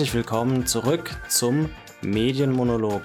herzlich 0.00 0.14
willkommen 0.14 0.66
zurück 0.66 1.10
zum 1.28 1.68
Medienmonolog. 2.00 3.02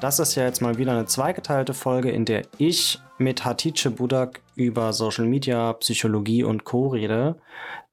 Das 0.00 0.20
ist 0.20 0.36
ja 0.36 0.44
jetzt 0.44 0.62
mal 0.62 0.78
wieder 0.78 0.92
eine 0.92 1.06
zweigeteilte 1.06 1.74
Folge, 1.74 2.12
in 2.12 2.24
der 2.24 2.42
ich 2.56 3.00
mit 3.18 3.44
Hatice 3.44 3.90
Budak 3.90 4.40
über 4.54 4.92
Social 4.92 5.24
Media, 5.24 5.72
Psychologie 5.72 6.44
und 6.44 6.62
Co. 6.62 6.86
rede. 6.86 7.40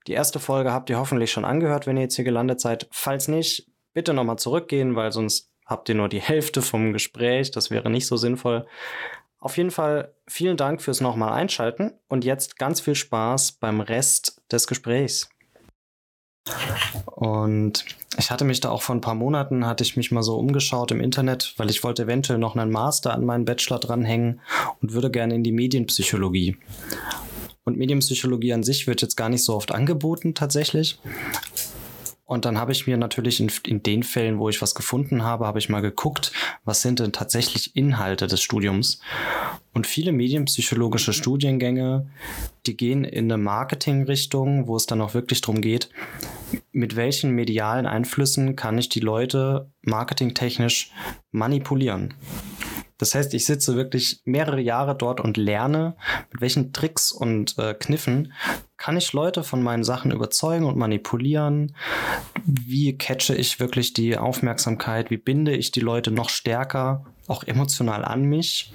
Die 0.05 0.11
erste 0.11 0.39
Folge 0.39 0.71
habt 0.71 0.91
ihr 0.91 0.99
hoffentlich 0.99 1.31
schon 1.31 1.45
angehört, 1.45 1.87
wenn 1.87 1.97
ihr 1.97 2.03
jetzt 2.03 2.15
hier 2.15 2.25
gelandet 2.25 2.61
seid. 2.61 2.87
Falls 2.91 3.27
nicht, 3.27 3.71
bitte 3.95 4.13
nochmal 4.13 4.37
zurückgehen, 4.37 4.95
weil 4.95 5.11
sonst 5.11 5.51
habt 5.65 5.89
ihr 5.89 5.95
nur 5.95 6.07
die 6.07 6.21
Hälfte 6.21 6.61
vom 6.61 6.93
Gespräch. 6.93 7.49
Das 7.49 7.71
wäre 7.71 7.89
nicht 7.89 8.05
so 8.05 8.17
sinnvoll. 8.17 8.67
Auf 9.39 9.57
jeden 9.57 9.71
Fall 9.71 10.13
vielen 10.27 10.57
Dank 10.57 10.83
fürs 10.83 11.01
nochmal 11.01 11.33
einschalten 11.33 11.93
und 12.07 12.23
jetzt 12.23 12.59
ganz 12.59 12.81
viel 12.81 12.93
Spaß 12.93 13.53
beim 13.53 13.81
Rest 13.81 14.43
des 14.51 14.67
Gesprächs. 14.67 15.27
Und 17.05 17.83
ich 18.17 18.31
hatte 18.31 18.45
mich 18.45 18.59
da 18.59 18.69
auch 18.69 18.81
vor 18.81 18.95
ein 18.95 19.01
paar 19.01 19.15
Monaten, 19.15 19.65
hatte 19.65 19.83
ich 19.83 19.95
mich 19.95 20.11
mal 20.11 20.23
so 20.23 20.37
umgeschaut 20.37 20.91
im 20.91 21.01
Internet, 21.01 21.53
weil 21.57 21.69
ich 21.69 21.83
wollte 21.83 22.03
eventuell 22.03 22.39
noch 22.39 22.55
einen 22.55 22.71
Master 22.71 23.13
an 23.13 23.25
meinen 23.25 23.45
Bachelor 23.45 23.79
dranhängen 23.79 24.41
und 24.81 24.93
würde 24.93 25.11
gerne 25.11 25.35
in 25.35 25.43
die 25.43 25.51
Medienpsychologie. 25.51 26.57
Und 27.63 27.77
Medienpsychologie 27.77 28.53
an 28.53 28.63
sich 28.63 28.87
wird 28.87 29.01
jetzt 29.01 29.17
gar 29.17 29.29
nicht 29.29 29.43
so 29.43 29.53
oft 29.55 29.71
angeboten 29.71 30.33
tatsächlich. 30.33 30.99
Und 32.25 32.43
dann 32.43 32.57
habe 32.57 32.73
ich 32.73 32.87
mir 32.87 32.97
natürlich 32.97 33.39
in, 33.39 33.49
in, 33.65 33.83
den 33.83 34.03
Fällen, 34.03 34.37
wo 34.37 34.49
ich 34.49 34.61
was 34.61 34.75
gefunden 34.75 35.23
habe, 35.23 35.47
habe 35.47 35.59
ich 35.59 35.69
mal 35.69 35.81
geguckt, 35.81 36.33
was 36.65 36.81
sind 36.81 36.99
denn 36.99 37.13
tatsächlich 37.13 37.75
Inhalte 37.75 38.27
des 38.27 38.41
Studiums. 38.41 38.99
Und 39.73 39.87
viele 39.87 40.11
medienpsychologische 40.11 41.13
Studiengänge, 41.13 42.09
die 42.65 42.75
gehen 42.75 43.05
in 43.05 43.31
eine 43.31 43.41
Marketingrichtung, 43.41 44.67
wo 44.67 44.75
es 44.75 44.87
dann 44.87 44.99
auch 44.99 45.13
wirklich 45.13 45.39
darum 45.39 45.61
geht, 45.61 45.89
mit 46.71 46.95
welchen 46.95 47.31
medialen 47.31 47.85
Einflüssen 47.85 48.55
kann 48.55 48.77
ich 48.77 48.89
die 48.89 48.99
Leute 48.99 49.69
marketingtechnisch 49.81 50.91
manipulieren. 51.31 52.13
Das 52.97 53.13
heißt, 53.13 53.33
ich 53.35 53.45
sitze 53.45 53.75
wirklich 53.75 54.21
mehrere 54.25 54.59
Jahre 54.59 54.95
dort 54.95 55.21
und 55.21 55.37
lerne, 55.37 55.95
mit 56.31 56.41
welchen 56.41 56.73
Tricks 56.73 57.11
und 57.11 57.57
äh, 57.59 57.75
Kniffen 57.75 58.33
kann 58.77 58.97
ich 58.97 59.13
Leute 59.13 59.43
von 59.43 59.61
meinen 59.61 59.83
Sachen 59.83 60.11
überzeugen 60.11 60.65
und 60.65 60.77
manipulieren? 60.77 61.75
Wie 62.45 62.97
catche 62.97 63.35
ich 63.35 63.59
wirklich 63.59 63.93
die 63.93 64.17
Aufmerksamkeit? 64.17 65.09
Wie 65.09 65.17
binde 65.17 65.55
ich 65.55 65.71
die 65.71 65.79
Leute 65.79 66.11
noch 66.11 66.29
stärker, 66.29 67.05
auch 67.27 67.43
emotional 67.43 68.05
an 68.05 68.23
mich? 68.23 68.71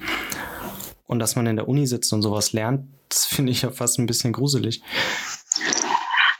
Und 1.05 1.19
dass 1.19 1.35
man 1.35 1.47
in 1.47 1.55
der 1.55 1.67
Uni 1.67 1.87
sitzt 1.87 2.11
und 2.13 2.21
sowas 2.21 2.53
lernt, 2.53 2.87
das 3.09 3.25
finde 3.25 3.51
ich 3.51 3.61
ja 3.61 3.71
fast 3.71 3.99
ein 3.99 4.05
bisschen 4.05 4.33
gruselig. 4.33 4.81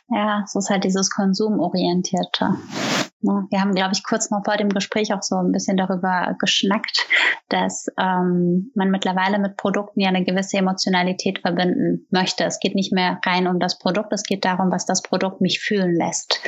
Ja, 0.10 0.44
es 0.44 0.56
ist 0.56 0.70
halt 0.70 0.84
dieses 0.84 1.10
Konsumorientierte. 1.10 2.58
Ne? 3.24 3.48
Wir 3.50 3.62
haben, 3.62 3.74
glaube 3.74 3.94
ich, 3.94 4.04
kurz 4.04 4.30
noch 4.30 4.44
vor 4.44 4.58
dem 4.58 4.70
Gespräch 4.70 5.14
auch 5.14 5.24
so 5.24 5.36
ein 5.36 5.52
bisschen 5.52 5.78
darüber 5.78 6.36
geschnackt, 6.40 7.08
dass 7.50 7.88
ähm, 8.00 8.72
man 8.76 8.92
mittlerweile 8.92 9.40
mit 9.40 9.58
Produkten 9.58 10.02
ja 10.02 10.10
eine 10.10 10.24
gewisse 10.24 10.58
Emotionalität 10.58 11.40
verbinden 11.40 12.06
möchte. 12.12 12.44
Es 12.44 12.60
geht 12.60 12.76
nicht 12.76 12.94
mehr 12.94 13.20
rein 13.26 13.48
um 13.48 13.60
das 13.60 13.80
Produkt, 13.80 14.12
es 14.12 14.24
geht 14.24 14.46
darum, 14.46 14.72
was 14.72 14.86
das 14.86 15.02
Produkt 15.02 15.42
mich 15.42 15.62
fühlen 15.62 15.96
lässt. 15.96 16.42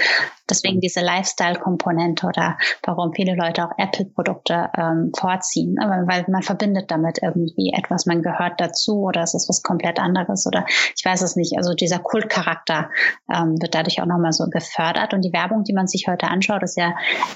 Deswegen 0.49 0.79
diese 0.79 1.01
Lifestyle-Komponente 1.01 2.27
oder 2.27 2.57
warum 2.83 3.13
viele 3.13 3.35
Leute 3.35 3.65
auch 3.65 3.71
Apple-Produkte 3.77 4.69
ähm, 4.77 5.11
vorziehen. 5.17 5.77
Aber 5.81 6.05
weil 6.07 6.25
man 6.29 6.43
verbindet 6.43 6.91
damit 6.91 7.19
irgendwie 7.21 7.73
etwas, 7.75 8.05
man 8.05 8.21
gehört 8.21 8.59
dazu 8.61 9.01
oder 9.01 9.21
es 9.21 9.33
ist 9.33 9.49
was 9.49 9.63
komplett 9.63 9.99
anderes 9.99 10.45
oder 10.45 10.65
ich 10.95 11.03
weiß 11.03 11.21
es 11.21 11.35
nicht. 11.35 11.57
Also 11.57 11.73
dieser 11.73 11.99
Kultcharakter 11.99 12.89
ähm, 13.33 13.55
wird 13.59 13.73
dadurch 13.73 14.01
auch 14.01 14.05
nochmal 14.05 14.33
so 14.33 14.45
gefördert 14.49 15.13
und 15.13 15.21
die 15.21 15.33
Werbung, 15.33 15.63
die 15.63 15.73
man 15.73 15.87
sich 15.87 16.05
heute 16.07 16.27
anschaut, 16.27 16.61
ist 16.65 16.77
ja 16.77 16.95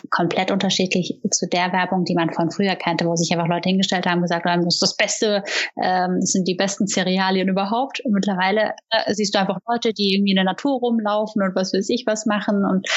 komplett 0.09 0.51
unterschiedlich 0.51 1.19
zu 1.31 1.47
der 1.47 1.72
Werbung, 1.72 2.03
die 2.06 2.16
man 2.16 2.31
von 2.34 2.51
früher 2.51 2.75
kannte, 2.75 3.06
wo 3.06 3.16
sich 3.16 3.31
einfach 3.31 3.47
Leute 3.47 3.69
hingestellt 3.69 4.06
haben, 4.06 4.22
gesagt 4.22 4.45
haben, 4.45 4.66
das 4.66 4.75
ist 4.75 4.81
das 4.81 4.97
Beste, 4.97 5.44
ähm, 5.81 6.17
das 6.19 6.31
sind 6.31 6.47
die 6.47 6.56
besten 6.56 6.88
Cerealien 6.88 7.47
überhaupt. 7.47 8.01
Und 8.03 8.13
mittlerweile 8.13 8.73
äh, 8.89 9.13
siehst 9.13 9.35
du 9.35 9.39
einfach 9.39 9.57
Leute, 9.68 9.94
die 9.94 10.16
irgendwie 10.16 10.31
in 10.31 10.38
der 10.38 10.45
Natur 10.45 10.79
rumlaufen 10.79 11.41
und 11.41 11.56
was 11.56 11.73
weiß 11.73 11.89
ich 11.89 12.03
was 12.06 12.25
machen 12.25 12.66
und 12.66 12.88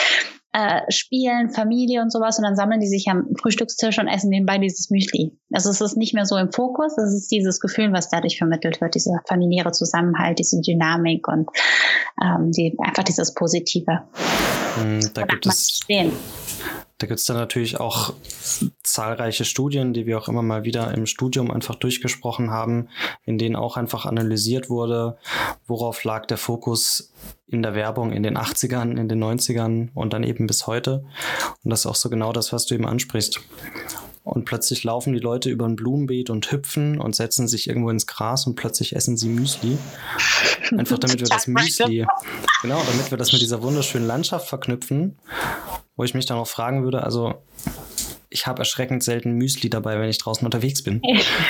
äh, 0.53 0.83
spielen, 0.91 1.51
Familie 1.51 2.03
und 2.03 2.13
sowas 2.13 2.39
und 2.39 2.45
dann 2.45 2.57
sammeln 2.57 2.81
die 2.81 2.89
sich 2.89 3.09
am 3.09 3.27
Frühstückstisch 3.41 3.99
und 3.99 4.09
essen 4.09 4.31
nebenbei 4.31 4.59
dieses 4.59 4.91
Müsli. 4.91 5.33
Also 5.53 5.71
es 5.71 5.81
ist 5.81 5.97
nicht 5.97 6.15
mehr 6.15 6.27
so 6.27 6.37
im 6.37 6.53
Fokus, 6.53 6.97
es 6.99 7.15
ist 7.15 7.31
dieses 7.31 7.59
Gefühl, 7.59 7.93
was 7.93 8.11
dadurch 8.11 8.39
vermittelt 8.39 8.81
wird, 8.81 8.95
dieser 8.95 9.21
familiäre 9.27 9.73
Zusammenhalt, 9.73 10.39
diese 10.39 10.61
Dynamik 10.61 11.27
und 11.29 11.49
ähm, 12.23 12.53
die, 12.53 12.77
einfach 12.85 13.05
dieses 13.05 13.33
Positive. 13.35 14.03
Hm, 14.77 15.01
da 15.15 15.23
gibt 15.25 15.47
es. 15.47 15.81
Da 17.03 17.09
gibt 17.09 17.19
es 17.19 17.27
dann 17.27 17.37
natürlich 17.37 17.81
auch 17.81 18.15
zahlreiche 18.85 19.45
Studien, 19.45 19.93
die 19.93 20.07
wir 20.07 20.19
auch 20.19 20.29
immer 20.29 20.43
mal 20.43 20.63
wieder 20.63 20.95
im 20.95 21.07
Studium 21.07 21.51
einfach 21.51 21.75
durchgesprochen 21.75 22.53
haben, 22.53 22.91
in 23.25 23.39
denen 23.39 23.57
auch 23.57 23.77
einfach 23.77 24.07
analysiert 24.07 24.71
wurde, 24.71 25.19
worauf 25.67 26.05
lag 26.05 26.27
der 26.27 26.37
Fokus 26.37 27.13
in 27.49 27.61
der 27.63 27.75
Werbung 27.75 28.13
in 28.13 28.23
den 28.23 28.39
80ern, 28.39 28.97
in 28.97 29.09
den 29.09 29.21
90ern 29.21 29.89
und 29.95 30.13
dann 30.13 30.23
eben 30.23 30.47
bis 30.47 30.69
heute. 30.69 31.05
Und 31.65 31.71
das 31.71 31.81
ist 31.81 31.87
auch 31.87 31.97
so 31.97 32.09
genau 32.09 32.33
das, 32.33 32.53
was 32.53 32.67
du 32.67 32.77
eben 32.77 32.87
ansprichst. 32.87 33.41
Und 34.25 34.45
plötzlich 34.45 34.85
laufen 34.85 35.13
die 35.13 35.19
Leute 35.19 35.51
über 35.51 35.67
ein 35.67 35.75
Blumenbeet 35.75 36.31
und 36.31 36.51
hüpfen 36.53 37.01
und 37.01 37.17
setzen 37.17 37.49
sich 37.49 37.69
irgendwo 37.69 37.91
ins 37.91 38.07
Gras 38.07 38.47
und 38.47 38.55
plötzlich 38.55 38.95
essen 38.95 39.17
sie 39.17 39.29
Müsli. 39.29 39.77
Einfach 40.77 40.99
damit 40.99 41.21
wir 41.21 41.29
das 41.29 41.47
Müsli, 41.49 42.07
genau, 42.63 42.83
damit 42.87 43.11
wir 43.11 43.19
das 43.19 43.33
mit 43.33 43.43
dieser 43.43 43.63
wunderschönen 43.63 44.07
Landschaft 44.07 44.49
verknüpfen 44.49 45.17
wo 45.97 46.05
ich 46.05 46.15
mich 46.15 46.27
dann 46.27 46.39
auch 46.39 46.49
fragen 46.49 46.85
würde, 46.85 47.03
also 47.03 47.35
ich 48.31 48.47
habe 48.47 48.61
erschreckend 48.61 49.03
selten 49.05 49.33
Müsli 49.33 49.69
dabei, 49.69 50.01
wenn 50.01 50.09
ich 50.09 50.19
draußen 50.19 50.45
unterwegs 50.45 50.83
bin. 50.83 51.03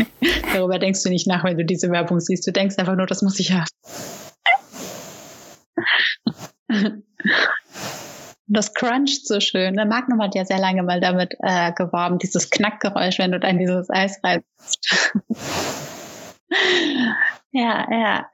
Darüber 0.53 0.79
denkst 0.79 1.03
du 1.03 1.11
nicht 1.11 1.27
nach, 1.27 1.45
wenn 1.45 1.57
du 1.57 1.65
diese 1.65 1.91
Werbung 1.91 2.21
siehst. 2.21 2.47
Du 2.47 2.53
denkst 2.53 2.77
einfach 2.79 2.97
nur, 2.97 3.07
das 3.07 3.23
muss 3.23 3.39
ich 3.39 3.53
haben. 3.53 3.67
Das 8.53 8.75
cruncht 8.75 9.27
so 9.27 9.41
schön. 9.41 9.77
Der 9.77 9.87
Magnum 9.87 10.21
hat 10.21 10.35
ja 10.35 10.45
sehr 10.45 10.59
lange 10.59 10.83
mal 10.83 11.01
damit 11.01 11.35
äh, 11.41 11.73
geworben, 11.73 12.19
dieses 12.19 12.51
Knackgeräusch, 12.51 13.19
wenn 13.19 13.33
du 13.33 13.41
dann 13.41 13.59
dieses 13.59 13.89
Eis 13.89 14.21
reißt. 14.23 14.45
Ja, 17.55 17.87
ja. 17.91 18.27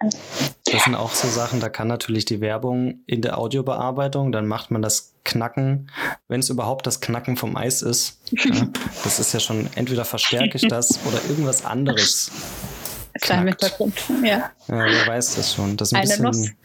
Das 0.65 0.85
sind 0.85 0.95
auch 0.95 1.11
so 1.11 1.27
Sachen, 1.27 1.59
da 1.59 1.69
kann 1.69 1.89
natürlich 1.89 2.25
die 2.25 2.41
Werbung 2.41 3.03
in 3.07 3.21
der 3.21 3.37
Audiobearbeitung, 3.37 4.31
dann 4.31 4.47
macht 4.47 4.71
man 4.71 4.81
das 4.81 5.15
Knacken, 5.25 5.91
wenn 6.29 6.39
es 6.39 6.51
überhaupt 6.51 6.87
das 6.87 7.01
Knacken 7.01 7.37
vom 7.37 7.57
Eis 7.57 7.83
ist. 7.83 8.21
Ja, 8.33 8.69
das 9.03 9.19
ist 9.19 9.33
ja 9.33 9.41
schon, 9.41 9.69
entweder 9.75 10.05
verstärke 10.05 10.57
ich 10.57 10.69
das 10.69 11.01
oder 11.05 11.19
irgendwas 11.29 11.65
anderes. 11.65 12.31
Knackt. 13.21 13.77
Ja. 14.23 14.29
ja, 14.29 14.51
wer 14.69 15.07
weiß 15.07 15.37
das 15.37 15.55
schon. 15.55 15.77
Das 15.77 15.93
ist, 15.93 15.95
ein 15.95 16.23
bisschen, 16.23 16.57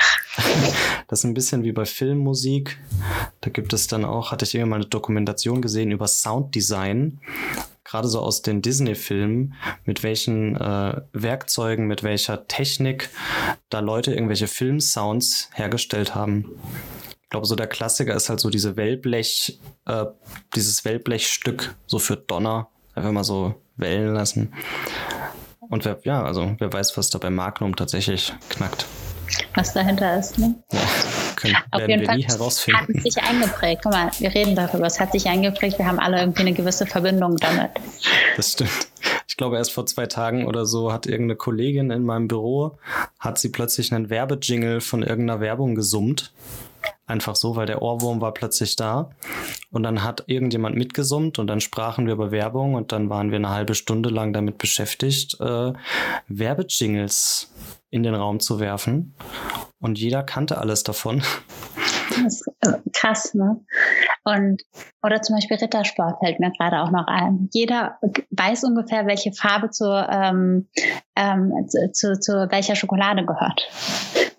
das 1.07 1.19
ist 1.19 1.25
ein 1.25 1.33
bisschen 1.33 1.63
wie 1.63 1.71
bei 1.71 1.85
Filmmusik. 1.85 2.79
Da 3.41 3.49
gibt 3.49 3.73
es 3.73 3.87
dann 3.87 4.05
auch, 4.05 4.31
hatte 4.31 4.45
ich 4.45 4.55
irgendwann 4.55 4.69
mal 4.69 4.75
eine 4.77 4.85
Dokumentation 4.85 5.61
gesehen 5.61 5.91
über 5.91 6.07
Sounddesign 6.07 7.19
gerade 7.83 8.07
so 8.07 8.21
aus 8.21 8.41
den 8.41 8.61
Disney-Filmen, 8.61 9.53
mit 9.85 10.03
welchen 10.03 10.55
äh, 10.55 11.01
Werkzeugen, 11.13 11.85
mit 11.85 12.03
welcher 12.03 12.47
Technik 12.47 13.09
da 13.69 13.81
Leute 13.81 14.13
irgendwelche 14.13 14.47
Filmsounds 14.47 15.49
hergestellt 15.53 16.15
haben. 16.15 16.59
Ich 17.21 17.29
glaube, 17.29 17.45
so 17.45 17.55
der 17.55 17.67
Klassiker 17.67 18.15
ist 18.15 18.29
halt 18.29 18.39
so 18.39 18.49
diese 18.49 18.77
Wellblech, 18.77 19.59
äh, 19.85 20.05
dieses 20.55 20.85
Wellblechstück 20.85 21.75
so 21.85 21.99
für 21.99 22.15
Donner, 22.15 22.69
einfach 22.95 23.11
mal 23.11 23.23
so 23.23 23.55
wellen 23.75 24.13
lassen. 24.13 24.53
Und 25.73 25.85
wer, 25.85 25.97
ja, 26.03 26.23
also 26.23 26.55
wer 26.59 26.71
weiß, 26.71 26.95
was 26.97 27.09
da 27.09 27.17
bei 27.17 27.31
Magnum 27.31 27.75
tatsächlich 27.75 28.31
knackt. 28.49 28.85
Was 29.55 29.73
dahinter 29.73 30.19
ist, 30.19 30.37
ne? 30.37 30.53
Ja 30.71 30.79
können, 31.43 31.57
Auf 31.71 31.81
werden 31.81 31.99
wir 31.99 32.07
Fall 32.07 32.17
nie 32.17 32.23
herausfinden. 32.23 32.97
Hat 32.97 33.03
sich 33.03 33.23
eingeprägt. 33.23 33.81
Guck 33.83 33.91
mal, 33.91 34.11
wir 34.19 34.33
reden 34.33 34.55
darüber. 34.55 34.85
Es 34.85 34.99
hat 34.99 35.11
sich 35.11 35.27
eingeprägt. 35.27 35.77
Wir 35.77 35.85
haben 35.85 35.99
alle 35.99 36.19
irgendwie 36.19 36.41
eine 36.41 36.53
gewisse 36.53 36.85
Verbindung 36.85 37.37
damit. 37.37 37.71
Das 38.35 38.53
stimmt. 38.53 38.87
Ich 39.27 39.37
glaube, 39.37 39.57
erst 39.57 39.71
vor 39.71 39.85
zwei 39.85 40.05
Tagen 40.05 40.47
oder 40.47 40.65
so 40.65 40.91
hat 40.91 41.05
irgendeine 41.05 41.35
Kollegin 41.35 41.91
in 41.91 42.03
meinem 42.03 42.27
Büro, 42.27 42.77
hat 43.19 43.39
sie 43.39 43.49
plötzlich 43.49 43.93
einen 43.93 44.09
Werbejingle 44.09 44.81
von 44.81 45.03
irgendeiner 45.03 45.39
Werbung 45.39 45.75
gesummt. 45.75 46.31
Einfach 47.05 47.35
so, 47.35 47.55
weil 47.55 47.65
der 47.65 47.81
Ohrwurm 47.81 48.21
war 48.21 48.33
plötzlich 48.33 48.75
da. 48.75 49.09
Und 49.71 49.83
dann 49.83 50.03
hat 50.03 50.23
irgendjemand 50.27 50.75
mitgesummt 50.75 51.39
und 51.39 51.47
dann 51.47 51.59
sprachen 51.61 52.05
wir 52.05 52.13
über 52.13 52.31
Werbung 52.31 52.75
und 52.75 52.91
dann 52.91 53.09
waren 53.09 53.31
wir 53.31 53.37
eine 53.37 53.49
halbe 53.49 53.75
Stunde 53.75 54.09
lang 54.09 54.33
damit 54.33 54.57
beschäftigt, 54.57 55.39
äh, 55.39 55.73
Werbejingles 56.27 57.51
in 57.89 58.03
den 58.03 58.15
Raum 58.15 58.39
zu 58.39 58.59
werfen. 58.59 59.13
Und 59.79 59.99
jeder 59.99 60.23
kannte 60.23 60.57
alles 60.57 60.83
davon. 60.83 61.21
Äh, 62.61 62.73
krass, 62.93 63.33
ne? 63.33 63.59
Und, 64.23 64.61
oder 65.01 65.21
zum 65.21 65.35
Beispiel 65.35 65.57
Rittersport 65.57 66.19
fällt 66.19 66.39
mir 66.39 66.51
gerade 66.51 66.81
auch 66.81 66.91
noch 66.91 67.07
ein. 67.07 67.49
Jeder 67.51 67.97
weiß 68.31 68.63
ungefähr, 68.63 69.05
welche 69.07 69.33
Farbe 69.33 69.69
zu, 69.69 69.85
ähm, 69.85 70.67
ähm, 71.15 71.51
zu, 71.67 71.91
zu, 71.91 72.19
zu 72.19 72.47
welcher 72.49 72.75
Schokolade 72.75 73.25
gehört. 73.25 73.67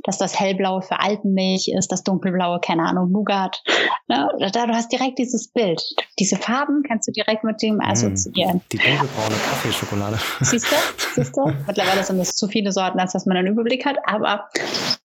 Dass 0.05 0.19
das 0.19 0.39
hellblaue 0.39 0.83
für 0.83 1.01
Alpenmilch 1.01 1.69
ist, 1.69 1.91
das 1.91 2.05
dunkelblaue, 2.05 2.61
keine 2.61 2.83
Ahnung, 2.83 3.11
Nougat. 3.11 3.62
Ne? 4.06 4.29
Da, 4.53 4.67
du 4.67 4.75
hast 4.75 4.93
direkt 4.93 5.19
dieses 5.19 5.49
Bild. 5.49 5.83
Diese 6.19 6.37
Farben 6.37 6.83
kannst 6.87 7.09
du 7.09 7.12
direkt 7.12 7.43
mit 7.43 7.61
dem 7.62 7.77
mm, 7.77 7.81
assoziieren. 7.81 8.61
Die 8.71 8.77
dunkelbraune 8.77 9.35
Kaffeeschokolade. 9.35 10.19
Siehst 10.41 10.67
du? 10.71 10.77
Siehst 11.15 11.37
du? 11.37 11.47
Mittlerweile 11.67 12.05
sind 12.05 12.21
es 12.21 12.37
zu 12.37 12.49
viele 12.49 12.71
Sorten, 12.71 13.01
als 13.01 13.12
dass 13.12 13.27
man 13.27 13.37
einen 13.37 13.49
Überblick 13.49 13.87
hat, 13.87 13.97
aber 14.05 14.49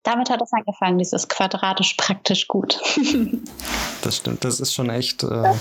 damit 0.03 0.29
hat 0.29 0.41
es 0.41 0.51
angefangen, 0.51 0.97
dieses 0.97 1.27
quadratisch 1.27 1.93
praktisch 1.95 2.47
gut. 2.47 2.79
das 4.01 4.17
stimmt, 4.17 4.43
das 4.43 4.59
ist 4.59 4.73
schon 4.73 4.89
echt. 4.89 5.23
Äh, 5.23 5.53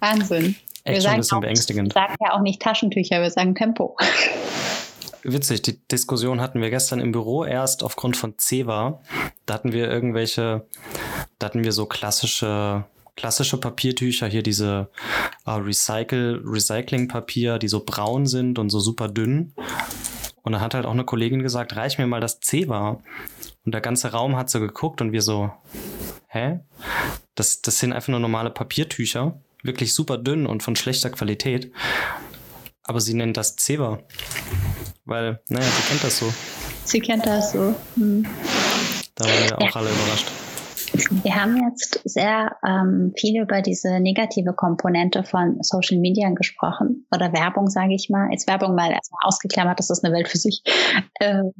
Wahnsinn. 0.00 0.56
Echt 0.84 0.96
wir 1.06 1.22
schon 1.22 1.44
ein 1.44 1.50
bisschen 1.50 1.88
auch, 1.88 1.94
sagen 1.94 2.14
ja 2.20 2.32
auch 2.32 2.40
nicht 2.40 2.60
Taschentücher, 2.60 3.20
wir 3.20 3.30
sagen 3.30 3.54
Tempo. 3.54 3.96
Witzig, 5.24 5.62
die 5.62 5.86
Diskussion 5.88 6.40
hatten 6.40 6.60
wir 6.60 6.70
gestern 6.70 7.00
im 7.00 7.12
Büro 7.12 7.44
erst 7.44 7.82
aufgrund 7.82 8.16
von 8.16 8.34
Ceva. 8.38 9.00
Da 9.46 9.54
hatten 9.54 9.72
wir 9.72 9.90
irgendwelche, 9.90 10.66
da 11.38 11.46
hatten 11.46 11.64
wir 11.64 11.72
so 11.72 11.86
klassische, 11.86 12.84
klassische 13.16 13.58
Papiertücher, 13.58 14.26
hier 14.26 14.42
diese 14.42 14.90
uh, 15.46 15.52
Recycle, 15.52 16.42
Recyclingpapier, 16.44 17.58
die 17.58 17.68
so 17.68 17.84
braun 17.84 18.26
sind 18.26 18.58
und 18.58 18.70
so 18.70 18.80
super 18.80 19.08
dünn. 19.08 19.54
Und 20.42 20.52
da 20.52 20.60
hat 20.60 20.74
halt 20.74 20.86
auch 20.86 20.92
eine 20.92 21.04
Kollegin 21.04 21.42
gesagt, 21.42 21.76
reich 21.76 21.98
mir 21.98 22.06
mal 22.08 22.20
das 22.20 22.40
Ceva. 22.40 23.00
Und 23.64 23.72
der 23.72 23.80
ganze 23.80 24.10
Raum 24.10 24.36
hat 24.36 24.50
so 24.50 24.58
geguckt 24.58 25.00
und 25.00 25.12
wir 25.12 25.22
so, 25.22 25.52
hä? 26.26 26.60
Das, 27.36 27.62
das 27.62 27.78
sind 27.78 27.92
einfach 27.92 28.08
nur 28.08 28.18
normale 28.18 28.50
Papiertücher 28.50 29.40
wirklich 29.62 29.94
super 29.94 30.18
dünn 30.18 30.46
und 30.46 30.62
von 30.62 30.76
schlechter 30.76 31.10
Qualität. 31.10 31.72
Aber 32.84 33.00
sie 33.00 33.14
nennt 33.14 33.36
das 33.36 33.56
Zewa. 33.56 34.00
Weil, 35.04 35.40
naja, 35.48 35.64
sie 35.64 35.88
kennt 35.88 36.04
das 36.04 36.18
so. 36.18 36.32
Sie 36.84 37.00
kennt 37.00 37.26
das 37.26 37.52
so. 37.52 37.74
Hm. 37.96 38.26
Da 39.14 39.24
waren 39.24 39.48
wir 39.48 39.58
auch 39.58 39.62
ja. 39.62 39.76
alle 39.76 39.90
überrascht. 39.90 40.30
Wir 41.22 41.34
haben 41.34 41.56
jetzt 41.68 42.00
sehr 42.04 42.54
ähm, 42.66 43.12
viel 43.16 43.40
über 43.40 43.62
diese 43.62 43.98
negative 43.98 44.52
Komponente 44.52 45.24
von 45.24 45.58
Social 45.62 45.98
Media 45.98 46.28
gesprochen 46.30 47.06
oder 47.14 47.32
Werbung, 47.32 47.68
sage 47.68 47.94
ich 47.94 48.10
mal. 48.10 48.28
Jetzt 48.30 48.46
Werbung 48.46 48.74
mal 48.74 48.92
erstmal 48.92 49.20
ausgeklammert, 49.24 49.78
das 49.78 49.90
ist 49.90 50.04
eine 50.04 50.14
Welt 50.14 50.28
für 50.28 50.38
sich. 50.38 50.62
Ähm, 51.20 51.52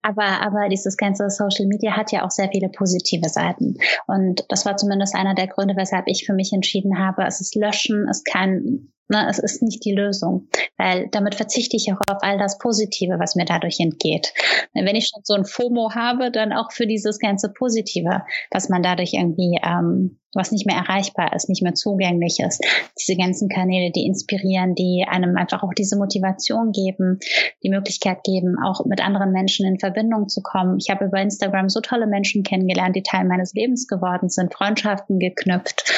aber, 0.00 0.40
aber 0.40 0.68
dieses 0.70 0.96
ganze 0.96 1.28
Social 1.28 1.66
Media 1.66 1.96
hat 1.96 2.12
ja 2.12 2.24
auch 2.24 2.30
sehr 2.30 2.48
viele 2.50 2.70
positive 2.70 3.28
Seiten. 3.28 3.76
Und 4.06 4.44
das 4.48 4.64
war 4.64 4.76
zumindest 4.76 5.14
einer 5.14 5.34
der 5.34 5.48
Gründe, 5.48 5.76
weshalb 5.76 6.06
ich 6.06 6.24
für 6.24 6.32
mich 6.32 6.52
entschieden 6.52 6.98
habe, 6.98 7.24
es 7.24 7.40
ist 7.40 7.54
Löschen, 7.54 8.08
es 8.08 8.24
kann 8.24 8.88
Ne, 9.10 9.26
es 9.30 9.38
ist 9.38 9.62
nicht 9.62 9.84
die 9.86 9.94
Lösung, 9.94 10.48
weil 10.76 11.08
damit 11.10 11.34
verzichte 11.34 11.78
ich 11.78 11.90
auch 11.90 12.14
auf 12.14 12.22
all 12.22 12.36
das 12.36 12.58
Positive, 12.58 13.18
was 13.18 13.36
mir 13.36 13.46
dadurch 13.46 13.80
entgeht. 13.80 14.34
Wenn 14.74 14.96
ich 14.96 15.08
schon 15.08 15.22
so 15.24 15.32
ein 15.32 15.46
FOMO 15.46 15.94
habe, 15.94 16.30
dann 16.30 16.52
auch 16.52 16.72
für 16.72 16.86
dieses 16.86 17.18
ganze 17.18 17.50
Positive, 17.50 18.22
was 18.50 18.68
man 18.68 18.82
dadurch 18.82 19.14
irgendwie, 19.14 19.58
ähm, 19.64 20.18
was 20.34 20.52
nicht 20.52 20.66
mehr 20.66 20.76
erreichbar 20.76 21.34
ist, 21.34 21.48
nicht 21.48 21.62
mehr 21.62 21.72
zugänglich 21.72 22.38
ist. 22.40 22.62
Diese 23.00 23.16
ganzen 23.16 23.48
Kanäle, 23.48 23.92
die 23.92 24.06
inspirieren, 24.06 24.74
die 24.74 25.06
einem 25.08 25.38
einfach 25.38 25.62
auch 25.62 25.72
diese 25.72 25.96
Motivation 25.96 26.72
geben, 26.72 27.18
die 27.62 27.70
Möglichkeit 27.70 28.22
geben, 28.24 28.56
auch 28.62 28.84
mit 28.84 29.02
anderen 29.02 29.32
Menschen 29.32 29.66
in 29.66 29.78
Verbindung 29.78 30.28
zu 30.28 30.42
kommen. 30.42 30.76
Ich 30.78 30.90
habe 30.90 31.06
über 31.06 31.20
Instagram 31.20 31.70
so 31.70 31.80
tolle 31.80 32.06
Menschen 32.06 32.42
kennengelernt, 32.42 32.94
die 32.94 33.02
Teil 33.02 33.24
meines 33.24 33.54
Lebens 33.54 33.86
geworden 33.86 34.28
sind, 34.28 34.52
Freundschaften 34.52 35.18
geknüpft. 35.18 35.90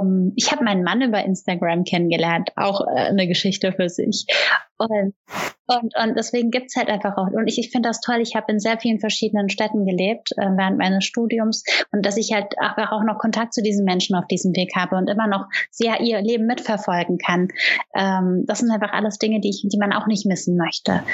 Ähm, 0.00 0.32
ich 0.36 0.50
habe 0.52 0.64
meinen 0.64 0.82
Mann 0.82 1.02
über 1.02 1.24
Instagram 1.24 1.84
kennengelernt, 1.84 2.50
auch 2.56 2.80
äh, 2.80 3.08
eine 3.08 3.26
Geschichte 3.26 3.72
für 3.72 3.88
sich. 3.88 4.26
Und 4.80 5.14
und, 5.70 5.94
und 5.96 6.16
deswegen 6.16 6.50
gibt's 6.50 6.74
halt 6.74 6.88
einfach 6.88 7.16
auch, 7.16 7.28
und 7.30 7.46
ich, 7.46 7.56
ich 7.58 7.70
finde 7.70 7.88
das 7.88 8.00
toll, 8.00 8.20
ich 8.20 8.34
habe 8.34 8.50
in 8.50 8.58
sehr 8.58 8.76
vielen 8.80 8.98
verschiedenen 8.98 9.48
Städten 9.48 9.86
gelebt 9.86 10.32
äh, 10.36 10.46
während 10.56 10.78
meines 10.78 11.04
Studiums 11.04 11.62
und 11.92 12.04
dass 12.04 12.16
ich 12.16 12.32
halt 12.34 12.58
einfach 12.58 12.90
auch 12.90 13.04
noch 13.04 13.18
Kontakt 13.18 13.54
zu 13.54 13.62
diesen 13.62 13.84
Menschen 13.84 14.16
auf 14.16 14.26
diesem 14.26 14.52
Weg 14.56 14.74
habe 14.74 14.96
und 14.96 15.08
immer 15.08 15.28
noch 15.28 15.46
sehr 15.70 16.00
ihr 16.00 16.20
Leben 16.22 16.46
mitverfolgen 16.46 17.18
kann. 17.18 17.48
Ähm, 17.94 18.44
das 18.48 18.58
sind 18.58 18.70
einfach 18.72 18.92
alles 18.92 19.18
Dinge, 19.18 19.40
die, 19.40 19.50
ich, 19.50 19.64
die 19.70 19.78
man 19.78 19.92
auch 19.92 20.08
nicht 20.08 20.26
missen 20.26 20.56
möchte. 20.56 21.04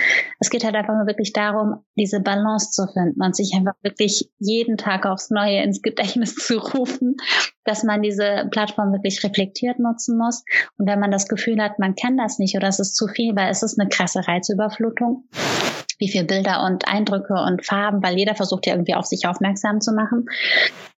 Es 0.40 0.48
geht 0.48 0.64
halt 0.64 0.74
einfach 0.74 0.94
nur 0.94 1.06
wirklich 1.06 1.34
darum, 1.34 1.84
diese 1.94 2.20
Balance 2.20 2.70
zu 2.70 2.86
finden 2.90 3.22
und 3.22 3.36
sich 3.36 3.52
einfach 3.54 3.74
wirklich 3.82 4.30
jeden 4.38 4.78
Tag 4.78 5.04
aufs 5.04 5.28
Neue 5.28 5.62
ins 5.62 5.82
Gedächtnis 5.82 6.34
zu 6.34 6.58
rufen, 6.58 7.16
dass 7.66 7.82
man 7.82 8.00
diese 8.00 8.46
Plattform 8.50 8.92
wirklich 8.92 9.22
reflektiert 9.22 9.78
nutzen 9.78 10.16
muss. 10.16 10.44
Und 10.78 10.88
wenn 10.88 11.00
man 11.00 11.10
das 11.10 11.28
Gefühl 11.28 11.60
hat, 11.60 11.78
man 11.78 11.94
kann 11.94 12.16
das 12.16 12.38
nicht 12.38 12.56
oder 12.56 12.68
es 12.68 12.78
ist 12.78 12.94
zu 12.94 13.06
viel, 13.08 13.36
weil 13.36 13.50
es 13.56 13.72
ist 13.72 13.80
eine 13.80 13.88
krasse 13.88 14.20
Reiz 14.20 14.28
Reizüberflutung. 14.28 15.24
Wie 15.98 16.08
viel 16.08 16.24
Bilder 16.24 16.64
und 16.64 16.86
Eindrücke 16.86 17.34
und 17.34 17.64
Farben, 17.64 18.02
weil 18.02 18.18
jeder 18.18 18.34
versucht 18.34 18.66
ja 18.66 18.74
irgendwie 18.74 18.94
auf 18.94 19.06
sich 19.06 19.26
aufmerksam 19.26 19.80
zu 19.80 19.92
machen 19.92 20.26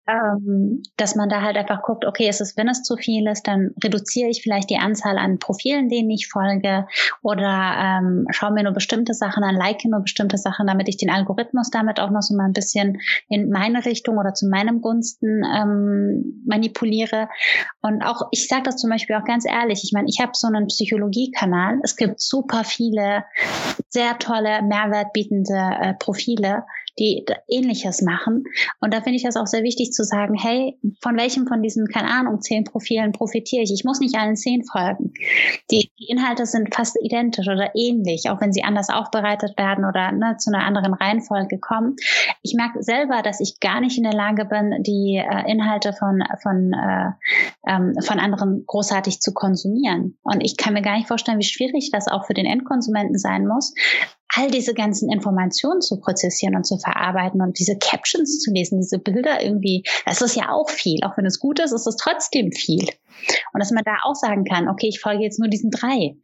ähm, 0.09 0.83
dass 0.97 1.15
man 1.15 1.29
da 1.29 1.43
halt 1.43 1.57
einfach 1.57 1.83
guckt, 1.83 2.07
okay, 2.07 2.29
ist 2.29 2.41
es, 2.41 2.57
wenn 2.57 2.69
es 2.69 2.83
zu 2.83 2.97
viel 2.97 3.29
ist, 3.29 3.47
dann 3.47 3.75
reduziere 3.83 4.31
ich 4.31 4.43
vielleicht 4.43 4.71
die 4.71 4.79
Anzahl 4.79 5.19
an 5.19 5.39
Profilen, 5.39 5.89
denen 5.89 6.11
ich 6.11 6.29
folge. 6.29 6.87
Oder 7.23 7.75
ähm, 7.77 8.27
schaue 8.31 8.53
mir 8.53 8.63
nur 8.63 8.73
bestimmte 8.73 9.13
Sachen 9.13 9.45
an, 9.45 9.55
like 9.55 9.85
nur 9.85 10.01
bestimmte 10.01 10.39
Sachen, 10.39 10.67
damit 10.67 10.89
ich 10.89 10.97
den 10.97 11.11
Algorithmus 11.11 11.71
damit 11.71 12.01
auch 12.01 12.11
noch 12.11 12.23
so 12.23 12.35
mal 12.35 12.47
ein 12.47 12.55
bisschen 12.55 13.01
in 13.29 13.51
meine 13.51 13.85
Richtung 13.85 14.17
oder 14.17 14.33
zu 14.33 14.49
meinem 14.49 14.81
Gunsten 14.81 15.43
ähm, 15.45 16.43
manipuliere. 16.47 17.29
Und 17.83 18.03
auch, 18.03 18.29
ich 18.31 18.49
sage 18.49 18.63
das 18.65 18.77
zum 18.77 18.91
Beispiel 18.91 19.17
auch 19.17 19.25
ganz 19.25 19.45
ehrlich, 19.47 19.83
ich 19.85 19.93
meine, 19.93 20.09
ich 20.09 20.21
habe 20.21 20.33
so 20.35 20.47
einen 20.49 20.69
Psychologiekanal, 20.69 21.81
es 21.83 21.97
gibt 21.97 22.21
super 22.21 22.65
viele 22.65 23.25
sehr 23.91 24.19
tolle, 24.19 24.63
mehrwertbietende 24.63 25.71
äh, 25.81 25.95
Profile, 25.95 26.65
die 26.99 27.25
Ähnliches 27.49 28.03
machen. 28.03 28.45
Und 28.81 28.93
da 28.93 29.01
finde 29.01 29.17
ich 29.17 29.23
das 29.23 29.37
auch 29.37 29.47
sehr 29.47 29.63
wichtig 29.63 29.93
zu 29.93 30.05
sagen, 30.05 30.35
hey, 30.35 30.79
von 31.01 31.17
welchem 31.17 31.47
von 31.47 31.63
diesen, 31.63 31.87
keine 31.87 32.09
Ahnung, 32.09 32.41
zehn 32.41 32.65
Profilen 32.65 33.13
profitiere 33.13 33.63
ich? 33.63 33.73
Ich 33.73 33.85
muss 33.85 34.01
nicht 34.01 34.17
allen 34.17 34.37
zehn 34.37 34.65
folgen. 34.65 35.13
Die, 35.71 35.91
Inhalte 36.09 36.47
sind 36.47 36.75
fast 36.75 36.97
identisch 37.03 37.49
oder 37.49 37.73
ähnlich, 37.75 38.31
auch 38.31 38.41
wenn 38.41 38.53
sie 38.53 38.65
anders 38.65 38.89
aufbereitet 38.89 39.59
werden 39.59 39.85
oder 39.85 40.11
ne, 40.13 40.37
zu 40.39 40.51
einer 40.51 40.65
anderen 40.65 40.95
Reihenfolge 40.95 41.59
kommen. 41.59 41.97
Ich 42.43 42.55
merke 42.55 42.83
selber, 42.83 43.23
dass 43.23 43.41
ich 43.41 43.61
gar 43.61 43.81
nicht 43.81 43.99
in 43.99 44.05
der 44.05 44.15
Lage 44.15 44.45
bin, 44.45 44.83
die 44.83 45.17
äh, 45.17 45.51
Inhalte 45.51 45.93
von, 45.93 46.23
von, 46.43 46.73
äh, 46.73 47.11
ähm, 47.71 47.95
von 48.03 48.19
anderen 48.19 48.65
großartig 48.67 49.21
zu 49.21 49.35
konsumieren. 49.35 50.17
Und 50.23 50.41
ich 50.41 50.57
kann 50.57 50.73
mir 50.73 50.83
gar 50.83 50.97
nicht 50.97 51.09
vorstellen, 51.09 51.39
wie 51.39 51.45
schwierig 51.45 51.91
das 51.93 52.09
auch 52.09 52.27
für 52.27 52.35
den 52.35 52.47
Endkonsumenten 52.47 53.19
sein 53.19 53.47
muss, 53.47 53.75
all 54.35 54.51
diese 54.51 54.75
ganzen 54.75 55.11
Informationen 55.11 55.81
zu 55.81 56.01
prozessieren 56.01 56.55
und 56.55 56.65
zu 56.65 56.79
verarbeiten 56.79 57.41
und 57.41 57.59
diese 57.59 57.79
Captions 57.79 58.41
zu 58.41 58.51
lesen, 58.53 58.81
diese 58.81 58.99
Bilder 58.99 59.43
irgendwie, 59.43 59.83
das 60.07 60.21
ist 60.21 60.37
ja 60.37 60.51
auch 60.51 60.69
viel. 60.69 60.99
Auch 61.05 61.17
wenn 61.17 61.27
es 61.27 61.39
gut 61.39 61.61
ist, 61.61 61.73
ist 61.73 61.87
es 61.87 61.97
trotzdem 61.97 62.53
viel. 62.53 62.87
Und 63.53 63.61
dass 63.61 63.71
man 63.71 63.85
da 63.85 63.97
auch 64.05 64.15
sagen 64.15 64.45
kann, 64.45 64.69
okay, 64.69 64.89
ich 64.89 65.01
folge 65.01 65.25
jetzt 65.25 65.39
nur 65.39 65.49
diesen 65.49 65.71
drei. 65.71 66.17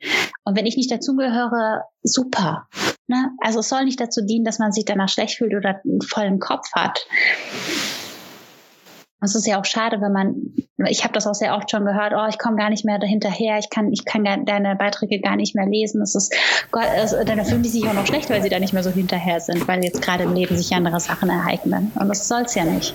Und 0.44 0.56
wenn 0.56 0.66
ich 0.66 0.76
nicht 0.76 0.90
dazugehöre, 0.90 1.84
super. 2.02 2.68
Ne? 3.06 3.30
Also 3.42 3.60
es 3.60 3.68
soll 3.68 3.84
nicht 3.84 4.00
dazu 4.00 4.24
dienen, 4.24 4.44
dass 4.44 4.58
man 4.58 4.72
sich 4.72 4.84
danach 4.84 5.08
schlecht 5.08 5.38
fühlt 5.38 5.54
oder 5.54 5.80
einen 5.84 6.00
vollen 6.02 6.38
Kopf 6.38 6.70
hat. 6.74 7.06
Und 9.24 9.30
es 9.30 9.36
ist 9.36 9.46
ja 9.46 9.58
auch 9.58 9.64
schade, 9.64 10.02
wenn 10.02 10.12
man, 10.12 10.34
ich 10.86 11.02
habe 11.02 11.14
das 11.14 11.26
auch 11.26 11.32
sehr 11.32 11.56
oft 11.56 11.70
schon 11.70 11.86
gehört, 11.86 12.12
oh, 12.14 12.28
ich 12.28 12.38
komme 12.38 12.58
gar 12.58 12.68
nicht 12.68 12.84
mehr 12.84 12.98
dahinterher, 12.98 13.58
ich 13.58 13.70
kann, 13.70 13.90
ich 13.90 14.04
kann 14.04 14.22
deine 14.22 14.76
Beiträge 14.76 15.18
gar 15.18 15.34
nicht 15.34 15.54
mehr 15.54 15.64
lesen. 15.64 16.02
Es 16.02 16.14
ist, 16.14 16.34
Gott, 16.70 16.84
es, 16.94 17.16
dann 17.24 17.42
fühlen 17.42 17.62
die 17.62 17.70
sich 17.70 17.88
auch 17.88 17.94
noch 17.94 18.06
schlecht, 18.06 18.28
weil 18.28 18.42
sie 18.42 18.50
da 18.50 18.58
nicht 18.58 18.74
mehr 18.74 18.82
so 18.82 18.90
hinterher 18.90 19.40
sind, 19.40 19.66
weil 19.66 19.82
jetzt 19.82 20.02
gerade 20.02 20.24
im 20.24 20.34
Leben 20.34 20.58
sich 20.58 20.74
andere 20.74 21.00
Sachen 21.00 21.30
ereignen. 21.30 21.90
Und 21.94 22.08
das 22.08 22.28
soll 22.28 22.42
es 22.42 22.54
ja 22.54 22.64
nicht. 22.64 22.94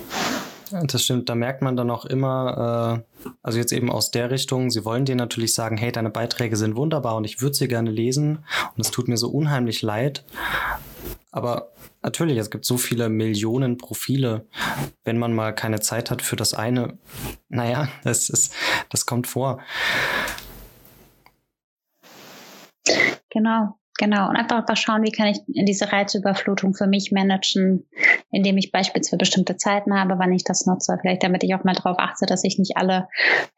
Das 0.70 1.02
stimmt, 1.02 1.28
da 1.28 1.34
merkt 1.34 1.62
man 1.62 1.76
dann 1.76 1.90
auch 1.90 2.04
immer, 2.04 3.02
äh, 3.24 3.30
also 3.42 3.58
jetzt 3.58 3.72
eben 3.72 3.90
aus 3.90 4.12
der 4.12 4.30
Richtung, 4.30 4.70
sie 4.70 4.84
wollen 4.84 5.04
dir 5.04 5.16
natürlich 5.16 5.52
sagen, 5.52 5.76
hey, 5.76 5.90
deine 5.90 6.10
Beiträge 6.10 6.54
sind 6.54 6.76
wunderbar 6.76 7.16
und 7.16 7.24
ich 7.24 7.42
würde 7.42 7.56
sie 7.56 7.66
gerne 7.66 7.90
lesen 7.90 8.44
und 8.76 8.86
es 8.86 8.92
tut 8.92 9.08
mir 9.08 9.16
so 9.16 9.30
unheimlich 9.30 9.82
leid. 9.82 10.22
Aber 11.32 11.72
natürlich, 12.02 12.36
es 12.38 12.50
gibt 12.50 12.64
so 12.64 12.76
viele 12.76 13.08
Millionen 13.08 13.78
Profile. 13.78 14.46
Wenn 15.04 15.18
man 15.18 15.32
mal 15.32 15.54
keine 15.54 15.80
Zeit 15.80 16.10
hat 16.10 16.22
für 16.22 16.36
das 16.36 16.54
eine, 16.54 16.98
naja, 17.48 17.88
das 18.04 18.28
ist, 18.28 18.54
das 18.88 19.06
kommt 19.06 19.26
vor. 19.26 19.60
Genau. 23.30 23.76
Genau, 24.00 24.30
und 24.30 24.36
einfach 24.36 24.66
mal 24.66 24.76
schauen, 24.76 25.02
wie 25.02 25.12
kann 25.12 25.26
ich 25.26 25.40
diese 25.46 25.92
Reizüberflutung 25.92 26.72
für 26.72 26.86
mich 26.86 27.12
managen, 27.12 27.86
indem 28.30 28.56
ich 28.56 28.72
beispielsweise 28.72 29.18
bestimmte 29.18 29.58
Zeiten 29.58 29.92
habe, 29.92 30.18
wann 30.18 30.32
ich 30.32 30.42
das 30.42 30.64
nutze. 30.64 30.96
Vielleicht 30.98 31.22
damit 31.22 31.44
ich 31.44 31.54
auch 31.54 31.64
mal 31.64 31.74
darauf 31.74 31.98
achte, 31.98 32.24
dass 32.24 32.42
ich 32.42 32.58
nicht 32.58 32.78
alle 32.78 33.08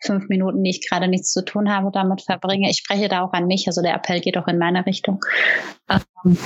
fünf 0.00 0.28
Minuten, 0.28 0.64
die 0.64 0.70
ich 0.70 0.88
gerade 0.88 1.06
nichts 1.06 1.30
zu 1.30 1.44
tun 1.44 1.70
habe, 1.70 1.92
damit 1.92 2.22
verbringe. 2.22 2.68
Ich 2.68 2.78
spreche 2.78 3.08
da 3.08 3.22
auch 3.22 3.32
an 3.34 3.46
mich, 3.46 3.68
also 3.68 3.82
der 3.82 3.94
Appell 3.94 4.20
geht 4.20 4.36
auch 4.36 4.48
in 4.48 4.58
meine 4.58 4.84
Richtung. 4.84 5.20
Ähm, 5.88 6.36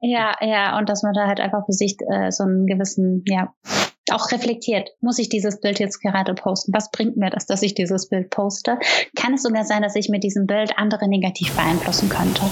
ja, 0.00 0.34
ja, 0.40 0.78
und 0.78 0.88
dass 0.88 1.02
man 1.02 1.12
da 1.14 1.26
halt 1.26 1.40
einfach 1.40 1.66
für 1.66 1.72
sich 1.72 1.96
äh, 2.10 2.30
so 2.30 2.44
einen 2.44 2.66
gewissen, 2.66 3.22
ja, 3.26 3.52
auch 4.10 4.32
reflektiert. 4.32 4.90
Muss 5.00 5.18
ich 5.18 5.28
dieses 5.28 5.60
Bild 5.60 5.78
jetzt 5.78 6.00
gerade 6.00 6.34
posten? 6.34 6.72
Was 6.74 6.90
bringt 6.90 7.16
mir 7.16 7.30
das, 7.30 7.46
dass 7.46 7.62
ich 7.62 7.74
dieses 7.74 8.08
Bild 8.08 8.30
poste? 8.30 8.78
Kann 9.14 9.34
es 9.34 9.42
sogar 9.42 9.64
sein, 9.64 9.82
dass 9.82 9.94
ich 9.94 10.08
mit 10.08 10.24
diesem 10.24 10.46
Bild 10.46 10.72
andere 10.76 11.08
negativ 11.08 11.54
beeinflussen 11.54 12.08
könnte? 12.08 12.42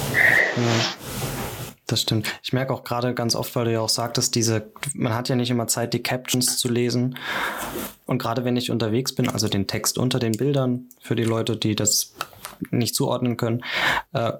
Das 1.86 2.02
stimmt. 2.02 2.38
Ich 2.42 2.52
merke 2.52 2.74
auch 2.74 2.84
gerade 2.84 3.14
ganz 3.14 3.34
oft, 3.34 3.56
weil 3.56 3.64
du 3.64 3.72
ja 3.72 3.80
auch 3.80 3.88
sagtest, 3.88 4.34
diese, 4.34 4.70
man 4.94 5.14
hat 5.14 5.30
ja 5.30 5.36
nicht 5.36 5.50
immer 5.50 5.66
Zeit, 5.66 5.94
die 5.94 6.02
Captions 6.02 6.58
zu 6.58 6.68
lesen. 6.68 7.16
Und 8.04 8.18
gerade 8.18 8.44
wenn 8.44 8.56
ich 8.56 8.70
unterwegs 8.70 9.14
bin, 9.14 9.28
also 9.28 9.48
den 9.48 9.66
Text 9.66 9.96
unter 9.96 10.18
den 10.18 10.32
Bildern 10.32 10.90
für 11.00 11.16
die 11.16 11.24
Leute, 11.24 11.56
die 11.56 11.74
das 11.74 12.14
nicht 12.70 12.94
zuordnen 12.94 13.36
können, 13.36 13.64
äh, 14.12 14.32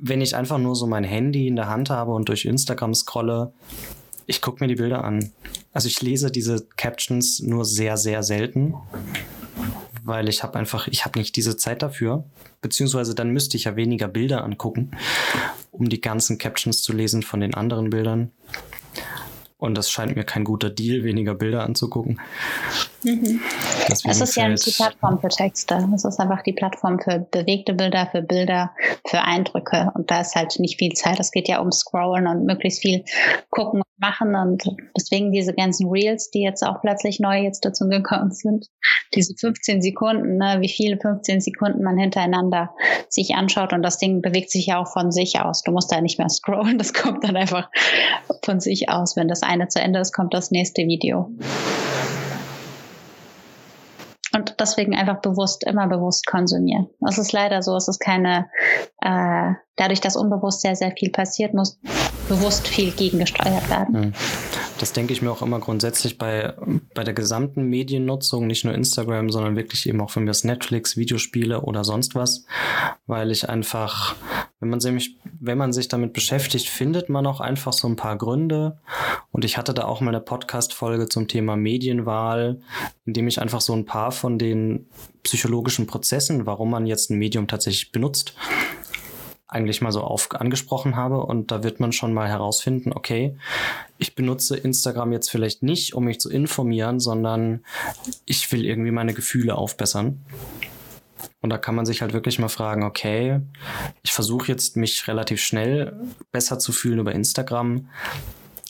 wenn 0.00 0.20
ich 0.20 0.36
einfach 0.36 0.58
nur 0.58 0.76
so 0.76 0.86
mein 0.86 1.04
Handy 1.04 1.46
in 1.46 1.56
der 1.56 1.68
Hand 1.68 1.90
habe 1.90 2.12
und 2.12 2.28
durch 2.28 2.44
Instagram 2.44 2.94
scrolle, 2.94 3.52
ich 4.26 4.40
gucke 4.40 4.64
mir 4.64 4.68
die 4.68 4.76
Bilder 4.76 5.04
an. 5.04 5.32
Also 5.72 5.88
ich 5.88 6.00
lese 6.00 6.30
diese 6.30 6.66
Captions 6.76 7.40
nur 7.40 7.64
sehr, 7.64 7.96
sehr 7.96 8.22
selten 8.22 8.74
weil 10.04 10.28
ich 10.28 10.42
habe 10.42 10.58
einfach, 10.58 10.86
ich 10.86 11.04
habe 11.04 11.18
nicht 11.18 11.34
diese 11.34 11.56
Zeit 11.56 11.82
dafür. 11.82 12.24
Beziehungsweise 12.60 13.14
dann 13.14 13.30
müsste 13.30 13.56
ich 13.56 13.64
ja 13.64 13.74
weniger 13.74 14.06
Bilder 14.06 14.44
angucken, 14.44 14.92
um 15.72 15.88
die 15.88 16.00
ganzen 16.00 16.38
Captions 16.38 16.82
zu 16.82 16.92
lesen 16.92 17.22
von 17.22 17.40
den 17.40 17.54
anderen 17.54 17.90
Bildern. 17.90 18.30
Und 19.56 19.76
das 19.76 19.90
scheint 19.90 20.14
mir 20.14 20.24
kein 20.24 20.44
guter 20.44 20.68
Deal, 20.68 21.04
weniger 21.04 21.34
Bilder 21.34 21.64
anzugucken. 21.64 22.20
Mhm. 23.02 23.40
Es 23.88 24.20
ist 24.20 24.36
ja 24.36 24.48
nicht 24.48 24.66
die 24.66 24.70
Plattform 24.70 25.20
für 25.20 25.28
Texte. 25.28 25.88
Es 25.94 26.04
ist 26.04 26.20
einfach 26.20 26.42
die 26.42 26.52
Plattform 26.52 26.98
für 27.00 27.26
bewegte 27.30 27.74
Bilder, 27.74 28.08
für 28.10 28.22
Bilder, 28.22 28.72
für 29.06 29.20
Eindrücke. 29.22 29.90
Und 29.94 30.10
da 30.10 30.20
ist 30.20 30.34
halt 30.34 30.58
nicht 30.58 30.78
viel 30.78 30.92
Zeit. 30.92 31.20
Es 31.20 31.30
geht 31.30 31.48
ja 31.48 31.60
um 31.60 31.72
Scrollen 31.72 32.26
und 32.26 32.44
möglichst 32.44 32.80
viel 32.80 33.04
gucken 33.50 33.80
und 33.80 34.00
machen. 34.00 34.34
Und 34.34 34.64
deswegen 34.96 35.32
diese 35.32 35.54
ganzen 35.54 35.88
Reels, 35.88 36.30
die 36.30 36.42
jetzt 36.42 36.62
auch 36.62 36.80
plötzlich 36.80 37.20
neu 37.20 37.42
jetzt 37.42 37.64
dazu 37.64 37.88
gekommen 37.88 38.30
sind. 38.30 38.66
Diese 39.14 39.34
15 39.38 39.82
Sekunden, 39.82 40.38
ne, 40.38 40.58
wie 40.60 40.68
viele 40.68 40.98
15 40.98 41.40
Sekunden 41.40 41.82
man 41.82 41.98
hintereinander 41.98 42.70
sich 43.08 43.34
anschaut. 43.34 43.72
Und 43.72 43.82
das 43.82 43.98
Ding 43.98 44.22
bewegt 44.22 44.50
sich 44.50 44.66
ja 44.66 44.80
auch 44.80 44.92
von 44.92 45.12
sich 45.12 45.40
aus. 45.40 45.62
Du 45.62 45.72
musst 45.72 45.92
da 45.92 46.00
nicht 46.00 46.18
mehr 46.18 46.28
scrollen. 46.28 46.78
Das 46.78 46.92
kommt 46.92 47.24
dann 47.24 47.36
einfach 47.36 47.70
von 48.44 48.60
sich 48.60 48.88
aus. 48.88 49.16
Wenn 49.16 49.28
das 49.28 49.42
eine 49.42 49.68
zu 49.68 49.80
Ende 49.80 50.00
ist, 50.00 50.12
kommt 50.12 50.34
das 50.34 50.50
nächste 50.50 50.82
Video. 50.82 51.30
Und 54.34 54.56
deswegen 54.58 54.94
einfach 54.96 55.20
bewusst, 55.20 55.64
immer 55.64 55.86
bewusst 55.86 56.26
konsumieren. 56.26 56.88
Es 57.06 57.18
ist 57.18 57.32
leider 57.32 57.62
so, 57.62 57.76
es 57.76 57.88
ist 57.88 58.00
keine, 58.00 58.48
äh, 59.00 59.52
dadurch, 59.76 60.00
dass 60.00 60.16
unbewusst 60.16 60.60
sehr, 60.60 60.76
sehr 60.76 60.92
viel 60.92 61.10
passiert, 61.10 61.54
muss 61.54 61.78
bewusst 62.28 62.66
viel 62.68 62.90
gegengesteuert 62.92 63.68
werden. 63.68 63.94
Hm. 63.94 64.12
Das 64.78 64.92
denke 64.92 65.12
ich 65.12 65.22
mir 65.22 65.30
auch 65.30 65.42
immer 65.42 65.60
grundsätzlich 65.60 66.18
bei, 66.18 66.52
bei 66.94 67.04
der 67.04 67.14
gesamten 67.14 67.68
Mediennutzung, 67.68 68.46
nicht 68.46 68.64
nur 68.64 68.74
Instagram, 68.74 69.30
sondern 69.30 69.56
wirklich 69.56 69.88
eben 69.88 70.00
auch 70.00 70.10
von 70.10 70.24
mir 70.24 70.30
aus 70.30 70.42
Netflix, 70.42 70.96
Videospiele 70.96 71.60
oder 71.60 71.84
sonst 71.84 72.14
was, 72.14 72.44
weil 73.06 73.30
ich 73.30 73.48
einfach, 73.48 74.16
wenn 74.58 74.70
man 74.70 74.80
sich, 74.80 75.16
wenn 75.40 75.58
man 75.58 75.72
sich 75.72 75.88
damit 75.88 76.12
beschäftigt, 76.12 76.68
findet 76.68 77.08
man 77.08 77.26
auch 77.26 77.40
einfach 77.40 77.72
so 77.72 77.86
ein 77.86 77.96
paar 77.96 78.18
Gründe. 78.18 78.78
Und 79.30 79.44
ich 79.44 79.56
hatte 79.56 79.74
da 79.74 79.84
auch 79.84 80.00
mal 80.00 80.10
eine 80.10 80.20
Podcast-Folge 80.20 81.08
zum 81.08 81.28
Thema 81.28 81.56
Medienwahl, 81.56 82.60
in 83.06 83.12
dem 83.12 83.28
ich 83.28 83.40
einfach 83.40 83.60
so 83.60 83.74
ein 83.74 83.84
paar 83.84 84.10
von 84.10 84.38
den 84.38 84.88
psychologischen 85.22 85.86
Prozessen, 85.86 86.46
warum 86.46 86.70
man 86.70 86.86
jetzt 86.86 87.10
ein 87.10 87.18
Medium 87.18 87.46
tatsächlich 87.46 87.92
benutzt, 87.92 88.34
eigentlich 89.54 89.80
mal 89.80 89.92
so 89.92 90.02
auf, 90.02 90.28
angesprochen 90.32 90.96
habe. 90.96 91.24
Und 91.24 91.50
da 91.50 91.62
wird 91.62 91.80
man 91.80 91.92
schon 91.92 92.12
mal 92.12 92.28
herausfinden, 92.28 92.92
okay, 92.92 93.36
ich 93.98 94.14
benutze 94.14 94.56
Instagram 94.56 95.12
jetzt 95.12 95.30
vielleicht 95.30 95.62
nicht, 95.62 95.94
um 95.94 96.04
mich 96.04 96.20
zu 96.20 96.30
informieren, 96.30 97.00
sondern 97.00 97.64
ich 98.24 98.50
will 98.52 98.64
irgendwie 98.64 98.90
meine 98.90 99.14
Gefühle 99.14 99.56
aufbessern. 99.56 100.24
Und 101.40 101.50
da 101.50 101.58
kann 101.58 101.74
man 101.74 101.86
sich 101.86 102.02
halt 102.02 102.12
wirklich 102.12 102.38
mal 102.38 102.48
fragen, 102.48 102.84
okay, 102.84 103.40
ich 104.02 104.12
versuche 104.12 104.48
jetzt 104.48 104.76
mich 104.76 105.06
relativ 105.08 105.40
schnell 105.40 105.94
besser 106.32 106.58
zu 106.58 106.72
fühlen 106.72 106.98
über 106.98 107.12
Instagram, 107.12 107.88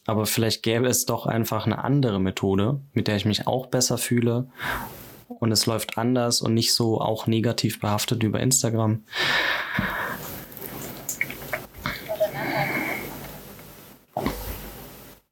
aber 0.06 0.26
vielleicht 0.26 0.62
gäbe 0.62 0.86
es 0.86 1.06
doch 1.06 1.26
einfach 1.26 1.66
eine 1.66 1.82
andere 1.82 2.20
Methode, 2.20 2.80
mit 2.92 3.08
der 3.08 3.16
ich 3.16 3.24
mich 3.24 3.46
auch 3.46 3.66
besser 3.66 3.96
fühle 3.96 4.48
und 5.28 5.52
es 5.52 5.66
läuft 5.66 5.98
anders 5.98 6.40
und 6.40 6.54
nicht 6.54 6.74
so 6.74 7.00
auch 7.00 7.26
negativ 7.26 7.80
behaftet 7.80 8.22
über 8.22 8.40
Instagram. 8.40 9.04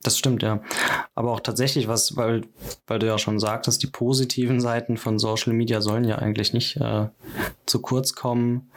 Das 0.03 0.19
stimmt, 0.19 0.43
ja. 0.43 0.61
Aber 1.15 1.33
auch 1.33 1.41
tatsächlich 1.41 1.87
was, 1.87 2.17
weil, 2.17 2.43
weil 2.89 2.99
du 2.99 3.07
ja 3.07 3.19
schon 3.19 3.39
sagtest, 3.39 3.83
die 3.83 3.87
positiven 3.87 4.61
Seiten 4.61 4.97
von 4.97 5.21
Social 5.21 5.53
Media 5.53 5.81
sollen 5.81 6.05
ja 6.05 6.17
eigentlich 6.17 6.53
nicht 6.53 6.77
äh, 6.77 7.07
zu 7.67 7.81
kurz 7.81 8.15
kommen. 8.15 8.71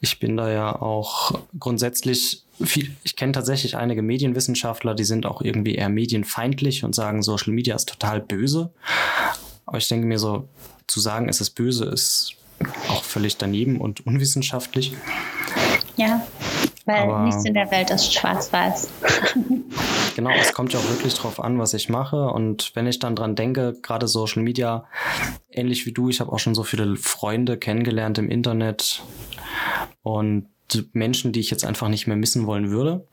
Ich 0.00 0.18
bin 0.18 0.36
da 0.36 0.50
ja 0.50 0.80
auch 0.80 1.40
grundsätzlich 1.58 2.44
viel, 2.62 2.94
ich 3.04 3.16
kenne 3.16 3.32
tatsächlich 3.32 3.76
einige 3.76 4.02
Medienwissenschaftler, 4.02 4.94
die 4.94 5.04
sind 5.04 5.24
auch 5.24 5.40
irgendwie 5.40 5.74
eher 5.74 5.88
medienfeindlich 5.88 6.84
und 6.84 6.94
sagen, 6.94 7.22
Social 7.22 7.54
Media 7.54 7.74
ist 7.74 7.88
total 7.88 8.20
böse. 8.20 8.70
Aber 9.64 9.78
ich 9.78 9.88
denke 9.88 10.06
mir 10.06 10.18
so, 10.18 10.46
zu 10.86 11.00
sagen, 11.00 11.28
es 11.28 11.40
ist 11.40 11.50
böse, 11.50 11.86
ist 11.86 12.34
auch 12.88 13.02
völlig 13.02 13.38
daneben 13.38 13.80
und 13.80 14.06
unwissenschaftlich. 14.06 14.92
Ja, 15.96 16.26
weil 16.86 17.02
Aber 17.02 17.24
nichts 17.24 17.44
in 17.44 17.54
der 17.54 17.70
Welt 17.72 17.90
ist 17.90 18.14
schwarz-weiß. 18.14 18.88
genau, 20.16 20.30
es 20.30 20.52
kommt 20.54 20.72
ja 20.72 20.78
auch 20.78 20.88
wirklich 20.88 21.14
drauf 21.14 21.40
an, 21.40 21.58
was 21.58 21.74
ich 21.74 21.88
mache. 21.88 22.28
Und 22.28 22.70
wenn 22.74 22.86
ich 22.86 23.00
dann 23.00 23.16
dran 23.16 23.34
denke, 23.34 23.76
gerade 23.82 24.06
Social 24.06 24.42
Media, 24.42 24.84
ähnlich 25.50 25.84
wie 25.84 25.92
du, 25.92 26.08
ich 26.08 26.20
habe 26.20 26.32
auch 26.32 26.38
schon 26.38 26.54
so 26.54 26.62
viele 26.62 26.96
Freunde 26.96 27.58
kennengelernt 27.58 28.18
im 28.18 28.30
Internet 28.30 29.02
und 30.02 30.46
Menschen, 30.92 31.32
die 31.32 31.40
ich 31.40 31.50
jetzt 31.50 31.64
einfach 31.64 31.88
nicht 31.88 32.06
mehr 32.06 32.16
missen 32.16 32.46
wollen 32.46 32.70
würde. 32.70 33.06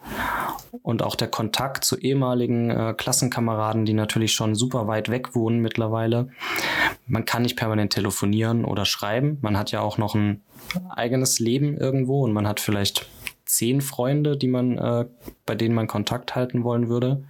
Und 0.82 1.02
auch 1.02 1.16
der 1.16 1.28
Kontakt 1.28 1.84
zu 1.84 1.98
ehemaligen 1.98 2.70
äh, 2.70 2.94
Klassenkameraden, 2.96 3.86
die 3.86 3.94
natürlich 3.94 4.34
schon 4.34 4.56
super 4.56 4.88
weit 4.88 5.10
weg 5.10 5.36
wohnen 5.36 5.60
mittlerweile. 5.60 6.30
Man 7.06 7.26
kann 7.26 7.44
nicht 7.44 7.58
permanent 7.58 7.94
telefonieren 7.94 8.66
oder 8.66 8.86
schreiben. 8.86 9.38
Man 9.42 9.58
hat 9.58 9.72
ja 9.72 9.82
auch 9.82 9.98
noch 9.98 10.16
ein 10.16 10.42
eigenes 10.90 11.40
Leben 11.40 11.78
irgendwo 11.78 12.24
und 12.24 12.34
man 12.34 12.48
hat 12.48 12.60
vielleicht 12.60 13.08
zehn 13.46 13.82
Freunde, 13.82 14.38
die 14.38 14.48
man, 14.48 14.78
äh, 14.78 15.06
bei 15.46 15.56
denen 15.56 15.76
man 15.76 15.88
Kontakt 15.88 16.36
halten 16.36 16.64
wollen 16.64 16.90
würde. 16.90 17.24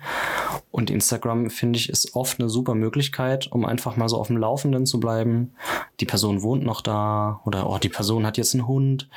Und 0.71 0.89
Instagram, 0.89 1.49
finde 1.49 1.77
ich, 1.77 1.89
ist 1.89 2.15
oft 2.15 2.39
eine 2.39 2.49
super 2.49 2.75
Möglichkeit, 2.75 3.51
um 3.51 3.65
einfach 3.65 3.95
mal 3.95 4.09
so 4.09 4.17
auf 4.17 4.27
dem 4.27 4.37
Laufenden 4.37 4.85
zu 4.85 4.99
bleiben. 4.99 5.53
Die 5.99 6.05
Person 6.05 6.41
wohnt 6.41 6.63
noch 6.63 6.81
da 6.81 7.41
oder 7.45 7.69
oh, 7.69 7.77
die 7.77 7.89
Person 7.89 8.25
hat 8.25 8.37
jetzt 8.37 8.53
einen 8.53 8.67
Hund. 8.67 9.09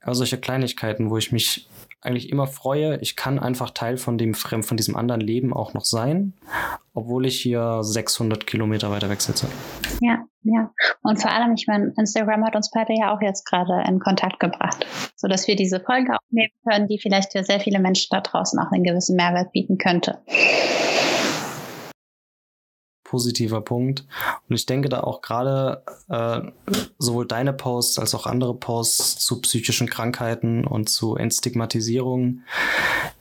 Also 0.00 0.18
solche 0.18 0.38
Kleinigkeiten, 0.38 1.10
wo 1.10 1.16
ich 1.16 1.32
mich 1.32 1.68
eigentlich 2.02 2.30
immer 2.30 2.46
freue. 2.46 2.98
Ich 3.00 3.16
kann 3.16 3.38
einfach 3.38 3.70
Teil 3.70 3.96
von 3.96 4.18
dem 4.18 4.34
Fremd, 4.34 4.64
von 4.64 4.76
diesem 4.76 4.96
anderen 4.96 5.20
Leben 5.20 5.52
auch 5.52 5.74
noch 5.74 5.84
sein, 5.84 6.34
obwohl 6.94 7.26
ich 7.26 7.40
hier 7.40 7.82
600 7.82 8.46
Kilometer 8.46 8.90
weiter 8.90 9.10
weg 9.10 9.20
sitze. 9.20 9.46
Ja, 10.00 10.24
ja. 10.42 10.70
Und 11.02 11.20
vor 11.20 11.30
allem, 11.30 11.52
ich 11.54 11.66
meine, 11.66 11.92
Instagram 11.98 12.44
hat 12.44 12.56
uns 12.56 12.70
beide 12.70 12.94
ja 12.98 13.14
auch 13.14 13.20
jetzt 13.20 13.44
gerade 13.44 13.84
in 13.86 13.98
Kontakt 13.98 14.40
gebracht, 14.40 14.86
so 15.16 15.28
dass 15.28 15.46
wir 15.46 15.56
diese 15.56 15.80
Folge 15.80 16.16
aufnehmen 16.16 16.52
können, 16.66 16.88
die 16.88 16.98
vielleicht 16.98 17.32
für 17.32 17.44
sehr 17.44 17.60
viele 17.60 17.78
Menschen 17.78 18.08
da 18.10 18.20
draußen 18.20 18.58
auch 18.58 18.72
einen 18.72 18.84
gewissen 18.84 19.16
Mehrwert 19.16 19.52
bieten 19.52 19.76
könnte 19.76 20.18
positiver 23.10 23.60
Punkt. 23.60 24.06
Und 24.48 24.54
ich 24.54 24.66
denke 24.66 24.88
da 24.88 25.00
auch 25.00 25.20
gerade 25.20 25.82
äh, 26.08 26.42
sowohl 26.96 27.26
deine 27.26 27.52
Posts 27.52 27.98
als 27.98 28.14
auch 28.14 28.24
andere 28.24 28.54
Posts 28.54 29.18
zu 29.18 29.40
psychischen 29.40 29.90
Krankheiten 29.90 30.64
und 30.64 30.88
zu 30.88 31.16
Entstigmatisierung. 31.16 32.42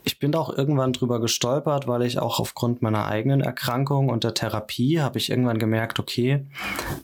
Ich 0.03 0.19
bin 0.19 0.31
da 0.31 0.39
auch 0.39 0.55
irgendwann 0.55 0.93
drüber 0.93 1.19
gestolpert, 1.19 1.87
weil 1.87 2.03
ich 2.03 2.19
auch 2.19 2.39
aufgrund 2.39 2.83
meiner 2.83 3.07
eigenen 3.07 3.41
Erkrankung 3.41 4.09
und 4.09 4.23
der 4.23 4.35
Therapie 4.35 5.01
habe 5.01 5.17
ich 5.17 5.31
irgendwann 5.31 5.57
gemerkt, 5.57 5.99
okay, 5.99 6.45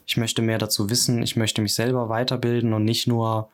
ich 0.06 0.16
möchte 0.16 0.40
mehr 0.40 0.58
dazu 0.58 0.88
wissen, 0.88 1.24
ich 1.24 1.34
möchte 1.34 1.62
mich 1.62 1.74
selber 1.74 2.08
weiterbilden 2.08 2.72
und 2.72 2.84
nicht 2.84 3.08
nur 3.08 3.50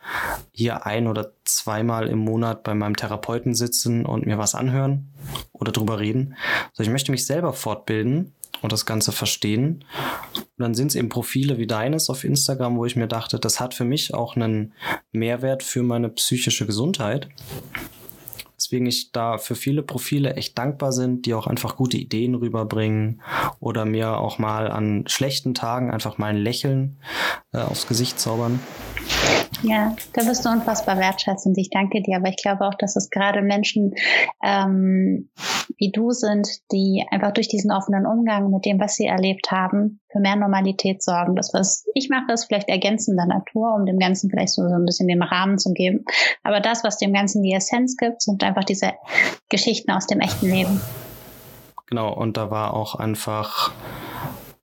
hier 0.53 0.85
ein 0.85 1.07
oder 1.07 1.33
zweimal 1.45 2.07
im 2.07 2.19
Monat 2.19 2.65
bei 2.65 2.75
meinem 2.75 2.97
Therapeuten 2.97 3.55
sitzen 3.55 4.05
und 4.05 4.27
mir 4.27 4.37
was 4.37 4.55
anhören 4.55 5.11
oder 5.53 5.73
drüber 5.73 6.01
reden. 6.01 6.37
Also 6.73 6.83
ich 6.83 6.91
möchte 6.91 7.13
mich 7.13 7.25
selber 7.25 7.55
fortbilden 7.55 8.35
und 8.61 8.73
das 8.73 8.87
Ganze 8.87 9.13
verstehen. 9.13 9.85
Und 10.35 10.59
dann 10.59 10.75
sind 10.75 10.89
es 10.89 10.95
eben 10.95 11.09
Profile 11.09 11.59
wie 11.59 11.67
deines 11.67 12.11
auf 12.11 12.25
Instagram, 12.25 12.77
wo 12.77 12.85
ich 12.85 12.97
mir 12.97 13.09
dachte, 13.09 13.39
das 13.39 13.61
hat 13.61 13.75
für 13.75 13.85
mich 13.85 14.15
auch 14.15 14.37
einen 14.37 14.75
Mehrwert 15.13 15.63
für 15.63 15.83
meine 15.83 16.09
psychische 16.11 16.67
Gesundheit. 16.67 17.29
Deswegen 18.73 18.87
ich 18.87 19.13
da 19.13 19.37
für 19.37 19.55
viele 19.55 19.83
Profile 19.83 20.33
echt 20.37 20.57
dankbar 20.57 20.93
sind, 20.93 21.27
die 21.27 21.35
auch 21.35 21.47
einfach 21.47 21.77
gute 21.77 21.99
Ideen 21.99 22.35
rüberbringen 22.35 23.21
oder 23.61 23.85
mir 23.85 24.17
auch 24.17 24.39
mal 24.39 24.71
an 24.71 25.05
schlechten 25.09 25.53
Tagen 25.53 25.91
einfach 25.91 26.17
mal 26.17 26.29
ein 26.29 26.39
Lächeln 26.39 26.97
äh, 27.53 27.59
aufs 27.59 27.87
Gesicht 27.87 28.19
zaubern. 28.19 28.61
Ja, 29.63 29.95
da 30.15 30.25
bist 30.25 30.47
du 30.47 30.49
unfassbar 30.49 30.97
wertschätzend. 30.97 31.59
Ich 31.59 31.69
danke 31.69 32.01
dir. 32.01 32.17
Aber 32.17 32.31
ich 32.31 32.37
glaube 32.37 32.67
auch, 32.67 32.75
dass 32.75 32.97
es 32.97 33.11
gerade 33.11 33.43
Menschen 33.43 33.95
ähm, 34.43 35.29
wie 35.77 35.93
du 35.93 36.11
sind, 36.11 36.49
die 36.73 37.05
einfach 37.11 37.33
durch 37.33 37.49
diesen 37.49 37.71
offenen 37.73 38.07
Umgang 38.07 38.51
mit 38.51 38.65
dem, 38.65 38.81
was 38.81 38.97
sie 38.97 39.05
erlebt 39.05 39.51
haben, 39.51 40.01
für 40.13 40.21
mehr 40.21 40.37
Normalität 40.37 41.03
sorgen. 41.03 41.35
Das, 41.35 41.53
was 41.53 41.85
ich 41.95 42.09
mache, 42.09 42.33
ist 42.33 42.45
vielleicht 42.45 42.69
ergänzender 42.69 43.27
Natur, 43.27 43.75
um 43.75 43.87
dem 43.87 43.99
Ganzen 43.99 44.31
vielleicht 44.31 44.53
so, 44.53 44.69
so 44.69 44.75
ein 44.75 44.85
bisschen 44.85 45.09
den 45.09 45.23
Rahmen 45.23 45.59
zu 45.59 45.73
geben. 45.73 46.05
Aber 46.43 46.61
das, 46.61 46.85
was 46.85 46.99
dem 46.99 47.13
Ganzen 47.13 47.43
die 47.43 47.53
Essenz 47.53 47.97
gibt, 47.97 48.23
sind 48.23 48.45
einfach 48.45 48.65
diese 48.65 48.93
Geschichten 49.49 49.91
aus 49.91 50.07
dem 50.07 50.21
echten 50.21 50.51
Leben. 50.51 50.81
Genau, 51.87 52.13
und 52.13 52.37
da 52.37 52.51
war 52.51 52.75
auch 52.75 52.95
einfach 52.95 53.73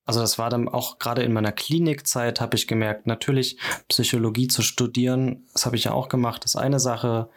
also 0.09 0.21
das 0.21 0.39
war 0.39 0.49
dann 0.49 0.67
auch 0.67 0.97
gerade 0.97 1.21
in 1.21 1.33
meiner 1.33 1.51
Klinikzeit, 1.51 2.41
habe 2.41 2.55
ich 2.55 2.67
gemerkt, 2.67 3.05
natürlich 3.05 3.59
Psychologie 3.89 4.47
zu 4.47 4.63
studieren, 4.63 5.45
das 5.53 5.67
habe 5.67 5.75
ich 5.75 5.83
ja 5.83 5.91
auch 5.91 6.09
gemacht, 6.09 6.45
ist 6.45 6.55
eine 6.55 6.79
Sache. 6.79 7.29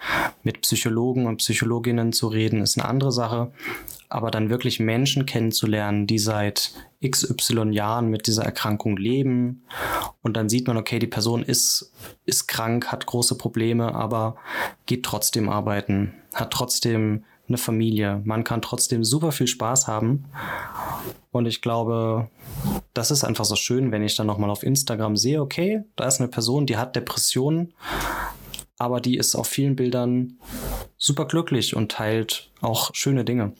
Mit 0.42 0.62
Psychologen 0.62 1.26
und 1.26 1.36
Psychologinnen 1.36 2.14
zu 2.14 2.28
reden, 2.28 2.62
ist 2.62 2.78
eine 2.78 2.88
andere 2.88 3.12
Sache. 3.12 3.52
Aber 4.12 4.30
dann 4.30 4.50
wirklich 4.50 4.78
Menschen 4.78 5.24
kennenzulernen, 5.24 6.06
die 6.06 6.18
seit 6.18 6.72
XY 7.02 7.70
Jahren 7.70 8.08
mit 8.08 8.26
dieser 8.26 8.44
Erkrankung 8.44 8.98
leben. 8.98 9.64
Und 10.20 10.36
dann 10.36 10.50
sieht 10.50 10.66
man, 10.66 10.76
okay, 10.76 10.98
die 10.98 11.06
Person 11.06 11.42
ist, 11.42 11.94
ist 12.26 12.46
krank, 12.46 12.88
hat 12.88 13.06
große 13.06 13.38
Probleme, 13.38 13.94
aber 13.94 14.36
geht 14.84 15.02
trotzdem 15.02 15.48
arbeiten, 15.48 16.12
hat 16.34 16.52
trotzdem 16.52 17.24
eine 17.48 17.56
Familie. 17.56 18.20
Man 18.24 18.44
kann 18.44 18.60
trotzdem 18.60 19.02
super 19.02 19.32
viel 19.32 19.46
Spaß 19.46 19.88
haben. 19.88 20.26
Und 21.30 21.46
ich 21.46 21.62
glaube, 21.62 22.28
das 22.92 23.10
ist 23.10 23.24
einfach 23.24 23.46
so 23.46 23.56
schön, 23.56 23.92
wenn 23.92 24.02
ich 24.02 24.14
dann 24.14 24.26
nochmal 24.26 24.50
auf 24.50 24.62
Instagram 24.62 25.16
sehe, 25.16 25.40
okay, 25.40 25.84
da 25.96 26.06
ist 26.06 26.20
eine 26.20 26.28
Person, 26.28 26.66
die 26.66 26.76
hat 26.76 26.96
Depressionen, 26.96 27.72
aber 28.78 29.00
die 29.00 29.16
ist 29.16 29.34
auf 29.34 29.48
vielen 29.48 29.76
Bildern 29.76 30.38
super 30.96 31.26
glücklich 31.26 31.76
und 31.76 31.92
teilt 31.92 32.50
auch 32.60 32.90
schöne 32.94 33.24
Dinge 33.24 33.52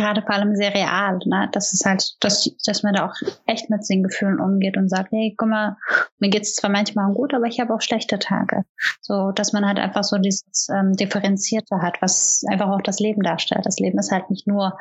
gerade 0.00 0.22
vor 0.22 0.34
allem 0.34 0.56
sehr 0.56 0.74
real, 0.74 1.18
ne? 1.26 1.48
Das 1.52 1.72
ist 1.72 1.84
halt, 1.84 2.16
dass, 2.20 2.50
dass 2.64 2.82
man 2.82 2.94
da 2.94 3.06
auch 3.06 3.14
echt 3.46 3.70
mit 3.70 3.88
den 3.88 4.02
Gefühlen 4.02 4.40
umgeht 4.40 4.76
und 4.76 4.88
sagt, 4.88 5.12
hey, 5.12 5.34
guck 5.36 5.48
mal, 5.48 5.76
mir 6.18 6.30
geht's 6.30 6.54
zwar 6.56 6.70
manchmal 6.70 7.12
gut, 7.12 7.34
aber 7.34 7.46
ich 7.46 7.60
habe 7.60 7.74
auch 7.74 7.80
schlechte 7.80 8.18
Tage. 8.18 8.64
So, 9.00 9.32
dass 9.32 9.52
man 9.52 9.66
halt 9.66 9.78
einfach 9.78 10.04
so 10.04 10.18
dieses 10.18 10.68
ähm, 10.74 10.92
Differenzierte 10.94 11.82
hat, 11.82 12.00
was 12.00 12.42
einfach 12.50 12.68
auch 12.68 12.82
das 12.82 12.98
Leben 13.00 13.22
darstellt. 13.22 13.66
Das 13.66 13.78
Leben 13.78 13.98
ist 13.98 14.10
halt 14.10 14.30
nicht 14.30 14.46
nur, 14.46 14.78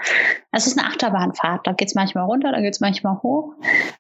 es 0.52 0.68
ist 0.68 0.78
eine 0.78 0.88
Achterbahnfahrt, 0.88 1.68
da 1.68 1.74
geht's 1.74 1.96
manchmal 1.96 2.26
runter, 2.26 2.52
da 2.52 2.62
geht's 2.62 2.80
manchmal 2.80 3.22
hoch. 3.22 3.54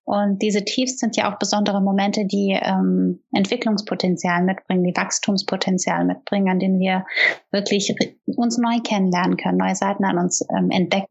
Und 0.05 0.41
diese 0.41 0.63
Tiefs 0.63 0.99
sind 0.99 1.17
ja 1.17 1.31
auch 1.31 1.39
besondere 1.39 1.81
Momente, 1.81 2.25
die 2.25 2.57
ähm, 2.61 3.21
Entwicklungspotenzial 3.33 4.43
mitbringen, 4.43 4.83
die 4.83 4.95
Wachstumspotenzial 4.95 6.05
mitbringen, 6.05 6.49
an 6.49 6.59
denen 6.59 6.79
wir 6.79 7.05
wirklich 7.51 7.95
uns 8.25 8.57
neu 8.57 8.79
kennenlernen 8.83 9.37
können, 9.37 9.57
neue 9.57 9.75
Seiten 9.75 10.05
an 10.05 10.17
uns 10.17 10.45
ähm, 10.55 10.69
entdecken 10.71 11.08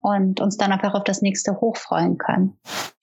und 0.00 0.40
uns 0.40 0.56
dann 0.56 0.72
einfach 0.72 0.94
auf 0.94 1.04
das 1.04 1.22
nächste 1.22 1.60
hochfreuen 1.60 2.18
können. 2.18 2.56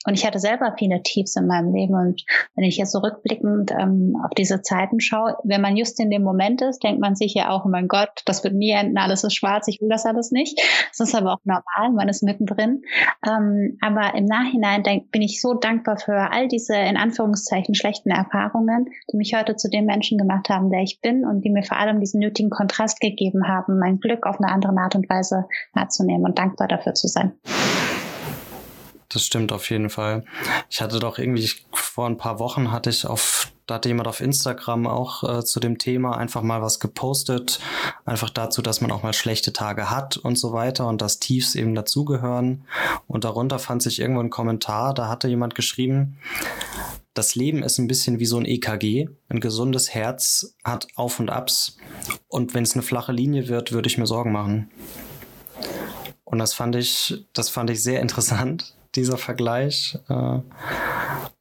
Und 0.05 0.13
ich 0.13 0.25
hatte 0.25 0.39
selber 0.39 0.75
viele 0.77 1.01
Tiefs 1.01 1.35
in 1.35 1.47
meinem 1.47 1.73
Leben. 1.73 1.95
Und 1.95 2.23
wenn 2.55 2.63
ich 2.63 2.77
jetzt 2.77 2.91
so 2.91 2.99
rückblickend 2.99 3.71
ähm, 3.71 4.15
auf 4.23 4.31
diese 4.37 4.61
Zeiten 4.61 4.99
schaue, 4.99 5.37
wenn 5.43 5.61
man 5.61 5.75
just 5.75 5.99
in 5.99 6.09
dem 6.09 6.23
Moment 6.23 6.61
ist, 6.61 6.83
denkt 6.83 7.01
man 7.01 7.15
sich 7.15 7.33
ja 7.33 7.49
auch, 7.49 7.65
oh 7.65 7.69
mein 7.69 7.87
Gott, 7.87 8.21
das 8.25 8.43
wird 8.43 8.53
nie 8.53 8.71
enden, 8.71 8.97
alles 8.97 9.23
ist 9.23 9.35
schwarz, 9.35 9.67
ich 9.67 9.81
will 9.81 9.89
das 9.89 10.05
alles 10.05 10.31
nicht. 10.31 10.59
Das 10.89 10.99
ist 11.07 11.15
aber 11.15 11.33
auch 11.33 11.39
normal, 11.43 11.91
man 11.95 12.07
ist 12.07 12.23
mittendrin. 12.23 12.83
Ähm, 13.27 13.77
aber 13.81 14.15
im 14.15 14.25
Nachhinein 14.25 14.83
denk, 14.83 15.11
bin 15.11 15.21
ich 15.21 15.41
so 15.41 15.53
dankbar 15.53 15.97
für 15.97 16.31
all 16.31 16.47
diese 16.47 16.75
in 16.75 16.97
Anführungszeichen 16.97 17.73
schlechten 17.75 18.11
Erfahrungen, 18.11 18.89
die 19.11 19.17
mich 19.17 19.33
heute 19.35 19.55
zu 19.55 19.69
dem 19.69 19.85
Menschen 19.85 20.17
gemacht 20.17 20.49
haben, 20.49 20.69
der 20.69 20.81
ich 20.81 21.01
bin 21.01 21.25
und 21.25 21.43
die 21.43 21.49
mir 21.49 21.63
vor 21.63 21.77
allem 21.77 21.99
diesen 21.99 22.19
nötigen 22.19 22.49
Kontrast 22.49 23.01
gegeben 23.01 23.47
haben, 23.47 23.79
mein 23.79 23.99
Glück 23.99 24.25
auf 24.25 24.39
eine 24.39 24.51
andere 24.51 24.75
Art 24.77 24.95
und 24.95 25.09
Weise 25.09 25.45
wahrzunehmen 25.73 26.25
und 26.25 26.37
dankbar 26.37 26.67
dafür 26.67 26.93
zu 26.93 27.07
sein 27.07 27.33
das 29.15 29.25
stimmt 29.25 29.51
auf 29.51 29.69
jeden 29.69 29.89
Fall. 29.89 30.25
Ich 30.69 30.81
hatte 30.81 30.99
doch 30.99 31.17
irgendwie 31.17 31.49
vor 31.71 32.07
ein 32.07 32.17
paar 32.17 32.39
Wochen 32.39 32.71
hatte 32.71 32.89
ich 32.89 33.05
auf 33.05 33.51
da 33.67 33.75
hatte 33.75 33.89
jemand 33.89 34.07
auf 34.07 34.21
Instagram 34.21 34.85
auch 34.85 35.23
äh, 35.23 35.43
zu 35.43 35.59
dem 35.59 35.79
Thema 35.79 36.17
einfach 36.17 36.43
mal 36.43 36.61
was 36.61 36.79
gepostet, 36.79 37.59
einfach 38.05 38.29
dazu, 38.29 38.61
dass 38.61 38.79
man 38.79 38.91
auch 38.91 39.01
mal 39.01 39.13
schlechte 39.13 39.53
Tage 39.53 39.89
hat 39.89 40.17
und 40.17 40.37
so 40.37 40.53
weiter 40.53 40.87
und 40.87 41.01
dass 41.01 41.17
Tiefs 41.17 41.55
eben 41.55 41.73
dazugehören. 41.73 42.65
Und 43.07 43.23
darunter 43.23 43.57
fand 43.57 43.81
sich 43.81 43.99
irgendwo 43.99 44.21
ein 44.21 44.29
Kommentar, 44.29 44.93
da 44.93 45.07
hatte 45.07 45.27
jemand 45.27 45.55
geschrieben, 45.55 46.19
das 47.15 47.33
Leben 47.33 47.63
ist 47.63 47.79
ein 47.79 47.87
bisschen 47.87 48.19
wie 48.19 48.25
so 48.25 48.37
ein 48.37 48.45
EKG. 48.45 49.07
Ein 49.29 49.39
gesundes 49.39 49.93
Herz 49.93 50.53
hat 50.63 50.87
Auf 50.95 51.19
und 51.19 51.29
Abs. 51.29 51.77
Und 52.27 52.53
wenn 52.53 52.63
es 52.63 52.73
eine 52.73 52.83
flache 52.83 53.13
Linie 53.13 53.47
wird, 53.47 53.71
würde 53.71 53.87
ich 53.87 53.97
mir 53.97 54.05
Sorgen 54.05 54.33
machen. 54.33 54.69
Und 56.25 56.39
das 56.39 56.53
fand 56.53 56.75
ich, 56.75 57.25
das 57.31 57.49
fand 57.49 57.69
ich 57.69 57.81
sehr 57.81 58.01
interessant, 58.01 58.75
dieser 58.95 59.17
Vergleich. 59.17 59.97
Äh, 60.09 60.39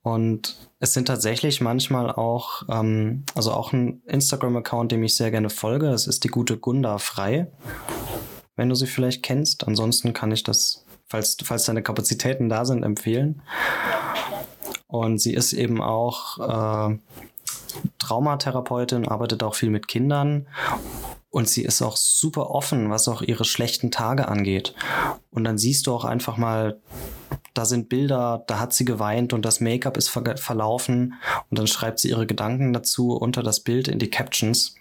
und 0.02 0.56
es 0.80 0.92
sind 0.92 1.06
tatsächlich 1.06 1.60
manchmal 1.60 2.10
auch, 2.10 2.62
ähm, 2.68 3.24
also 3.34 3.52
auch 3.52 3.72
ein 3.72 4.02
Instagram-Account, 4.06 4.92
dem 4.92 5.02
ich 5.02 5.16
sehr 5.16 5.30
gerne 5.30 5.50
folge. 5.50 5.88
Es 5.88 6.06
ist 6.06 6.24
die 6.24 6.28
gute 6.28 6.58
Gunda 6.58 6.98
Frei, 6.98 7.50
wenn 8.56 8.68
du 8.68 8.74
sie 8.74 8.86
vielleicht 8.86 9.22
kennst. 9.22 9.66
Ansonsten 9.66 10.12
kann 10.12 10.30
ich 10.30 10.42
das, 10.42 10.84
falls, 11.06 11.36
falls 11.42 11.64
deine 11.64 11.82
Kapazitäten 11.82 12.48
da 12.48 12.64
sind, 12.64 12.82
empfehlen. 12.82 13.42
Und 14.86 15.18
sie 15.18 15.34
ist 15.34 15.52
eben 15.52 15.82
auch 15.82 16.38
äh, 16.38 16.98
Traumatherapeutin, 17.98 19.08
arbeitet 19.08 19.42
auch 19.42 19.54
viel 19.54 19.70
mit 19.70 19.88
Kindern 19.88 20.46
und 21.34 21.48
sie 21.48 21.62
ist 21.62 21.82
auch 21.82 21.96
super 21.96 22.50
offen, 22.50 22.90
was 22.90 23.08
auch 23.08 23.20
ihre 23.20 23.44
schlechten 23.44 23.90
Tage 23.90 24.28
angeht. 24.28 24.72
Und 25.30 25.42
dann 25.42 25.58
siehst 25.58 25.88
du 25.88 25.92
auch 25.92 26.04
einfach 26.04 26.36
mal, 26.36 26.80
da 27.54 27.64
sind 27.64 27.88
Bilder, 27.88 28.44
da 28.46 28.58
hat 28.58 28.72
sie 28.72 28.84
geweint 28.84 29.32
und 29.32 29.44
das 29.44 29.60
Make-up 29.60 29.96
ist 29.96 30.08
ver 30.08 30.36
verlaufen 30.36 31.14
und 31.50 31.58
dann 31.58 31.66
schreibt 31.66 32.00
sie 32.00 32.10
ihre 32.10 32.26
Gedanken 32.26 32.72
dazu 32.72 33.12
unter 33.12 33.42
das 33.42 33.60
Bild 33.60 33.88
in 33.88 33.98
die 33.98 34.10
Captions. 34.10 34.74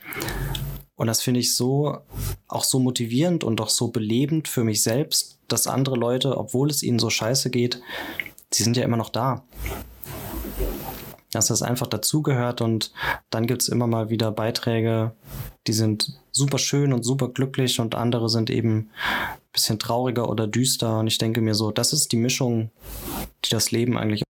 Und 0.96 1.08
das 1.08 1.22
finde 1.22 1.40
ich 1.40 1.56
so, 1.56 2.00
auch 2.48 2.64
so 2.64 2.80
motivierend 2.80 3.44
und 3.44 3.62
auch 3.62 3.70
so 3.70 3.90
belebend 3.90 4.48
für 4.48 4.64
mich 4.64 4.84
selbst, 4.84 5.40
dass 5.48 5.68
andere 5.68 5.96
Leute, 5.96 6.38
obwohl 6.38 6.70
es 6.70 6.84
ihnen 6.84 7.00
so 7.00 7.10
scheiße 7.10 7.50
geht, 7.50 7.82
sie 8.52 8.64
sind 8.64 8.78
ja 8.78 8.84
immer 8.84 8.98
noch 8.98 9.10
da 9.10 9.44
dass 11.36 11.48
das 11.48 11.62
einfach 11.62 11.88
dazugehört 11.88 12.62
und 12.62 12.92
dann 13.30 13.48
gibt 13.48 13.62
es 13.62 13.70
immer 13.70 13.88
mal 13.88 14.10
wieder 14.10 14.32
Beiträge, 14.32 15.14
die 15.68 15.74
sind 15.74 16.20
super 16.32 16.58
schön 16.58 16.94
und 16.94 17.04
super 17.04 17.30
glücklich 17.30 17.80
und 17.80 17.96
andere 17.96 18.30
sind 18.30 18.50
eben 18.50 18.90
ein 19.00 19.52
bisschen 19.52 19.80
trauriger 19.80 20.30
oder 20.30 20.48
düster 20.48 21.00
und 21.00 21.08
ich 21.08 21.18
denke 21.18 21.42
mir 21.42 21.56
so, 21.56 21.72
das 21.72 21.94
ist 21.94 22.12
die 22.12 22.18
Mischung, 22.18 22.72
die 23.46 23.50
das 23.50 23.72
Leben 23.72 23.98
eigentlich. 23.98 24.24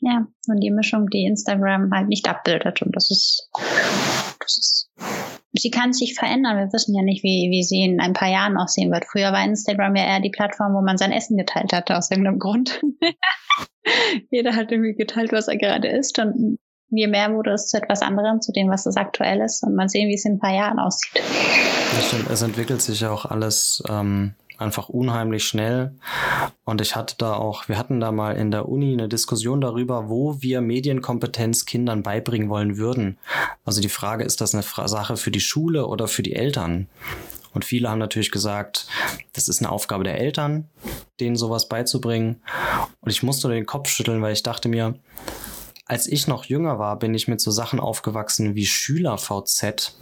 Ja, 0.00 0.26
und 0.46 0.60
die 0.60 0.70
Mischung, 0.70 1.08
die 1.10 1.24
Instagram 1.24 1.90
halt 1.92 2.08
nicht 2.08 2.28
abbildet 2.28 2.82
und 2.82 2.94
das 2.94 3.10
ist, 3.10 3.50
das 4.38 4.56
ist 4.56 4.90
sie 5.58 5.70
kann 5.70 5.92
sich 5.92 6.14
verändern. 6.14 6.56
Wir 6.56 6.72
wissen 6.72 6.94
ja 6.94 7.02
nicht, 7.02 7.22
wie, 7.22 7.48
wie 7.50 7.62
sie 7.62 7.82
in 7.82 8.00
ein 8.00 8.12
paar 8.12 8.30
Jahren 8.30 8.56
aussehen 8.56 8.90
wird. 8.92 9.04
Früher 9.04 9.32
war 9.32 9.44
Instagram 9.44 9.96
ja 9.96 10.04
eher 10.04 10.20
die 10.20 10.30
Plattform, 10.30 10.74
wo 10.74 10.82
man 10.82 10.98
sein 10.98 11.12
Essen 11.12 11.36
geteilt 11.36 11.72
hatte, 11.72 11.96
aus 11.96 12.10
irgendeinem 12.10 12.38
Grund. 12.38 12.80
Jeder 14.30 14.54
hat 14.54 14.72
irgendwie 14.72 14.94
geteilt, 14.94 15.32
was 15.32 15.48
er 15.48 15.56
gerade 15.56 15.88
isst. 15.88 16.18
Und 16.18 16.58
je 16.88 17.06
mehr 17.06 17.32
wurde 17.32 17.52
es 17.52 17.68
zu 17.68 17.76
etwas 17.76 18.02
anderem, 18.02 18.40
zu 18.40 18.52
dem, 18.52 18.68
was 18.68 18.86
es 18.86 18.96
aktuell 18.96 19.40
ist. 19.40 19.62
Und 19.62 19.74
mal 19.74 19.88
sehen, 19.88 20.08
wie 20.08 20.14
es 20.14 20.24
in 20.24 20.34
ein 20.34 20.38
paar 20.40 20.54
Jahren 20.54 20.78
aussieht. 20.78 21.22
Das 21.94 22.08
stimmt. 22.08 22.30
Es 22.30 22.42
entwickelt 22.42 22.82
sich 22.82 23.00
ja 23.00 23.10
auch 23.10 23.24
alles 23.24 23.82
ähm, 23.88 24.34
einfach 24.58 24.88
unheimlich 24.88 25.44
schnell. 25.44 25.94
Und 26.64 26.80
ich 26.80 26.96
hatte 26.96 27.16
da 27.18 27.34
auch, 27.34 27.68
wir 27.68 27.78
hatten 27.78 28.00
da 28.00 28.12
mal 28.12 28.36
in 28.36 28.50
der 28.50 28.68
Uni 28.68 28.92
eine 28.92 29.08
Diskussion 29.08 29.60
darüber, 29.60 30.08
wo 30.08 30.40
wir 30.40 30.60
Medienkompetenz 30.60 31.66
Kindern 31.66 32.02
beibringen 32.02 32.48
wollen 32.48 32.76
würden. 32.76 33.18
Also 33.64 33.80
die 33.80 33.88
Frage, 33.88 34.24
ist 34.24 34.40
das 34.40 34.54
eine 34.54 34.62
Sache 34.88 35.16
für 35.16 35.30
die 35.30 35.40
Schule 35.40 35.86
oder 35.86 36.08
für 36.08 36.22
die 36.22 36.34
Eltern? 36.34 36.88
Und 37.52 37.64
viele 37.64 37.88
haben 37.88 37.98
natürlich 37.98 38.30
gesagt, 38.30 38.86
das 39.32 39.48
ist 39.48 39.62
eine 39.62 39.70
Aufgabe 39.70 40.04
der 40.04 40.20
Eltern, 40.20 40.68
denen 41.20 41.36
sowas 41.36 41.68
beizubringen. 41.68 42.42
Und 43.00 43.10
ich 43.10 43.22
musste 43.22 43.48
den 43.48 43.64
Kopf 43.64 43.88
schütteln, 43.88 44.20
weil 44.20 44.34
ich 44.34 44.42
dachte 44.42 44.68
mir, 44.68 44.98
als 45.86 46.06
ich 46.06 46.26
noch 46.26 46.44
jünger 46.44 46.78
war, 46.78 46.98
bin 46.98 47.14
ich 47.14 47.28
mit 47.28 47.40
so 47.40 47.50
Sachen 47.50 47.80
aufgewachsen 47.80 48.56
wie 48.56 48.66
Schüler-VZ. 48.66 49.96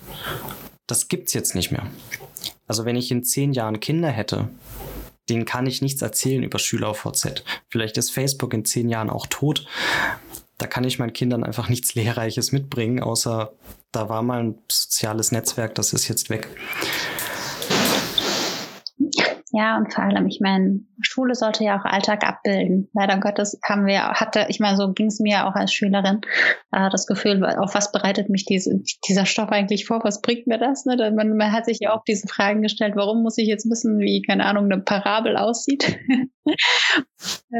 Das 0.86 1.08
gibt's 1.08 1.32
jetzt 1.32 1.54
nicht 1.54 1.70
mehr. 1.70 1.86
Also 2.66 2.84
wenn 2.84 2.96
ich 2.96 3.10
in 3.10 3.24
zehn 3.24 3.52
Jahren 3.52 3.80
Kinder 3.80 4.08
hätte, 4.08 4.48
denen 5.28 5.44
kann 5.44 5.66
ich 5.66 5.82
nichts 5.82 6.02
erzählen 6.02 6.42
über 6.42 6.58
Schüler-VZ. 6.58 7.44
Vielleicht 7.68 7.96
ist 7.96 8.10
Facebook 8.10 8.52
in 8.52 8.64
zehn 8.64 8.88
Jahren 8.88 9.10
auch 9.10 9.26
tot. 9.26 9.66
Da 10.58 10.66
kann 10.66 10.84
ich 10.84 10.98
meinen 10.98 11.12
Kindern 11.12 11.44
einfach 11.44 11.68
nichts 11.68 11.94
Lehrreiches 11.94 12.52
mitbringen, 12.52 13.02
außer 13.02 13.52
da 13.90 14.08
war 14.08 14.22
mal 14.22 14.40
ein 14.40 14.58
soziales 14.70 15.32
Netzwerk, 15.32 15.74
das 15.74 15.92
ist 15.92 16.08
jetzt 16.08 16.30
weg. 16.30 16.48
Ja, 19.56 19.76
und 19.76 19.94
vor 19.94 20.02
allem, 20.02 20.26
ich 20.26 20.40
meine, 20.40 20.80
Schule 21.00 21.36
sollte 21.36 21.62
ja 21.62 21.78
auch 21.78 21.84
Alltag 21.84 22.26
abbilden. 22.26 22.88
Leider 22.92 23.20
Gottes 23.20 23.56
haben 23.62 23.86
wir, 23.86 24.00
hatte, 24.10 24.46
ich 24.48 24.58
meine, 24.58 24.76
so 24.76 24.92
ging 24.92 25.06
es 25.06 25.20
mir 25.20 25.46
auch 25.46 25.54
als 25.54 25.72
Schülerin, 25.72 26.22
äh, 26.72 26.90
das 26.90 27.06
Gefühl, 27.06 27.44
auf 27.44 27.72
was 27.72 27.92
bereitet 27.92 28.28
mich 28.30 28.44
diese, 28.46 28.80
dieser 29.06 29.26
Stoff 29.26 29.50
eigentlich 29.50 29.86
vor? 29.86 30.00
Was 30.02 30.20
bringt 30.20 30.48
mir 30.48 30.58
das? 30.58 30.86
Ne? 30.86 30.96
Man, 31.14 31.36
man 31.36 31.52
hat 31.52 31.66
sich 31.66 31.78
ja 31.80 31.94
auch 31.94 32.02
diese 32.02 32.26
Fragen 32.26 32.62
gestellt, 32.62 32.94
warum 32.96 33.22
muss 33.22 33.38
ich 33.38 33.46
jetzt 33.46 33.70
wissen, 33.70 34.00
wie, 34.00 34.22
keine 34.22 34.44
Ahnung, 34.44 34.64
eine 34.64 34.82
Parabel 34.82 35.36
aussieht? 35.36 36.00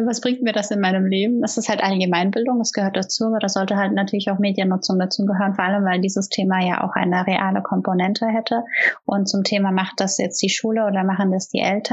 was 0.05 0.21
bringt 0.21 0.43
mir 0.43 0.53
das 0.53 0.73
in 0.73 0.81
meinem 0.81 1.07
Leben? 1.07 1.43
Das 1.43 1.57
ist 1.57 1.69
halt 1.69 1.81
Allgemeinbildung, 1.81 2.59
das 2.59 2.73
gehört 2.73 2.97
dazu, 2.97 3.27
aber 3.27 3.39
da 3.39 3.49
sollte 3.49 3.77
halt 3.77 3.93
natürlich 3.93 4.31
auch 4.31 4.41
Mediennutzung 4.41 4.99
dazu 4.99 5.25
gehören, 5.25 5.55
vor 5.55 5.65
allem, 5.65 5.85
weil 5.85 6.01
dieses 6.01 6.29
Thema 6.29 6.61
ja 6.61 6.83
auch 6.83 6.97
eine 6.97 7.25
reale 7.25 7.63
Komponente 7.63 8.27
hätte. 8.27 8.65
Und 9.05 9.29
zum 9.29 9.45
Thema, 9.45 9.71
macht 9.71 10.01
das 10.01 10.19
jetzt 10.19 10.43
die 10.43 10.51
Schule 10.51 10.87
oder 10.87 11.05
machen 11.05 11.31
das 11.31 11.49
die 11.49 11.61
Eltern? 11.61 11.84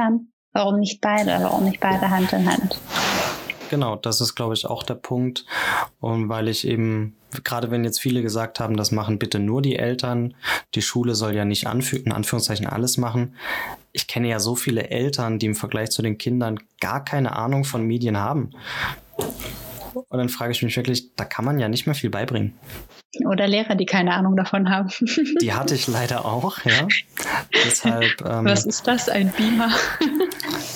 Warum 0.53 0.79
nicht 0.79 1.01
beide? 1.01 1.31
Warum 1.41 1.65
nicht 1.65 1.79
beide 1.79 2.09
Hand 2.09 2.33
in 2.33 2.49
Hand? 2.49 2.77
Genau, 3.69 3.95
das 3.95 4.19
ist, 4.19 4.35
glaube 4.35 4.53
ich, 4.53 4.65
auch 4.65 4.83
der 4.83 4.95
Punkt. 4.95 5.45
Und 6.01 6.27
weil 6.27 6.49
ich 6.49 6.67
eben, 6.67 7.15
gerade 7.45 7.71
wenn 7.71 7.85
jetzt 7.85 8.01
viele 8.01 8.21
gesagt 8.21 8.59
haben, 8.59 8.75
das 8.75 8.91
machen 8.91 9.17
bitte 9.17 9.39
nur 9.39 9.61
die 9.61 9.77
Eltern, 9.77 10.35
die 10.75 10.81
Schule 10.81 11.15
soll 11.15 11.33
ja 11.35 11.45
nicht 11.45 11.63
in 11.63 12.11
Anführungszeichen 12.11 12.67
alles 12.67 12.97
machen. 12.97 13.35
Ich 13.93 14.07
kenne 14.07 14.27
ja 14.27 14.39
so 14.39 14.55
viele 14.55 14.89
Eltern, 14.89 15.39
die 15.39 15.45
im 15.45 15.55
Vergleich 15.55 15.89
zu 15.91 16.01
den 16.01 16.17
Kindern 16.17 16.59
gar 16.81 17.03
keine 17.05 17.37
Ahnung 17.37 17.63
von 17.63 17.83
Medien 17.87 18.17
haben. 18.17 18.51
Und 19.93 20.17
dann 20.17 20.29
frage 20.29 20.51
ich 20.51 20.61
mich 20.61 20.75
wirklich, 20.75 21.15
da 21.15 21.25
kann 21.25 21.45
man 21.45 21.59
ja 21.59 21.67
nicht 21.67 21.85
mehr 21.85 21.95
viel 21.95 22.09
beibringen. 22.09 22.53
Oder 23.29 23.47
Lehrer, 23.47 23.75
die 23.75 23.85
keine 23.85 24.13
Ahnung 24.13 24.37
davon 24.37 24.69
haben. 24.69 24.89
Die 25.41 25.53
hatte 25.53 25.75
ich 25.75 25.87
leider 25.87 26.25
auch, 26.25 26.59
ja. 26.63 26.87
Deshalb. 27.65 28.21
Ähm, 28.25 28.45
Was 28.45 28.65
ist 28.65 28.87
das, 28.87 29.09
ein 29.09 29.31
Beamer? 29.31 29.69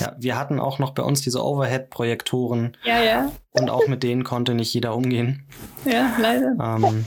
Ja, 0.00 0.14
wir 0.18 0.36
hatten 0.36 0.60
auch 0.60 0.78
noch 0.78 0.90
bei 0.90 1.02
uns 1.02 1.22
diese 1.22 1.42
Overhead-Projektoren. 1.42 2.76
Ja, 2.84 3.02
ja. 3.02 3.32
Und 3.52 3.70
auch 3.70 3.88
mit 3.88 4.02
denen 4.02 4.24
konnte 4.24 4.54
nicht 4.54 4.74
jeder 4.74 4.94
umgehen. 4.94 5.46
Ja, 5.86 6.14
leider. 6.20 6.50
Ähm, 6.50 7.04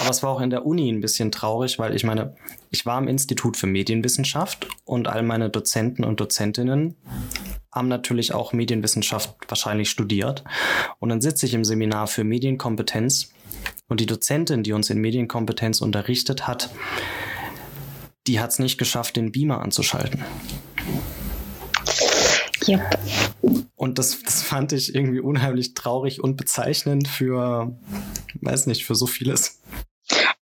aber 0.00 0.10
es 0.10 0.22
war 0.22 0.30
auch 0.30 0.40
in 0.40 0.50
der 0.50 0.64
Uni 0.64 0.90
ein 0.90 1.00
bisschen 1.00 1.30
traurig, 1.30 1.78
weil 1.78 1.94
ich 1.94 2.04
meine, 2.04 2.34
ich 2.70 2.86
war 2.86 2.98
im 2.98 3.08
Institut 3.08 3.56
für 3.56 3.66
Medienwissenschaft 3.66 4.68
und 4.84 5.08
all 5.08 5.22
meine 5.22 5.50
Dozenten 5.50 6.04
und 6.04 6.20
Dozentinnen 6.20 6.96
haben 7.76 7.88
natürlich 7.88 8.34
auch 8.34 8.52
Medienwissenschaft 8.52 9.36
wahrscheinlich 9.48 9.90
studiert. 9.90 10.42
Und 10.98 11.10
dann 11.10 11.20
sitze 11.20 11.46
ich 11.46 11.54
im 11.54 11.64
Seminar 11.64 12.08
für 12.08 12.24
Medienkompetenz 12.24 13.32
und 13.88 14.00
die 14.00 14.06
Dozentin, 14.06 14.62
die 14.62 14.72
uns 14.72 14.90
in 14.90 14.98
Medienkompetenz 14.98 15.80
unterrichtet 15.80 16.48
hat, 16.48 16.70
die 18.26 18.40
hat 18.40 18.50
es 18.50 18.58
nicht 18.58 18.78
geschafft, 18.78 19.16
den 19.16 19.30
Beamer 19.30 19.60
anzuschalten. 19.60 20.24
Yep. 22.66 22.98
Und 23.76 23.98
das, 23.98 24.20
das 24.22 24.42
fand 24.42 24.72
ich 24.72 24.94
irgendwie 24.94 25.20
unheimlich 25.20 25.74
traurig 25.74 26.20
und 26.20 26.36
bezeichnend 26.36 27.06
für, 27.06 27.76
weiß 28.40 28.66
nicht, 28.66 28.84
für 28.84 28.96
so 28.96 29.06
vieles. 29.06 29.60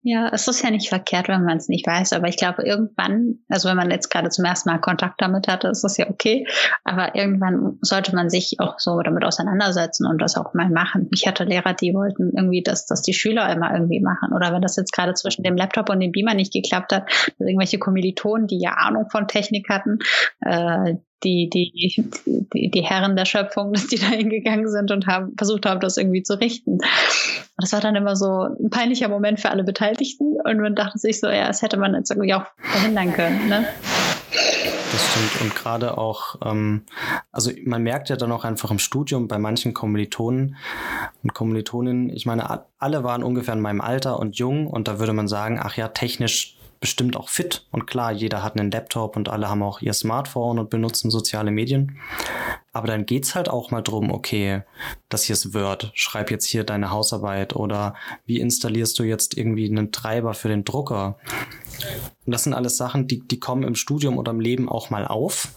Ja, 0.02 0.30
es 0.34 0.48
ist 0.50 0.62
ja 0.62 0.70
nicht 0.70 0.90
verkehrt, 0.90 1.30
wenn 1.30 1.46
man 1.46 1.58
es 1.58 1.70
nicht 1.70 1.88
weiß, 1.88 2.12
aber 2.12 2.28
ich 2.28 2.36
glaube, 2.36 2.64
irgendwann, 2.64 3.40
also 3.48 3.70
wenn 3.70 3.78
man 3.78 3.90
jetzt 3.90 4.10
gerade 4.10 4.30
zum 4.30 4.44
ersten 4.44 4.70
Mal 4.70 4.80
Kontakt 4.80 5.22
damit 5.22 5.48
hatte, 5.48 5.70
ist 5.70 5.84
das 5.84 5.96
ja 5.96 6.10
okay, 6.10 6.46
aber 6.84 7.16
irgendwann 7.16 7.78
sollte 7.82 8.14
man 8.14 8.30
sich 8.30 8.58
auch 8.60 8.80
so 8.80 9.00
damit 9.02 9.24
auseinandersetzen 9.24 10.06
und 10.06 10.22
das 10.22 10.36
auch 10.36 10.54
mal 10.54 10.70
machen. 10.70 11.08
Ich 11.14 11.26
hatte 11.26 11.46
Lehrer, 11.46 11.74
die 11.74 11.94
wollten 11.94 12.32
irgendwie, 12.36 12.62
dass 12.62 12.86
dass 12.86 13.02
die 13.02 13.14
Schüler 13.14 13.50
immer 13.50 13.74
irgendwie 13.74 14.02
machen 14.02 14.34
oder 14.34 14.52
wenn 14.54 14.62
das 14.62 14.76
jetzt 14.76 14.92
gerade 14.92 15.14
zwischen 15.14 15.44
dem 15.44 15.56
Laptop 15.56 15.90
und 15.90 16.02
dem 16.02 16.12
Beamer 16.12 16.34
nicht 16.34 16.52
geklappt 16.52 16.92
hat, 16.92 17.10
irgendwelche 17.40 17.80
Kommilitonen, 17.80 18.48
die 18.48 18.60
ja 18.60 18.72
Ahnung 18.72 19.10
von 19.10 19.28
Technik 19.30 19.70
hatten, 19.70 20.00
äh, 20.42 20.96
die, 21.24 21.50
die, 21.50 22.04
die, 22.54 22.84
Herren 22.84 23.16
der 23.16 23.26
Schöpfung, 23.26 23.74
dass 23.74 23.88
die 23.88 23.98
da 23.98 24.08
hingegangen 24.08 24.70
sind 24.70 24.92
und 24.92 25.08
haben 25.08 25.34
versucht 25.38 25.66
haben, 25.66 25.80
das 25.80 25.98
irgendwie 25.98 26.24
zu 26.24 26.40
richten. 26.40 26.80
das 27.58 27.74
war 27.74 27.82
dann 27.82 27.96
immer 27.96 28.16
so 28.16 28.44
ein 28.44 28.70
peinlicher 28.70 29.10
Moment 29.10 29.40
für 29.40 29.50
alle 29.50 29.64
Beteiligten 29.64 30.38
und 30.44 30.60
man 30.60 30.76
dachte 30.76 30.98
sich 30.98 31.20
so, 31.20 31.28
ja, 31.28 31.48
das 31.48 31.62
hätte 31.62 31.78
man 31.78 31.94
jetzt 31.94 32.12
irgendwie 32.12 32.34
auch 32.34 32.46
verhindern 32.58 33.14
können. 33.14 33.48
Ne? 33.48 33.66
Das 34.94 35.12
stimmt. 35.12 35.42
Und 35.42 35.56
gerade 35.56 35.98
auch, 35.98 36.36
ähm, 36.46 36.84
also 37.32 37.52
man 37.66 37.82
merkt 37.82 38.10
ja 38.10 38.16
dann 38.16 38.32
auch 38.32 38.44
einfach 38.44 38.70
im 38.70 38.78
Studium 38.78 39.28
bei 39.28 39.40
manchen 39.40 39.74
Kommilitonen 39.74 40.56
und 41.24 41.34
Kommilitoninnen, 41.34 42.10
ich 42.10 42.28
meine, 42.28 42.64
alle 42.78 43.04
waren 43.04 43.24
ungefähr 43.24 43.56
in 43.56 43.62
meinem 43.62 43.82
Alter 43.82 44.20
und 44.20 44.38
jung 44.38 44.68
und 44.68 44.88
da 44.88 45.00
würde 45.00 45.14
man 45.14 45.28
sagen, 45.28 45.60
ach 45.62 45.78
ja, 45.78 45.88
technisch 45.88 46.58
bestimmt 46.84 47.16
auch 47.16 47.30
fit. 47.30 47.66
Und 47.72 47.88
klar, 47.88 48.12
jeder 48.12 48.44
hat 48.44 48.60
einen 48.60 48.70
Laptop 48.70 49.16
und 49.16 49.30
alle 49.30 49.50
haben 49.50 49.64
auch 49.64 49.80
ihr 49.80 49.94
Smartphone 49.94 50.60
und 50.60 50.70
benutzen 50.70 51.10
soziale 51.10 51.50
Medien. 51.50 51.98
Aber 52.74 52.88
dann 52.88 53.06
geht 53.06 53.24
es 53.24 53.36
halt 53.36 53.48
auch 53.48 53.72
mal 53.72 53.82
drum, 53.82 54.12
okay, 54.12 54.64
das 55.08 55.24
hier 55.24 55.36
ist 55.36 55.54
Word, 55.54 55.94
schreib 55.94 56.30
jetzt 56.30 56.46
hier 56.46 56.66
deine 56.66 56.92
Hausarbeit 56.92 57.56
oder 57.56 57.96
wie 58.26 58.42
installierst 58.42 59.00
du 59.00 59.04
jetzt 59.04 59.38
irgendwie 59.38 59.70
einen 59.70 59.94
Treiber 59.94 60.34
für 60.34 60.50
den 60.50 60.66
Drucker? 60.66 61.18
Und 62.26 62.34
das 62.34 62.44
sind 62.44 62.54
alles 62.54 62.76
Sachen, 62.76 63.08
die, 63.08 63.26
die 63.26 63.40
kommen 63.40 63.64
im 63.64 63.76
Studium 63.76 64.18
oder 64.18 64.32
im 64.32 64.42
Leben 64.42 64.68
auch 64.68 64.90
mal 64.90 65.08
auf. 65.08 65.54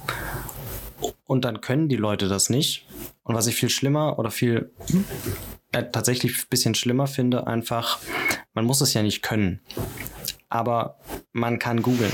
Und 1.24 1.44
dann 1.44 1.60
können 1.60 1.88
die 1.88 1.96
Leute 1.96 2.28
das 2.28 2.50
nicht. 2.50 2.86
Und 3.24 3.34
was 3.34 3.48
ich 3.48 3.56
viel 3.56 3.70
schlimmer 3.70 4.20
oder 4.20 4.30
viel 4.30 4.70
äh, 5.72 5.82
tatsächlich 5.90 6.38
ein 6.38 6.48
bisschen 6.50 6.76
schlimmer 6.76 7.08
finde, 7.08 7.48
einfach, 7.48 7.98
man 8.54 8.64
muss 8.64 8.80
es 8.80 8.94
ja 8.94 9.02
nicht 9.02 9.22
können 9.22 9.60
aber 10.48 10.98
man 11.32 11.58
kann 11.58 11.82
googeln. 11.82 12.12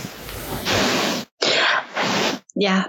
Ja, 2.55 2.87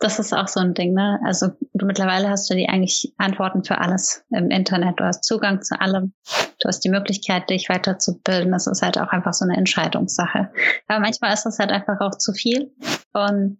das 0.00 0.18
ist 0.18 0.32
auch 0.34 0.48
so 0.48 0.60
ein 0.60 0.74
Ding, 0.74 0.92
ne? 0.92 1.18
Also 1.24 1.48
du 1.72 1.86
mittlerweile 1.86 2.28
hast 2.28 2.50
du 2.50 2.54
die 2.54 2.68
eigentlich 2.68 3.12
Antworten 3.16 3.64
für 3.64 3.78
alles 3.78 4.24
im 4.30 4.50
Internet. 4.50 5.00
Du 5.00 5.04
hast 5.04 5.24
Zugang 5.24 5.62
zu 5.62 5.80
allem. 5.80 6.12
Du 6.60 6.68
hast 6.68 6.80
die 6.80 6.90
Möglichkeit, 6.90 7.48
dich 7.48 7.68
weiterzubilden. 7.68 8.52
Das 8.52 8.66
ist 8.66 8.82
halt 8.82 8.98
auch 8.98 9.08
einfach 9.08 9.32
so 9.32 9.44
eine 9.44 9.56
Entscheidungssache. 9.56 10.50
Aber 10.88 11.00
manchmal 11.00 11.32
ist 11.32 11.44
das 11.44 11.58
halt 11.58 11.70
einfach 11.70 12.00
auch 12.00 12.18
zu 12.18 12.32
viel. 12.32 12.72
Und 13.12 13.58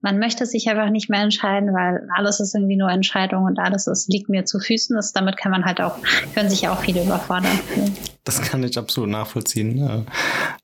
man 0.00 0.18
möchte 0.18 0.46
sich 0.46 0.68
einfach 0.68 0.90
nicht 0.90 1.10
mehr 1.10 1.22
entscheiden, 1.22 1.72
weil 1.74 2.08
alles 2.14 2.40
ist 2.40 2.54
irgendwie 2.54 2.76
nur 2.76 2.90
Entscheidung 2.90 3.44
und 3.44 3.58
alles 3.58 3.86
ist, 3.86 4.08
liegt 4.08 4.28
mir 4.28 4.44
zu 4.44 4.58
Füßen. 4.58 4.96
Das, 4.96 5.12
damit 5.12 5.36
kann 5.36 5.52
man 5.52 5.64
halt 5.64 5.80
auch, 5.80 5.96
können 6.34 6.50
sich 6.50 6.68
auch 6.68 6.80
viele 6.80 7.04
überfordern 7.04 7.46
fühlen. 7.46 7.96
Das 8.28 8.42
kann 8.50 8.62
ich 8.62 8.76
absolut 8.76 9.08
nachvollziehen. 9.08 9.78
Ja. 9.78 10.04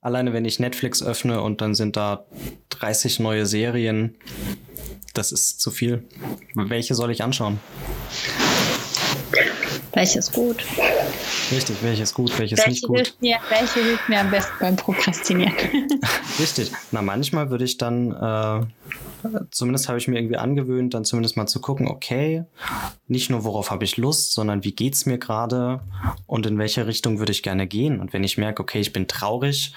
Alleine 0.02 0.34
wenn 0.34 0.44
ich 0.44 0.60
Netflix 0.60 1.02
öffne 1.02 1.40
und 1.40 1.62
dann 1.62 1.74
sind 1.74 1.96
da 1.96 2.26
30 2.68 3.20
neue 3.20 3.46
Serien, 3.46 4.16
das 5.14 5.32
ist 5.32 5.60
zu 5.60 5.70
viel. 5.70 6.04
Welche 6.54 6.94
soll 6.94 7.10
ich 7.10 7.22
anschauen? 7.22 7.58
Welches 9.94 10.30
gut? 10.30 10.62
Richtig, 11.50 11.76
welches 11.80 12.12
gut, 12.12 12.38
welches 12.38 12.58
welche 12.58 12.70
nicht 12.70 12.86
gut. 12.86 12.96
Hilft 12.96 13.22
mir, 13.22 13.38
welche 13.48 13.82
hilft 13.82 14.08
mir 14.10 14.20
am 14.20 14.30
besten 14.30 14.52
beim 14.60 14.76
Prokrastinieren? 14.76 15.54
Richtig. 16.38 16.70
Na, 16.90 17.00
manchmal 17.00 17.48
würde 17.48 17.64
ich 17.64 17.78
dann, 17.78 18.10
äh, 18.12 18.66
zumindest 19.50 19.88
habe 19.88 19.98
ich 19.98 20.08
mir 20.08 20.16
irgendwie 20.18 20.36
angewöhnt, 20.36 20.94
dann 20.94 21.04
zumindest 21.04 21.36
mal 21.36 21.46
zu 21.46 21.60
gucken, 21.60 21.88
okay, 21.88 22.44
nicht 23.06 23.30
nur 23.30 23.44
worauf 23.44 23.70
habe 23.70 23.84
ich 23.84 23.96
Lust, 23.96 24.32
sondern 24.32 24.64
wie 24.64 24.72
geht 24.72 24.94
es 24.94 25.06
mir 25.06 25.18
gerade 25.18 25.80
und 26.26 26.46
in 26.46 26.58
welche 26.58 26.86
Richtung 26.86 27.18
würde 27.18 27.32
ich 27.32 27.42
gerne 27.42 27.66
gehen. 27.66 28.00
Und 28.00 28.12
wenn 28.12 28.24
ich 28.24 28.38
merke, 28.38 28.62
okay, 28.62 28.80
ich 28.80 28.92
bin 28.92 29.08
traurig 29.08 29.74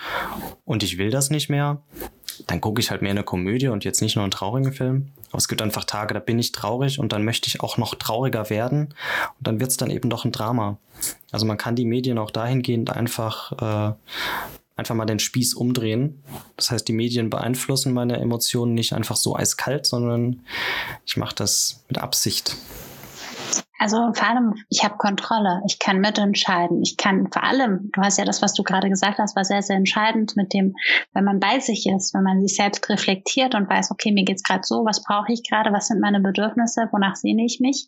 und 0.65 0.83
ich 0.83 0.97
will 0.97 1.09
das 1.09 1.29
nicht 1.29 1.49
mehr, 1.49 1.81
dann 2.45 2.61
gucke 2.61 2.79
ich 2.79 2.91
halt 2.91 3.01
mehr 3.01 3.11
eine 3.11 3.23
Komödie 3.23 3.67
und 3.67 3.83
jetzt 3.83 4.01
nicht 4.01 4.15
nur 4.15 4.23
einen 4.23 4.31
traurigen 4.31 4.73
Film. 4.73 5.11
Aber 5.29 5.39
es 5.39 5.47
gibt 5.47 5.61
einfach 5.61 5.83
Tage, 5.83 6.13
da 6.13 6.19
bin 6.19 6.39
ich 6.39 6.51
traurig 6.51 6.99
und 6.99 7.11
dann 7.11 7.25
möchte 7.25 7.47
ich 7.47 7.61
auch 7.61 7.77
noch 7.77 7.95
trauriger 7.95 8.49
werden 8.49 8.93
und 9.39 9.47
dann 9.47 9.59
wird 9.59 9.71
es 9.71 9.77
dann 9.77 9.89
eben 9.89 10.09
doch 10.09 10.25
ein 10.25 10.31
Drama. 10.31 10.77
Also 11.31 11.45
man 11.45 11.57
kann 11.57 11.75
die 11.75 11.85
Medien 11.85 12.17
auch 12.17 12.31
dahingehend 12.31 12.91
einfach, 12.91 13.51
äh, 13.91 13.93
einfach 14.77 14.95
mal 14.95 15.05
den 15.05 15.19
Spieß 15.19 15.55
umdrehen. 15.55 16.23
Das 16.55 16.71
heißt, 16.71 16.87
die 16.87 16.93
Medien 16.93 17.29
beeinflussen 17.29 17.93
meine 17.93 18.17
Emotionen 18.17 18.73
nicht 18.73 18.93
einfach 18.93 19.15
so 19.15 19.35
eiskalt, 19.35 19.85
sondern 19.85 20.43
ich 21.05 21.17
mache 21.17 21.35
das 21.35 21.83
mit 21.89 21.97
Absicht. 21.97 22.55
Also 23.79 24.11
vor 24.13 24.27
allem, 24.27 24.55
ich 24.69 24.83
habe 24.83 24.97
Kontrolle, 24.97 25.61
ich 25.67 25.77
kann 25.77 25.99
mitentscheiden, 25.99 26.81
ich 26.81 26.97
kann 26.97 27.27
vor 27.31 27.43
allem, 27.43 27.91
du 27.93 28.01
hast 28.01 28.17
ja 28.17 28.25
das, 28.25 28.41
was 28.41 28.53
du 28.53 28.63
gerade 28.63 28.89
gesagt 28.89 29.19
hast, 29.19 29.35
war 29.35 29.45
sehr, 29.45 29.61
sehr 29.61 29.75
entscheidend 29.75 30.35
mit 30.35 30.53
dem, 30.53 30.75
wenn 31.13 31.23
man 31.23 31.39
bei 31.39 31.59
sich 31.59 31.87
ist, 31.87 32.13
wenn 32.15 32.23
man 32.23 32.41
sich 32.41 32.55
selbst 32.55 32.89
reflektiert 32.89 33.53
und 33.53 33.69
weiß, 33.69 33.91
okay, 33.91 34.11
mir 34.11 34.25
geht's 34.25 34.43
gerade 34.43 34.63
so, 34.63 34.83
was 34.83 35.03
brauche 35.03 35.31
ich 35.31 35.43
gerade, 35.47 35.71
was 35.71 35.87
sind 35.87 36.01
meine 36.01 36.19
Bedürfnisse, 36.19 36.89
wonach 36.91 37.15
sehne 37.15 37.45
ich 37.45 37.59
mich. 37.59 37.87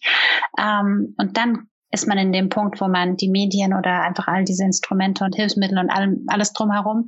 Ähm, 0.60 1.15
und 1.17 1.38
dann 1.38 1.67
ist 1.91 2.08
man 2.08 2.17
in 2.17 2.32
dem 2.32 2.49
Punkt, 2.49 2.80
wo 2.82 2.88
man 2.88 3.17
die 3.17 3.30
Medien 3.30 3.73
oder 3.73 4.02
einfach 4.02 4.28
all 4.28 4.43
diese 4.43 4.63
Instrumente 4.63 5.23
und 5.23 5.36
Hilfsmittel 5.36 5.78
und 5.78 5.89
allem, 5.89 6.25
alles 6.28 6.54
drumherum 6.54 7.08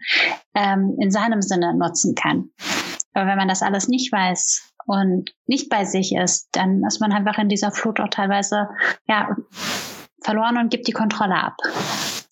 ähm, 0.55 0.95
in 0.99 1.11
seinem 1.11 1.41
Sinne 1.41 1.75
nutzen 1.77 2.15
kann. 2.15 2.49
Aber 3.13 3.27
wenn 3.27 3.37
man 3.37 3.47
das 3.47 3.61
alles 3.61 3.87
nicht 3.87 4.11
weiß, 4.11 4.71
und 4.85 5.33
nicht 5.47 5.69
bei 5.69 5.85
sich 5.85 6.15
ist, 6.15 6.49
dann 6.51 6.83
ist 6.85 6.99
man 6.99 7.11
einfach 7.11 7.37
in 7.37 7.49
dieser 7.49 7.71
Flut 7.71 7.99
auch 7.99 8.09
teilweise 8.09 8.67
ja, 9.07 9.35
verloren 10.21 10.57
und 10.57 10.69
gibt 10.69 10.87
die 10.87 10.91
Kontrolle 10.91 11.35
ab. 11.35 11.55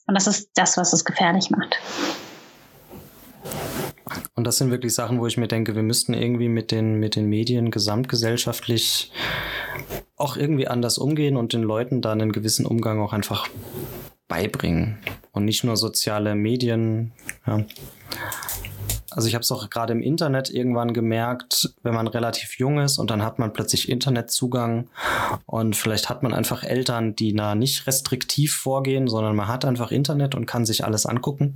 Und 0.07 0.15
das 0.15 0.27
ist 0.27 0.51
das, 0.55 0.77
was 0.77 0.93
es 0.93 1.05
gefährlich 1.05 1.49
macht. 1.51 1.79
Und 4.35 4.47
das 4.47 4.57
sind 4.57 4.71
wirklich 4.71 4.95
Sachen, 4.95 5.19
wo 5.19 5.27
ich 5.27 5.37
mir 5.37 5.47
denke, 5.47 5.75
wir 5.75 5.83
müssten 5.83 6.13
irgendwie 6.13 6.49
mit 6.49 6.71
den, 6.71 6.95
mit 6.95 7.15
den 7.15 7.27
Medien 7.27 7.71
gesamtgesellschaftlich 7.71 9.11
auch 10.19 10.35
irgendwie 10.35 10.67
anders 10.67 10.97
umgehen 10.97 11.37
und 11.37 11.53
den 11.53 11.63
Leuten 11.63 12.01
da 12.01 12.11
einen 12.11 12.31
gewissen 12.31 12.65
Umgang 12.65 13.01
auch 13.01 13.13
einfach 13.13 13.47
beibringen. 14.27 14.99
Und 15.31 15.45
nicht 15.45 15.63
nur 15.63 15.77
soziale 15.77 16.35
Medien. 16.35 17.11
Ja. 17.45 17.65
Also 19.11 19.27
ich 19.27 19.33
habe 19.33 19.41
es 19.41 19.51
auch 19.51 19.69
gerade 19.69 19.93
im 19.93 20.03
Internet 20.03 20.51
irgendwann 20.51 20.93
gemerkt, 20.93 21.73
wenn 21.81 21.95
man 21.95 22.07
relativ 22.07 22.59
jung 22.59 22.79
ist 22.79 22.99
und 22.99 23.09
dann 23.09 23.23
hat 23.23 23.39
man 23.39 23.53
plötzlich 23.53 23.89
Internetzugang 23.89 24.87
und 25.47 25.75
vielleicht 25.75 26.09
hat 26.09 26.21
man 26.21 26.33
einfach 26.33 26.63
Eltern, 26.63 27.15
die 27.15 27.33
da 27.33 27.55
nicht 27.55 27.87
restriktiv 27.87 28.53
vorgehen, 28.53 29.07
sondern 29.07 29.35
man 29.35 29.47
hat 29.47 29.65
einfach 29.65 29.91
Internet 29.91 30.35
und 30.35 30.45
kann 30.45 30.65
sich 30.65 30.85
alles 30.85 31.07
angucken. 31.07 31.55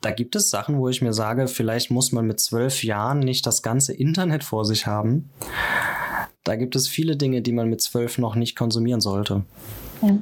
Da 0.00 0.12
gibt 0.12 0.34
es 0.34 0.50
Sachen, 0.50 0.78
wo 0.78 0.88
ich 0.88 1.02
mir 1.02 1.12
sage, 1.12 1.46
vielleicht 1.46 1.90
muss 1.90 2.10
man 2.10 2.26
mit 2.26 2.40
zwölf 2.40 2.82
Jahren 2.82 3.18
nicht 3.18 3.44
das 3.44 3.62
ganze 3.62 3.92
Internet 3.92 4.44
vor 4.44 4.64
sich 4.64 4.86
haben. 4.86 5.30
Da 6.46 6.54
gibt 6.54 6.76
es 6.76 6.86
viele 6.86 7.16
Dinge, 7.16 7.42
die 7.42 7.52
man 7.52 7.68
mit 7.68 7.82
zwölf 7.82 8.18
noch 8.18 8.36
nicht 8.36 8.54
konsumieren 8.54 9.00
sollte. 9.00 9.42
Ja. 10.00 10.16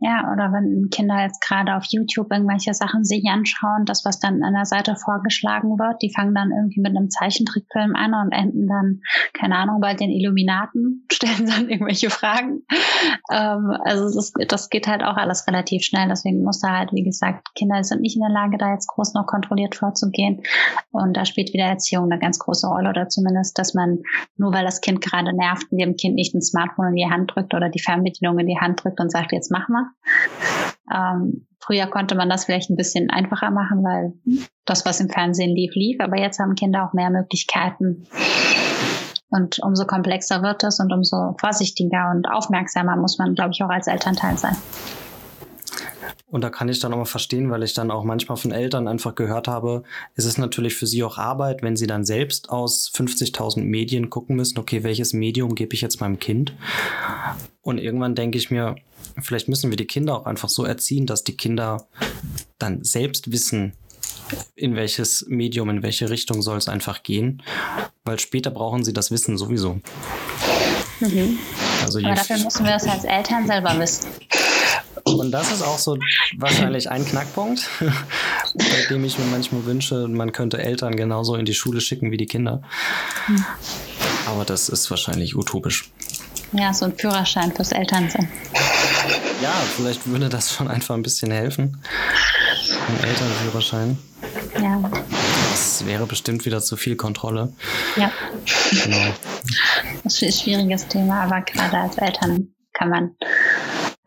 Ja, 0.00 0.32
oder 0.32 0.52
wenn 0.52 0.90
Kinder 0.90 1.22
jetzt 1.22 1.40
gerade 1.40 1.74
auf 1.74 1.82
YouTube 1.88 2.30
irgendwelche 2.30 2.72
Sachen 2.72 3.04
sich 3.04 3.24
anschauen, 3.28 3.84
das, 3.84 4.04
was 4.04 4.20
dann 4.20 4.44
an 4.44 4.54
der 4.54 4.64
Seite 4.64 4.94
vorgeschlagen 4.94 5.76
wird, 5.76 6.02
die 6.02 6.12
fangen 6.14 6.36
dann 6.36 6.52
irgendwie 6.52 6.80
mit 6.80 6.96
einem 6.96 7.10
Zeichentrickfilm 7.10 7.96
an 7.96 8.14
und 8.14 8.30
enden 8.30 8.68
dann, 8.68 9.00
keine 9.32 9.56
Ahnung, 9.56 9.80
bei 9.80 9.94
den 9.94 10.10
Illuminaten, 10.10 11.04
stellen 11.12 11.46
dann 11.46 11.68
irgendwelche 11.68 12.10
Fragen. 12.10 12.62
Ähm, 13.32 13.76
also 13.82 14.04
das, 14.14 14.32
das 14.46 14.70
geht 14.70 14.86
halt 14.86 15.02
auch 15.02 15.16
alles 15.16 15.48
relativ 15.48 15.82
schnell. 15.82 16.06
Deswegen 16.08 16.44
muss 16.44 16.60
da 16.60 16.78
halt, 16.78 16.92
wie 16.92 17.02
gesagt, 17.02 17.48
Kinder 17.56 17.82
sind 17.82 18.00
nicht 18.00 18.14
in 18.14 18.22
der 18.22 18.30
Lage, 18.30 18.56
da 18.56 18.72
jetzt 18.72 18.86
groß 18.86 19.14
noch 19.14 19.26
kontrolliert 19.26 19.74
vorzugehen. 19.74 20.42
Und 20.92 21.16
da 21.16 21.24
spielt 21.24 21.52
wieder 21.52 21.64
Erziehung 21.64 22.04
eine 22.04 22.20
ganz 22.20 22.38
große 22.38 22.68
Rolle 22.68 22.90
oder 22.90 23.08
zumindest, 23.08 23.58
dass 23.58 23.74
man 23.74 23.98
nur 24.36 24.52
weil 24.52 24.64
das 24.64 24.80
Kind 24.80 25.00
gerade 25.00 25.32
nervt, 25.34 25.66
dem 25.72 25.96
Kind 25.96 26.14
nicht 26.14 26.34
ein 26.34 26.42
Smartphone 26.42 26.90
in 26.90 26.94
die 26.94 27.10
Hand 27.10 27.34
drückt 27.34 27.52
oder 27.52 27.68
die 27.68 27.80
Fernbedienung 27.80 28.38
in 28.38 28.46
die 28.46 28.60
Hand 28.60 28.84
drückt 28.84 29.00
und 29.00 29.10
sagt, 29.10 29.32
jetzt 29.32 29.50
mach 29.50 29.68
mal, 29.68 29.87
ähm, 30.94 31.46
früher 31.60 31.86
konnte 31.86 32.14
man 32.14 32.28
das 32.28 32.44
vielleicht 32.44 32.70
ein 32.70 32.76
bisschen 32.76 33.10
einfacher 33.10 33.50
machen, 33.50 33.82
weil 33.84 34.12
das, 34.64 34.84
was 34.86 35.00
im 35.00 35.08
Fernsehen 35.08 35.54
lief, 35.54 35.74
lief. 35.74 36.00
Aber 36.00 36.18
jetzt 36.18 36.38
haben 36.38 36.54
Kinder 36.54 36.84
auch 36.84 36.92
mehr 36.92 37.10
Möglichkeiten. 37.10 38.06
Und 39.30 39.58
umso 39.62 39.84
komplexer 39.84 40.42
wird 40.42 40.64
es 40.64 40.80
und 40.80 40.92
umso 40.92 41.36
vorsichtiger 41.38 42.10
und 42.14 42.26
aufmerksamer 42.30 42.96
muss 42.96 43.18
man, 43.18 43.34
glaube 43.34 43.50
ich, 43.52 43.62
auch 43.62 43.68
als 43.68 43.86
Elternteil 43.86 44.38
sein. 44.38 44.56
Und 46.30 46.42
da 46.44 46.50
kann 46.50 46.68
ich 46.68 46.78
dann 46.78 46.92
auch 46.92 46.98
mal 46.98 47.04
verstehen, 47.06 47.50
weil 47.50 47.62
ich 47.62 47.72
dann 47.72 47.90
auch 47.90 48.04
manchmal 48.04 48.36
von 48.36 48.52
Eltern 48.52 48.86
einfach 48.86 49.14
gehört 49.14 49.48
habe, 49.48 49.82
es 50.14 50.26
ist 50.26 50.36
natürlich 50.36 50.74
für 50.74 50.86
sie 50.86 51.02
auch 51.02 51.16
Arbeit, 51.16 51.62
wenn 51.62 51.76
sie 51.76 51.86
dann 51.86 52.04
selbst 52.04 52.50
aus 52.50 52.90
50.000 52.94 53.62
Medien 53.62 54.10
gucken 54.10 54.36
müssen, 54.36 54.58
okay, 54.58 54.82
welches 54.82 55.14
Medium 55.14 55.54
gebe 55.54 55.74
ich 55.74 55.80
jetzt 55.80 56.00
meinem 56.00 56.18
Kind? 56.18 56.52
Und 57.62 57.78
irgendwann 57.78 58.14
denke 58.14 58.36
ich 58.36 58.50
mir, 58.50 58.76
vielleicht 59.22 59.48
müssen 59.48 59.70
wir 59.70 59.76
die 59.76 59.86
Kinder 59.86 60.20
auch 60.20 60.26
einfach 60.26 60.48
so 60.48 60.64
erziehen, 60.64 61.06
dass 61.06 61.24
die 61.24 61.36
Kinder 61.36 61.86
dann 62.58 62.84
selbst 62.84 63.30
wissen, 63.32 63.74
in 64.54 64.76
welches 64.76 65.26
Medium, 65.28 65.70
in 65.70 65.82
welche 65.82 66.10
Richtung 66.10 66.42
soll 66.42 66.58
es 66.58 66.68
einfach 66.68 67.02
gehen, 67.02 67.42
weil 68.04 68.18
später 68.18 68.50
brauchen 68.50 68.84
sie 68.84 68.92
das 68.92 69.10
Wissen 69.10 69.38
sowieso. 69.38 69.80
Mhm. 71.00 71.38
Also 71.82 71.98
Aber 72.00 72.14
dafür 72.14 72.38
müssen 72.38 72.64
wir 72.64 72.74
es 72.74 72.86
als 72.86 73.04
Eltern 73.04 73.46
selber 73.46 73.78
wissen. 73.78 74.08
Und 75.04 75.30
das 75.30 75.52
ist 75.52 75.62
auch 75.62 75.78
so 75.78 75.96
wahrscheinlich 76.36 76.90
ein 76.90 77.04
Knackpunkt, 77.04 77.68
bei 78.54 78.86
dem 78.90 79.04
ich 79.04 79.18
mir 79.18 79.24
manchmal 79.26 79.64
wünsche, 79.64 80.08
man 80.08 80.32
könnte 80.32 80.58
Eltern 80.58 80.96
genauso 80.96 81.36
in 81.36 81.46
die 81.46 81.54
Schule 81.54 81.80
schicken 81.80 82.10
wie 82.10 82.16
die 82.16 82.26
Kinder. 82.26 82.62
Hm. 83.26 83.44
Aber 84.26 84.44
das 84.44 84.68
ist 84.68 84.90
wahrscheinlich 84.90 85.34
utopisch. 85.36 85.90
Ja, 86.52 86.72
so 86.72 86.86
ein 86.86 86.96
Führerschein 86.96 87.52
fürs 87.52 87.72
Elternsein. 87.72 88.28
Ja, 89.42 89.52
vielleicht 89.76 90.06
würde 90.06 90.28
das 90.28 90.52
schon 90.52 90.68
einfach 90.68 90.94
ein 90.94 91.02
bisschen 91.02 91.30
helfen. 91.30 91.82
Ein 92.88 93.04
Elternführerschein. 93.08 93.98
Ja. 94.60 94.90
Das 95.50 95.86
wäre 95.86 96.06
bestimmt 96.06 96.44
wieder 96.44 96.60
zu 96.60 96.76
viel 96.76 96.96
Kontrolle. 96.96 97.52
Ja. 97.96 98.10
Genau. 98.84 99.12
Das 100.04 100.14
ist 100.14 100.22
ein 100.22 100.32
schwieriges 100.32 100.88
Thema, 100.88 101.22
aber 101.22 101.42
gerade 101.42 101.78
als 101.78 101.98
Eltern 101.98 102.54
kann 102.72 102.90
man 102.90 103.16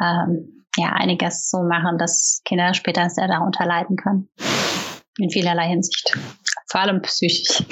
ähm, 0.01 0.65
ja 0.77 0.89
einiges 0.93 1.49
so 1.49 1.63
machen, 1.63 1.97
dass 1.97 2.41
Kinder 2.45 2.73
später 2.73 3.09
sehr 3.09 3.27
darunter 3.27 3.65
leiden 3.65 3.95
können. 3.95 4.29
In 5.17 5.29
vielerlei 5.29 5.67
Hinsicht. 5.67 6.17
Vor 6.69 6.81
allem 6.81 7.01
psychisch. 7.01 7.63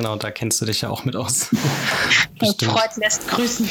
Genau, 0.00 0.16
da 0.16 0.30
kennst 0.30 0.58
du 0.62 0.64
dich 0.64 0.80
ja 0.80 0.88
auch 0.88 1.04
mit 1.04 1.14
aus. 1.14 1.44
Freud 2.40 2.88
lässt 2.96 3.28
grüßen. 3.28 3.68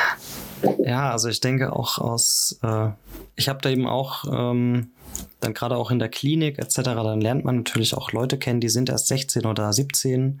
ja, 0.78 1.10
also 1.10 1.28
ich 1.28 1.40
denke 1.40 1.74
auch 1.76 1.98
aus, 1.98 2.58
äh, 2.62 2.88
ich 3.36 3.50
habe 3.50 3.58
da 3.60 3.68
eben 3.68 3.86
auch 3.86 4.24
ähm, 4.32 4.92
dann 5.40 5.52
gerade 5.52 5.76
auch 5.76 5.90
in 5.90 5.98
der 5.98 6.08
Klinik 6.08 6.58
etc., 6.58 6.76
dann 6.76 7.20
lernt 7.20 7.44
man 7.44 7.56
natürlich 7.56 7.94
auch 7.94 8.12
Leute 8.12 8.38
kennen, 8.38 8.60
die 8.60 8.70
sind 8.70 8.88
erst 8.88 9.08
16 9.08 9.44
oder 9.44 9.70
17 9.70 10.40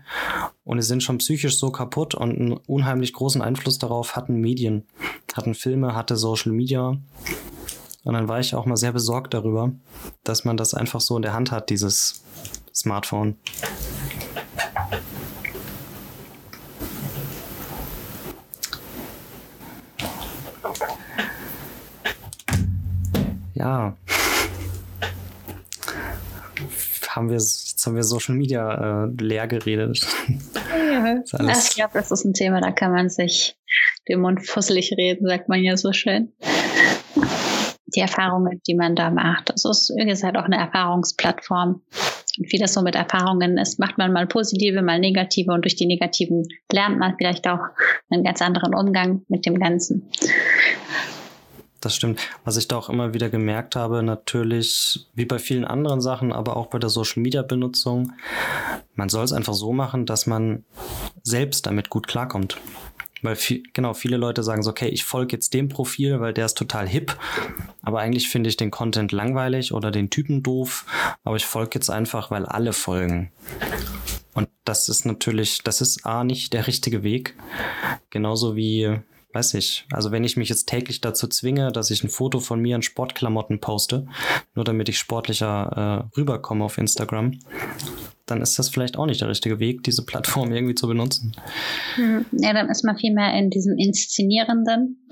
und 0.64 0.78
die 0.78 0.82
sind 0.82 1.02
schon 1.02 1.18
psychisch 1.18 1.58
so 1.58 1.70
kaputt 1.70 2.14
und 2.14 2.30
einen 2.30 2.52
unheimlich 2.52 3.12
großen 3.12 3.42
Einfluss 3.42 3.78
darauf 3.78 4.16
hatten 4.16 4.40
Medien, 4.40 4.86
hatten 5.34 5.54
Filme, 5.54 5.94
hatte 5.94 6.16
Social 6.16 6.52
Media. 6.52 6.96
Und 8.04 8.14
dann 8.14 8.28
war 8.28 8.40
ich 8.40 8.54
auch 8.54 8.64
mal 8.64 8.78
sehr 8.78 8.92
besorgt 8.92 9.34
darüber, 9.34 9.72
dass 10.24 10.46
man 10.46 10.56
das 10.56 10.72
einfach 10.72 11.02
so 11.02 11.16
in 11.16 11.22
der 11.22 11.34
Hand 11.34 11.52
hat, 11.52 11.68
dieses 11.68 12.24
Smartphone. 12.72 13.36
Ja 23.62 23.96
haben 27.16 27.28
wir, 27.28 27.36
jetzt 27.36 27.86
haben 27.86 27.94
wir 27.94 28.02
Social 28.02 28.34
Media 28.34 29.04
äh, 29.04 29.08
leer 29.20 29.46
geredet. 29.46 30.00
Ja, 30.24 31.16
ich 31.50 31.74
glaube, 31.74 31.92
das 31.94 32.10
ist 32.10 32.24
ein 32.24 32.34
Thema, 32.34 32.60
da 32.60 32.70
kann 32.70 32.92
man 32.92 33.08
sich 33.08 33.56
den 34.08 34.20
Mund 34.20 34.46
fusselig 34.46 34.92
reden, 34.96 35.26
sagt 35.26 35.48
man 35.48 35.62
ja 35.62 35.76
so 35.76 35.92
schön. 35.92 36.32
Die 37.94 38.00
Erfahrungen, 38.00 38.60
die 38.66 38.74
man 38.74 38.94
da 38.94 39.10
macht, 39.10 39.50
das 39.50 39.64
ist, 39.64 39.92
wie 39.96 40.06
gesagt, 40.06 40.36
auch 40.36 40.44
eine 40.44 40.56
Erfahrungsplattform. 40.56 41.82
Und 42.38 42.52
wie 42.52 42.58
das 42.58 42.72
so 42.72 42.82
mit 42.82 42.94
Erfahrungen 42.94 43.58
ist, 43.58 43.78
macht 43.78 43.98
man 43.98 44.12
mal 44.12 44.26
positive, 44.26 44.80
mal 44.82 44.98
negative 44.98 45.52
und 45.52 45.64
durch 45.64 45.76
die 45.76 45.86
negativen 45.86 46.48
lernt 46.72 46.98
man 46.98 47.14
vielleicht 47.18 47.46
auch 47.46 47.60
einen 48.10 48.24
ganz 48.24 48.40
anderen 48.40 48.74
Umgang 48.74 49.22
mit 49.28 49.44
dem 49.44 49.58
Ganzen 49.58 50.10
das 51.84 51.94
stimmt. 51.94 52.20
Was 52.44 52.56
ich 52.56 52.68
da 52.68 52.76
auch 52.76 52.88
immer 52.88 53.14
wieder 53.14 53.28
gemerkt 53.28 53.76
habe, 53.76 54.02
natürlich, 54.02 55.06
wie 55.14 55.24
bei 55.24 55.38
vielen 55.38 55.64
anderen 55.64 56.00
Sachen, 56.00 56.32
aber 56.32 56.56
auch 56.56 56.66
bei 56.66 56.78
der 56.78 56.90
Social 56.90 57.22
Media 57.22 57.42
Benutzung, 57.42 58.12
man 58.94 59.08
soll 59.08 59.24
es 59.24 59.32
einfach 59.32 59.54
so 59.54 59.72
machen, 59.72 60.06
dass 60.06 60.26
man 60.26 60.64
selbst 61.22 61.66
damit 61.66 61.90
gut 61.90 62.06
klarkommt. 62.06 62.58
Weil 63.22 63.36
viel, 63.36 63.62
genau, 63.72 63.94
viele 63.94 64.16
Leute 64.16 64.42
sagen 64.42 64.62
so, 64.62 64.70
okay, 64.70 64.88
ich 64.88 65.04
folge 65.04 65.36
jetzt 65.36 65.54
dem 65.54 65.68
Profil, 65.68 66.20
weil 66.20 66.32
der 66.32 66.46
ist 66.46 66.58
total 66.58 66.88
hip. 66.88 67.16
Aber 67.82 68.00
eigentlich 68.00 68.28
finde 68.28 68.48
ich 68.48 68.56
den 68.56 68.72
Content 68.72 69.12
langweilig 69.12 69.72
oder 69.72 69.92
den 69.92 70.10
Typen 70.10 70.42
doof. 70.42 70.84
Aber 71.22 71.36
ich 71.36 71.46
folge 71.46 71.70
jetzt 71.74 71.88
einfach, 71.88 72.32
weil 72.32 72.46
alle 72.46 72.72
folgen. 72.72 73.30
Und 74.34 74.48
das 74.64 74.88
ist 74.88 75.06
natürlich, 75.06 75.62
das 75.62 75.80
ist 75.80 76.04
A 76.04 76.24
nicht 76.24 76.52
der 76.52 76.66
richtige 76.66 77.04
Weg. 77.04 77.36
Genauso 78.10 78.56
wie 78.56 78.98
weiß 79.32 79.54
ich, 79.54 79.86
also 79.90 80.10
wenn 80.10 80.24
ich 80.24 80.36
mich 80.36 80.48
jetzt 80.48 80.68
täglich 80.68 81.00
dazu 81.00 81.26
zwinge, 81.26 81.72
dass 81.72 81.90
ich 81.90 82.04
ein 82.04 82.10
Foto 82.10 82.40
von 82.40 82.60
mir 82.60 82.76
in 82.76 82.82
Sportklamotten 82.82 83.60
poste, 83.60 84.06
nur 84.54 84.64
damit 84.64 84.88
ich 84.88 84.98
sportlicher 84.98 86.08
äh, 86.14 86.18
rüberkomme 86.18 86.64
auf 86.64 86.78
Instagram, 86.78 87.38
dann 88.26 88.40
ist 88.40 88.58
das 88.58 88.68
vielleicht 88.68 88.96
auch 88.96 89.06
nicht 89.06 89.20
der 89.20 89.28
richtige 89.28 89.58
Weg, 89.58 89.82
diese 89.82 90.04
Plattform 90.04 90.52
irgendwie 90.52 90.74
zu 90.74 90.86
benutzen. 90.86 91.34
Hm, 91.96 92.26
ja, 92.32 92.52
dann 92.52 92.68
ist 92.68 92.84
man 92.84 92.96
viel 92.96 93.12
mehr 93.12 93.34
in 93.34 93.50
diesem 93.50 93.76
Inszenierenden, 93.76 95.08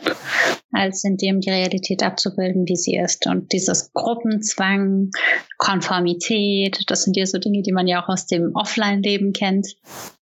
als 0.72 1.04
in 1.04 1.16
dem 1.16 1.40
die 1.40 1.50
Realität 1.50 2.02
abzubilden, 2.02 2.64
wie 2.66 2.76
sie 2.76 2.96
ist. 2.96 3.26
Und 3.26 3.52
dieses 3.52 3.92
Gruppenzwang, 3.92 5.10
Konformität, 5.58 6.84
das 6.86 7.02
sind 7.02 7.16
ja 7.16 7.26
so 7.26 7.38
Dinge, 7.38 7.62
die 7.62 7.72
man 7.72 7.86
ja 7.86 8.02
auch 8.02 8.08
aus 8.08 8.26
dem 8.26 8.52
Offline-Leben 8.54 9.32
kennt, 9.32 9.66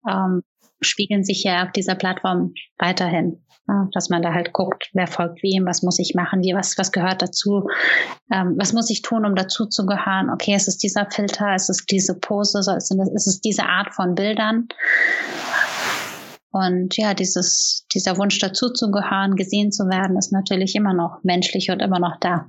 ähm, 0.08 0.42
spiegeln 0.80 1.24
sich 1.24 1.42
ja 1.42 1.64
auf 1.64 1.72
dieser 1.72 1.94
Plattform 1.94 2.54
weiterhin. 2.78 3.42
Dass 3.92 4.10
man 4.10 4.22
da 4.22 4.32
halt 4.32 4.52
guckt, 4.52 4.90
wer 4.92 5.08
folgt 5.08 5.42
wem, 5.42 5.66
was 5.66 5.82
muss 5.82 5.98
ich 5.98 6.14
machen, 6.14 6.42
wie, 6.42 6.54
was, 6.54 6.78
was 6.78 6.92
gehört 6.92 7.20
dazu, 7.20 7.68
ähm, 8.32 8.54
was 8.56 8.72
muss 8.72 8.90
ich 8.90 9.02
tun, 9.02 9.26
um 9.26 9.34
dazu 9.34 9.66
zu 9.66 9.86
gehören. 9.86 10.30
Okay, 10.30 10.54
ist 10.54 10.68
es 10.68 10.78
dieser 10.78 11.06
Filter, 11.10 11.54
ist 11.54 11.68
es 11.68 11.84
diese 11.84 12.14
Pose, 12.14 12.60
ist 12.60 12.68
es, 12.68 12.90
ist 12.90 13.26
es 13.26 13.40
diese 13.40 13.64
Art 13.64 13.92
von 13.92 14.14
Bildern? 14.14 14.68
Und 16.52 16.96
ja, 16.96 17.12
dieses, 17.12 17.84
dieser 17.92 18.16
Wunsch 18.16 18.38
dazu 18.38 18.70
zu 18.70 18.90
gehören, 18.90 19.36
gesehen 19.36 19.72
zu 19.72 19.88
werden, 19.88 20.16
ist 20.16 20.32
natürlich 20.32 20.74
immer 20.74 20.94
noch 20.94 21.18
menschlich 21.22 21.70
und 21.70 21.80
immer 21.80 21.98
noch 21.98 22.16
da. 22.20 22.46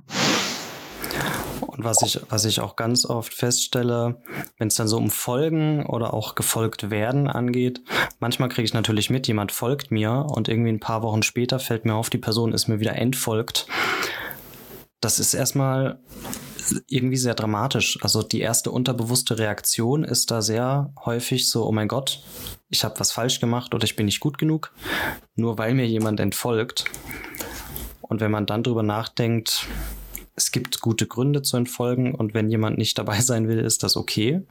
Und 1.78 1.84
was 1.84 2.02
ich, 2.02 2.20
was 2.28 2.44
ich 2.44 2.60
auch 2.60 2.74
ganz 2.74 3.06
oft 3.06 3.32
feststelle, 3.32 4.16
wenn 4.58 4.66
es 4.66 4.74
dann 4.74 4.88
so 4.88 4.96
um 4.96 5.10
Folgen 5.10 5.86
oder 5.86 6.12
auch 6.12 6.34
gefolgt 6.34 6.90
werden 6.90 7.28
angeht, 7.28 7.80
manchmal 8.18 8.48
kriege 8.48 8.64
ich 8.64 8.74
natürlich 8.74 9.10
mit, 9.10 9.28
jemand 9.28 9.52
folgt 9.52 9.92
mir 9.92 10.26
und 10.28 10.48
irgendwie 10.48 10.72
ein 10.72 10.80
paar 10.80 11.02
Wochen 11.02 11.22
später 11.22 11.60
fällt 11.60 11.84
mir 11.84 11.94
auf, 11.94 12.10
die 12.10 12.18
Person 12.18 12.52
ist 12.52 12.66
mir 12.66 12.80
wieder 12.80 12.96
entfolgt. 12.96 13.68
Das 15.00 15.20
ist 15.20 15.34
erstmal 15.34 16.00
irgendwie 16.88 17.16
sehr 17.16 17.36
dramatisch. 17.36 18.02
Also 18.02 18.24
die 18.24 18.40
erste 18.40 18.72
unterbewusste 18.72 19.38
Reaktion 19.38 20.02
ist 20.02 20.32
da 20.32 20.42
sehr 20.42 20.92
häufig 21.04 21.48
so, 21.48 21.64
oh 21.64 21.70
mein 21.70 21.86
Gott, 21.86 22.24
ich 22.70 22.82
habe 22.82 22.98
was 22.98 23.12
falsch 23.12 23.38
gemacht 23.38 23.72
oder 23.72 23.84
ich 23.84 23.94
bin 23.94 24.06
nicht 24.06 24.18
gut 24.18 24.36
genug, 24.36 24.72
nur 25.36 25.58
weil 25.58 25.74
mir 25.74 25.86
jemand 25.86 26.18
entfolgt. 26.18 26.86
Und 28.00 28.18
wenn 28.18 28.32
man 28.32 28.46
dann 28.46 28.64
drüber 28.64 28.82
nachdenkt, 28.82 29.68
es 30.38 30.52
gibt 30.52 30.80
gute 30.80 31.06
Gründe 31.06 31.42
zu 31.42 31.56
entfolgen 31.56 32.14
und 32.14 32.32
wenn 32.32 32.48
jemand 32.48 32.78
nicht 32.78 32.96
dabei 32.96 33.20
sein 33.20 33.48
will, 33.48 33.58
ist 33.58 33.82
das 33.82 33.96
okay. 33.96 34.42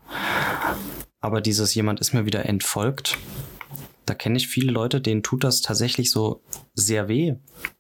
Aber 1.21 1.41
dieses 1.41 1.73
jemand 1.73 1.99
ist 2.01 2.13
mir 2.13 2.25
wieder 2.25 2.45
entfolgt, 2.45 3.17
da 4.05 4.13
kenne 4.13 4.37
ich 4.37 4.47
viele 4.47 4.71
Leute, 4.71 5.01
denen 5.01 5.23
tut 5.23 5.43
das 5.43 5.61
tatsächlich 5.61 6.11
so 6.11 6.41
sehr 6.73 7.07
weh, 7.07 7.35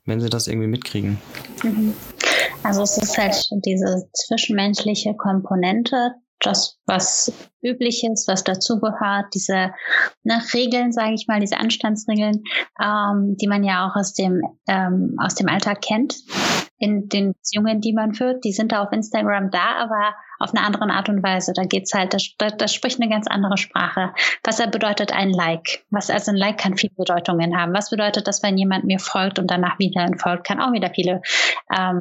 wenn 0.05 0.19
sie 0.19 0.29
das 0.29 0.47
irgendwie 0.47 0.67
mitkriegen. 0.67 1.19
Mhm. 1.63 1.93
Also 2.63 2.81
es 2.81 2.97
ist 2.97 3.17
halt 3.17 3.35
diese 3.65 4.09
zwischenmenschliche 4.13 5.15
Komponente, 5.15 6.15
das, 6.39 6.77
was 6.85 7.31
üblich 7.63 8.03
ist, 8.03 8.27
was 8.27 8.43
dazugehört, 8.43 9.25
diese 9.33 9.71
ne, 10.23 10.41
Regeln, 10.53 10.91
sage 10.91 11.13
ich 11.13 11.27
mal, 11.27 11.39
diese 11.39 11.57
Anstandsregeln, 11.57 12.43
ähm, 12.81 13.35
die 13.41 13.47
man 13.47 13.63
ja 13.63 13.87
auch 13.87 13.95
aus 13.95 14.13
dem, 14.13 14.41
ähm, 14.67 15.15
aus 15.19 15.35
dem 15.35 15.49
Alltag 15.49 15.81
kennt, 15.81 16.15
in 16.79 17.09
den 17.09 17.33
Beziehungen, 17.33 17.81
die 17.81 17.93
man 17.93 18.13
führt, 18.13 18.43
die 18.43 18.51
sind 18.51 18.71
da 18.71 18.83
auf 18.83 18.91
Instagram 18.91 19.49
da, 19.49 19.75
aber 19.79 20.15
auf 20.39 20.53
eine 20.53 20.63
andere 20.63 20.85
Art 20.91 21.09
und 21.09 21.23
Weise. 21.23 21.53
Da 21.53 21.63
geht's 21.63 21.93
halt, 21.93 22.13
das, 22.13 22.35
das 22.57 22.73
spricht 22.73 23.01
eine 23.01 23.09
ganz 23.09 23.27
andere 23.27 23.57
Sprache. 23.57 24.13
Was 24.43 24.57
bedeutet 24.57 25.11
ein 25.11 25.31
Like? 25.31 25.85
Was 25.89 26.09
also 26.09 26.31
ein 26.31 26.37
Like 26.37 26.59
kann 26.59 26.77
viele 26.77 26.93
Bedeutungen 26.95 27.57
haben. 27.57 27.73
Was 27.73 27.89
bedeutet 27.89 28.27
das, 28.27 28.43
wenn 28.43 28.57
jemand 28.57 28.85
mir 28.85 28.99
folgt 28.99 29.39
und 29.39 29.49
danach 29.49 29.79
wieder 29.79 30.01
entfolgt, 30.01 30.45
kann 30.45 30.61
auch 30.61 30.71
wieder 30.71 30.91
viele 30.93 31.21
ähm, 31.75 31.99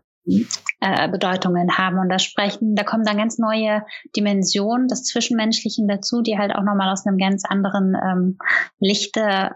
äh, 0.81 1.09
Bedeutungen 1.09 1.79
haben. 1.79 1.99
Und 1.99 2.09
da 2.09 2.19
sprechen, 2.19 2.75
da 2.75 2.85
kommen 2.85 3.05
dann 3.05 3.17
ganz 3.17 3.39
neue 3.39 3.83
Dimensionen 4.15 4.89
des 4.89 5.05
Zwischenmenschlichen 5.05 5.89
dazu, 5.89 6.23
die 6.23 6.39
halt 6.39 6.55
auch 6.55 6.63
nochmal 6.63 6.93
aus 6.93 7.07
einem 7.07 7.19
ganz 7.19 7.45
anderen 7.45 7.95
ähm, 7.95 8.39
Lichte 8.79 9.53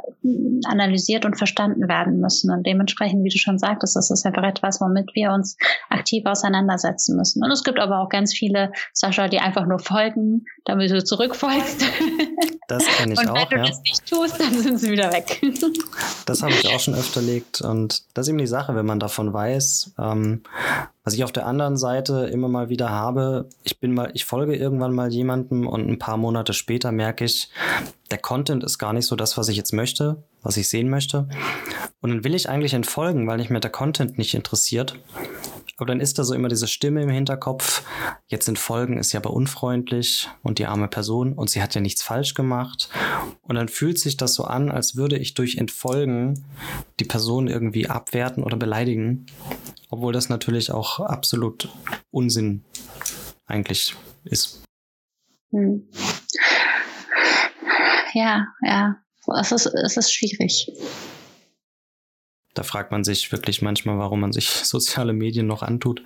analysiert 0.65 1.25
und 1.25 1.37
verstanden 1.37 1.89
werden 1.89 2.21
müssen. 2.21 2.51
Und 2.51 2.67
dementsprechend, 2.67 3.25
wie 3.25 3.29
du 3.29 3.39
schon 3.39 3.59
sagtest, 3.59 3.97
das 3.97 4.11
ist 4.11 4.25
einfach 4.25 4.45
etwas, 4.45 4.81
womit 4.81 5.11
wir 5.15 5.33
uns 5.33 5.57
aktiv 5.89 6.25
auseinandersetzen 6.27 7.17
müssen. 7.17 7.45
Und 7.45 7.51
es 7.51 7.65
gibt 7.65 7.79
aber 7.79 8.01
auch 8.01 8.09
ganz 8.09 8.33
viele, 8.33 8.73
Sascha, 8.93 9.29
die 9.29 9.39
einfach 9.39 9.67
nur 9.67 9.79
folgen, 9.79 10.47
damit 10.65 10.91
du 10.91 11.03
zurückfolgst. 11.05 11.85
Das 12.71 12.87
kenne 12.87 13.15
ich 13.15 13.19
auch. 13.19 13.35
Und 13.35 13.37
wenn 13.37 13.49
du 13.49 13.57
ja. 13.57 13.67
das 13.67 13.83
nicht 13.83 14.07
tust, 14.07 14.41
dann 14.41 14.57
sind 14.57 14.79
sie 14.79 14.93
wieder 14.93 15.13
weg. 15.13 15.43
Das 16.25 16.41
habe 16.43 16.53
ich 16.53 16.69
auch 16.69 16.79
schon 16.79 16.95
öfter 16.95 17.21
erlebt. 17.21 17.61
Und 17.61 18.05
das 18.15 18.27
ist 18.27 18.29
eben 18.29 18.39
die 18.39 18.47
Sache, 18.47 18.77
wenn 18.77 18.87
man 18.87 19.01
davon 19.01 19.33
weiß, 19.33 19.95
ähm, 19.99 20.43
was 21.05 21.15
ich 21.15 21.25
auf 21.25 21.33
der 21.33 21.47
anderen 21.47 21.77
Seite 21.77 22.29
immer 22.33 22.49
mal 22.49 22.69
wieder 22.69 22.91
habe, 22.91 23.49
ich 23.63 23.81
bin 23.81 23.93
mal, 23.93 24.11
ich 24.15 24.25
folge 24.25 24.55
irgendwann 24.55 24.95
mal 24.95 25.13
jemandem 25.13 25.67
und 25.67 25.89
ein 25.89 25.99
paar 25.99 26.17
Monate 26.17 26.53
später 26.53 26.93
merke 26.93 27.25
ich, 27.25 27.51
der 28.11 28.19
Content 28.19 28.63
ist 28.65 28.79
gar 28.79 28.93
nicht 28.93 29.07
so 29.07 29.17
das, 29.17 29.39
was 29.39 29.49
ich 29.49 29.57
jetzt 29.57 29.73
möchte, 29.73 30.23
was 30.43 30.57
ich 30.57 30.69
sehen 30.69 30.89
möchte. 30.89 31.29
Und 32.01 32.11
dann 32.11 32.25
will 32.25 32.35
ich 32.35 32.49
eigentlich 32.49 32.75
entfolgen, 32.75 33.27
weil 33.27 33.41
mich 33.41 33.51
mir 33.51 33.61
der 33.61 33.71
Content 33.71 34.19
nicht 34.19 34.35
interessiert. 34.35 34.99
Aber 35.81 35.87
dann 35.87 36.01
ist 36.01 36.19
da 36.19 36.25
so 36.25 36.35
immer 36.35 36.49
diese 36.49 36.69
Stimme 36.69 37.01
im 37.01 37.09
Hinterkopf, 37.09 37.83
jetzt 38.27 38.47
entfolgen 38.49 38.99
ist 38.99 39.13
ja 39.13 39.21
aber 39.21 39.33
unfreundlich 39.33 40.29
und 40.43 40.59
die 40.59 40.67
arme 40.67 40.89
Person 40.89 41.33
und 41.33 41.49
sie 41.49 41.63
hat 41.63 41.75
ja 41.75 41.81
nichts 41.81 42.03
falsch 42.03 42.35
gemacht. 42.35 42.91
Und 43.41 43.55
dann 43.55 43.69
fühlt 43.69 43.99
sich 43.99 44.19
das 44.19 44.35
so 44.35 44.45
an, 44.45 44.71
als 44.71 44.97
würde 44.97 45.17
ich 45.17 45.33
durch 45.33 45.57
Entfolgen 45.57 46.45
die 47.01 47.07
Person 47.07 47.49
irgendwie 47.49 47.89
abwerten 47.89 48.45
oder 48.45 48.59
beleidigen. 48.59 49.25
Obwohl 49.89 50.13
das 50.13 50.29
natürlich 50.29 50.71
auch 50.71 51.01
absolut 51.01 51.71
Unsinn 52.11 52.63
eigentlich 53.47 53.95
ist. 54.25 54.63
Hm. 55.51 55.89
Ja, 58.13 58.49
ja. 58.63 58.97
Es 59.41 59.51
ist, 59.51 59.65
es 59.65 59.97
ist 59.97 60.13
schwierig. 60.13 60.71
Da 62.55 62.63
fragt 62.63 62.91
man 62.91 63.05
sich 63.05 63.31
wirklich 63.33 63.63
manchmal, 63.63 63.99
warum 63.99 64.21
man 64.21 64.33
sich 64.33 64.49
soziale 64.65 65.13
Medien 65.13 65.47
noch 65.47 65.63
antut. 65.63 66.03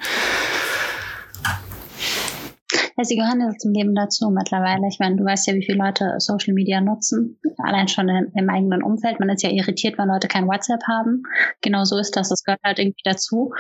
Ja, 2.97 3.03
sie 3.03 3.17
gehören 3.17 3.41
ja 3.41 3.51
zum 3.59 3.73
Leben 3.73 3.95
dazu 3.95 4.31
mittlerweile. 4.31 4.87
Ich 4.89 5.01
meine, 5.01 5.17
du 5.17 5.25
weißt 5.25 5.49
ja, 5.49 5.55
wie 5.55 5.65
viele 5.65 5.79
Leute 5.79 6.15
Social 6.19 6.55
Media 6.55 6.81
nutzen. 6.81 7.41
Allein 7.59 7.89
schon 7.89 8.09
im, 8.09 8.31
im 8.37 8.49
eigenen 8.49 8.85
Umfeld. 8.85 9.19
Man 9.19 9.31
ist 9.31 9.43
ja 9.43 9.51
irritiert, 9.51 9.99
wenn 9.99 10.07
Leute 10.07 10.29
kein 10.29 10.47
WhatsApp 10.47 10.85
haben. 10.87 11.25
Genau 11.61 11.83
so 11.85 11.99
ist 11.99 12.17
das. 12.17 12.29
Das 12.29 12.45
gehört 12.45 12.61
halt 12.63 12.79
irgendwie 12.79 13.03
dazu. 13.03 13.53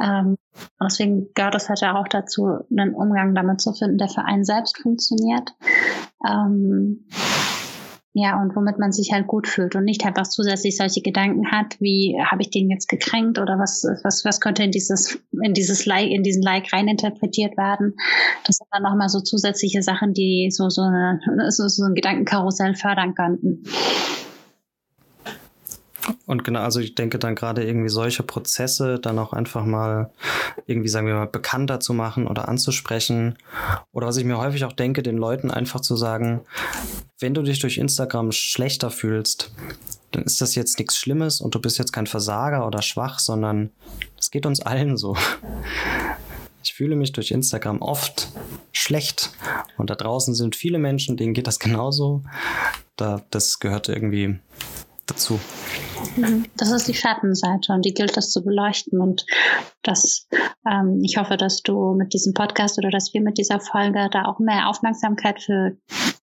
Ähm, 0.00 0.36
deswegen 0.80 1.26
gehört 1.34 1.56
es 1.56 1.68
halt 1.68 1.82
auch 1.82 2.06
dazu, 2.06 2.60
einen 2.70 2.94
Umgang 2.94 3.34
damit 3.34 3.60
zu 3.60 3.72
finden, 3.72 3.98
der 3.98 4.08
für 4.08 4.24
einen 4.24 4.44
selbst 4.44 4.78
funktioniert. 4.78 5.50
Ähm, 6.24 7.06
ja, 8.18 8.40
und 8.40 8.56
womit 8.56 8.78
man 8.78 8.92
sich 8.92 9.12
halt 9.12 9.26
gut 9.26 9.46
fühlt 9.46 9.76
und 9.76 9.84
nicht 9.84 10.02
einfach 10.06 10.26
zusätzlich 10.26 10.78
solche 10.78 11.02
Gedanken 11.02 11.50
hat, 11.50 11.78
wie 11.80 12.16
habe 12.24 12.40
ich 12.40 12.48
den 12.48 12.70
jetzt 12.70 12.88
gekränkt 12.88 13.38
oder 13.38 13.58
was, 13.58 13.84
was, 14.04 14.24
was 14.24 14.40
könnte 14.40 14.62
in 14.62 14.70
dieses, 14.70 15.18
in 15.42 15.52
dieses 15.52 15.84
Like, 15.84 16.08
in 16.08 16.22
diesen 16.22 16.42
Like 16.42 16.72
reininterpretiert 16.72 17.58
werden. 17.58 17.94
Das 18.46 18.56
sind 18.56 18.68
dann 18.70 18.84
nochmal 18.84 19.10
so 19.10 19.20
zusätzliche 19.20 19.82
Sachen, 19.82 20.14
die 20.14 20.48
so, 20.50 20.70
so, 20.70 20.80
eine, 20.80 21.20
so, 21.50 21.68
so 21.68 21.84
ein 21.84 21.94
Gedankenkarussell 21.94 22.74
fördern 22.74 23.14
könnten. 23.14 23.64
Und 26.26 26.44
genau, 26.44 26.60
also 26.60 26.80
ich 26.80 26.94
denke 26.94 27.18
dann 27.18 27.34
gerade 27.34 27.64
irgendwie 27.64 27.88
solche 27.88 28.22
Prozesse 28.22 28.98
dann 28.98 29.18
auch 29.18 29.32
einfach 29.32 29.64
mal 29.64 30.10
irgendwie, 30.66 30.88
sagen 30.88 31.06
wir 31.06 31.14
mal, 31.14 31.26
bekannter 31.26 31.80
zu 31.80 31.94
machen 31.94 32.26
oder 32.26 32.48
anzusprechen. 32.48 33.36
Oder 33.92 34.06
was 34.06 34.16
ich 34.16 34.24
mir 34.24 34.38
häufig 34.38 34.64
auch 34.64 34.72
denke, 34.72 35.02
den 35.02 35.16
Leuten 35.16 35.50
einfach 35.50 35.80
zu 35.80 35.96
sagen, 35.96 36.42
wenn 37.18 37.34
du 37.34 37.42
dich 37.42 37.60
durch 37.60 37.78
Instagram 37.78 38.32
schlechter 38.32 38.90
fühlst, 38.90 39.52
dann 40.12 40.24
ist 40.24 40.40
das 40.40 40.54
jetzt 40.54 40.78
nichts 40.78 40.96
Schlimmes 40.96 41.40
und 41.40 41.54
du 41.54 41.60
bist 41.60 41.78
jetzt 41.78 41.92
kein 41.92 42.06
Versager 42.06 42.66
oder 42.66 42.82
schwach, 42.82 43.18
sondern 43.18 43.70
es 44.18 44.30
geht 44.30 44.46
uns 44.46 44.60
allen 44.60 44.96
so. 44.96 45.16
Ich 46.62 46.74
fühle 46.74 46.96
mich 46.96 47.12
durch 47.12 47.30
Instagram 47.30 47.80
oft 47.80 48.28
schlecht 48.72 49.30
und 49.78 49.88
da 49.88 49.94
draußen 49.94 50.34
sind 50.34 50.56
viele 50.56 50.78
Menschen, 50.78 51.16
denen 51.16 51.34
geht 51.34 51.46
das 51.46 51.58
genauso. 51.58 52.24
Da, 52.96 53.22
das 53.30 53.60
gehört 53.60 53.88
irgendwie 53.88 54.38
dazu. 55.06 55.38
Das 56.56 56.70
ist 56.70 56.88
die 56.88 56.94
Schattenseite 56.94 57.72
und 57.72 57.84
die 57.84 57.94
gilt 57.94 58.16
es 58.16 58.30
zu 58.30 58.44
beleuchten. 58.44 59.00
Und 59.00 59.26
das, 59.82 60.28
ähm, 60.70 61.00
ich 61.02 61.16
hoffe, 61.16 61.36
dass 61.36 61.62
du 61.62 61.94
mit 61.94 62.12
diesem 62.12 62.34
Podcast 62.34 62.78
oder 62.78 62.90
dass 62.90 63.12
wir 63.14 63.20
mit 63.20 63.38
dieser 63.38 63.60
Folge 63.60 64.08
da 64.10 64.24
auch 64.24 64.38
mehr 64.38 64.68
Aufmerksamkeit 64.68 65.42
für 65.42 65.76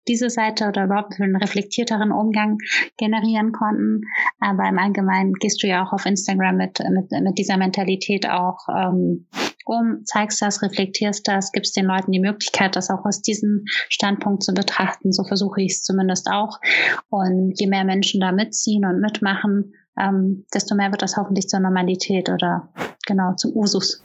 diese 0.07 0.29
Seite 0.29 0.67
oder 0.67 0.85
überhaupt 0.85 1.15
für 1.15 1.23
einen 1.23 1.35
reflektierteren 1.35 2.11
Umgang 2.11 2.57
generieren 2.97 3.51
konnten. 3.51 4.01
Aber 4.39 4.67
im 4.67 4.77
Allgemeinen 4.77 5.33
gehst 5.33 5.63
du 5.63 5.67
ja 5.67 5.85
auch 5.85 5.93
auf 5.93 6.05
Instagram 6.05 6.57
mit, 6.57 6.79
mit, 6.89 7.11
mit 7.11 7.37
dieser 7.37 7.57
Mentalität 7.57 8.27
auch 8.27 8.57
ähm, 8.69 9.27
um, 9.65 10.01
zeigst 10.05 10.41
das, 10.41 10.61
reflektierst 10.61 11.27
das, 11.27 11.51
gibst 11.51 11.75
den 11.75 11.85
Leuten 11.85 12.11
die 12.11 12.19
Möglichkeit, 12.19 12.75
das 12.75 12.89
auch 12.89 13.05
aus 13.05 13.21
diesem 13.21 13.65
Standpunkt 13.89 14.43
zu 14.43 14.53
betrachten. 14.53 15.11
So 15.11 15.23
versuche 15.23 15.61
ich 15.61 15.73
es 15.73 15.83
zumindest 15.83 16.27
auch. 16.29 16.59
Und 17.09 17.59
je 17.59 17.67
mehr 17.67 17.83
Menschen 17.83 18.21
da 18.21 18.31
mitziehen 18.31 18.85
und 18.85 18.99
mitmachen, 18.99 19.73
ähm, 19.99 20.45
desto 20.53 20.75
mehr 20.75 20.91
wird 20.91 21.01
das 21.01 21.17
hoffentlich 21.17 21.47
zur 21.47 21.59
Normalität 21.59 22.29
oder 22.29 22.69
genau 23.05 23.33
zum 23.35 23.55
Usus. 23.55 24.01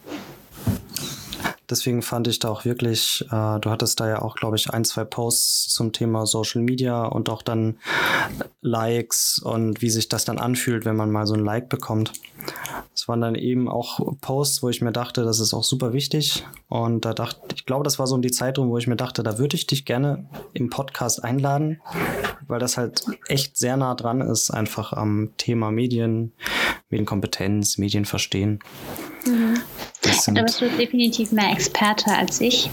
Deswegen 1.71 2.01
fand 2.01 2.27
ich 2.29 2.39
da 2.39 2.49
auch 2.49 2.65
wirklich, 2.65 3.27
äh, 3.31 3.61
du 3.61 3.71
hattest 3.71 4.01
da 4.01 4.09
ja 4.09 4.23
auch, 4.23 4.37
glaube 4.37 4.57
ich, 4.57 4.71
ein, 4.71 4.87
zwei 4.87 5.05
Posts 5.05 5.69
zum 5.69 5.93
Thema 5.93 6.25
Social 6.25 6.63
Media 6.63 7.05
und 7.05 7.29
auch 7.29 7.43
dann 7.43 7.79
Likes 8.63 9.39
und 9.39 9.83
wie 9.83 9.91
sich 9.91 10.09
das 10.09 10.25
dann 10.25 10.39
anfühlt, 10.39 10.87
wenn 10.87 10.97
man 10.97 11.11
mal 11.11 11.27
so 11.27 11.35
ein 11.35 11.45
Like 11.45 11.69
bekommt. 11.69 12.13
Das 12.93 13.09
waren 13.09 13.21
dann 13.21 13.35
eben 13.35 13.69
auch 13.69 14.01
Posts, 14.21 14.63
wo 14.63 14.69
ich 14.69 14.81
mir 14.81 14.93
dachte, 14.93 15.25
das 15.25 15.41
ist 15.41 15.55
auch 15.55 15.65
super 15.65 15.93
wichtig. 15.93 16.47
Und 16.69 17.05
da 17.05 17.15
dachte 17.15 17.41
ich, 17.55 17.67
glaube, 17.67 17.85
das 17.85 17.99
war 17.99 18.07
so 18.07 18.15
um 18.15 18.23
die 18.23 18.31
Zeit 18.31 18.59
rum, 18.59 18.71
wo 18.71 18.79
ich 18.79 18.87
mir 18.87 18.97
dachte, 18.97 19.23
da 19.23 19.39
würde 19.39 19.57
ich 19.57 19.67
dich 19.67 19.85
gerne 19.85 20.29
im 20.53 20.71
Podcast 20.71 21.23
einladen, 21.23 21.81
weil 22.47 22.59
das 22.59 22.77
halt 22.77 23.05
echt 23.29 23.57
sehr 23.57 23.77
nah 23.77 23.95
dran 23.95 24.21
ist, 24.21 24.51
einfach 24.51 24.93
am 24.93 25.31
Thema 25.37 25.71
Medien, 25.71 26.33
Medienkompetenz, 26.91 27.79
Medienverstehen. 27.79 28.61
Mhm. 29.27 29.61
Da 30.35 30.43
bist 30.43 30.61
du 30.61 30.69
definitiv 30.71 31.33
mehr 31.33 31.51
Experte 31.53 32.11
als 32.11 32.41
ich. 32.41 32.71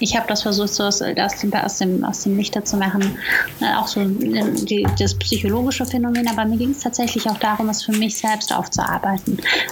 Ich 0.00 0.16
habe 0.16 0.26
das 0.28 0.42
versucht, 0.42 0.68
so 0.68 0.84
aus, 0.84 1.00
aus, 1.00 1.36
dem, 1.40 1.52
aus, 1.54 1.78
dem, 1.78 2.04
aus 2.04 2.22
dem 2.22 2.36
Lichter 2.36 2.64
zu 2.64 2.76
machen. 2.76 3.16
Äh, 3.60 3.74
auch 3.76 3.86
so 3.86 4.04
die, 4.04 4.86
das 4.98 5.14
psychologische 5.14 5.86
Phänomen, 5.86 6.28
aber 6.28 6.44
mir 6.44 6.58
ging 6.58 6.70
es 6.70 6.80
tatsächlich 6.80 7.28
auch 7.30 7.38
darum, 7.38 7.68
es 7.68 7.84
für 7.84 7.92
mich 7.92 8.18
selbst 8.18 8.54
aufzuarbeiten. 8.54 8.95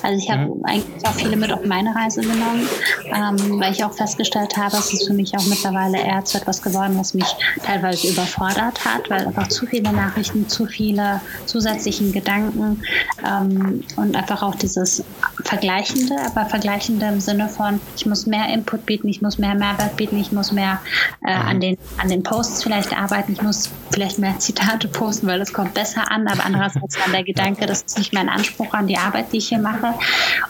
Also 0.02 0.18
ich 0.18 0.30
habe 0.30 0.46
mhm. 0.46 0.64
eigentlich 0.64 1.06
auch 1.06 1.14
viele 1.14 1.36
mit 1.36 1.52
auf 1.52 1.64
meine 1.64 1.94
Reise 1.94 2.20
genommen, 2.20 2.68
ähm, 3.06 3.60
weil 3.60 3.72
ich 3.72 3.84
auch 3.84 3.92
festgestellt 3.92 4.56
habe, 4.56 4.76
es 4.76 4.92
ist 4.92 5.06
für 5.06 5.14
mich 5.14 5.36
auch 5.36 5.46
mittlerweile 5.46 5.98
eher 5.98 6.24
zu 6.24 6.38
etwas 6.38 6.62
geworden, 6.62 6.96
was 6.98 7.14
mich 7.14 7.26
teilweise 7.64 8.08
überfordert 8.08 8.84
hat, 8.84 9.08
weil 9.10 9.26
einfach 9.26 9.48
zu 9.48 9.66
viele 9.66 9.92
Nachrichten, 9.92 10.48
zu 10.48 10.66
viele 10.66 11.20
zusätzlichen 11.46 12.12
Gedanken 12.12 12.82
ähm, 13.24 13.82
und 13.96 14.16
einfach 14.16 14.42
auch 14.42 14.54
dieses 14.54 15.04
Vergleichende, 15.44 16.16
aber 16.24 16.46
Vergleichende 16.46 17.06
im 17.06 17.20
Sinne 17.20 17.48
von, 17.48 17.80
ich 17.96 18.06
muss 18.06 18.26
mehr 18.26 18.48
Input 18.48 18.86
bieten, 18.86 19.08
ich 19.08 19.22
muss 19.22 19.38
mehr 19.38 19.54
Mehrwert 19.54 19.96
bieten, 19.96 20.18
ich 20.18 20.32
muss 20.32 20.52
mehr 20.52 20.80
äh, 21.24 21.32
an, 21.32 21.60
den, 21.60 21.76
an 21.98 22.08
den 22.08 22.22
Posts 22.22 22.62
vielleicht 22.62 22.96
arbeiten, 22.96 23.32
ich 23.32 23.42
muss 23.42 23.70
vielleicht 23.90 24.18
mehr 24.18 24.38
Zitate 24.38 24.88
posten, 24.88 25.26
weil 25.26 25.38
das 25.38 25.52
kommt 25.52 25.74
besser 25.74 26.10
an, 26.10 26.26
aber 26.26 26.44
andererseits 26.44 26.96
dann 26.96 27.12
der 27.12 27.24
Gedanke, 27.24 27.66
das 27.66 27.82
ist 27.82 27.98
nicht 27.98 28.12
mein 28.12 28.28
Anspruch 28.28 28.72
an 28.72 28.86
die 28.86 28.98
Arbeit, 28.98 29.13
die 29.22 29.38
ich 29.38 29.48
hier 29.48 29.58
mache. 29.58 29.94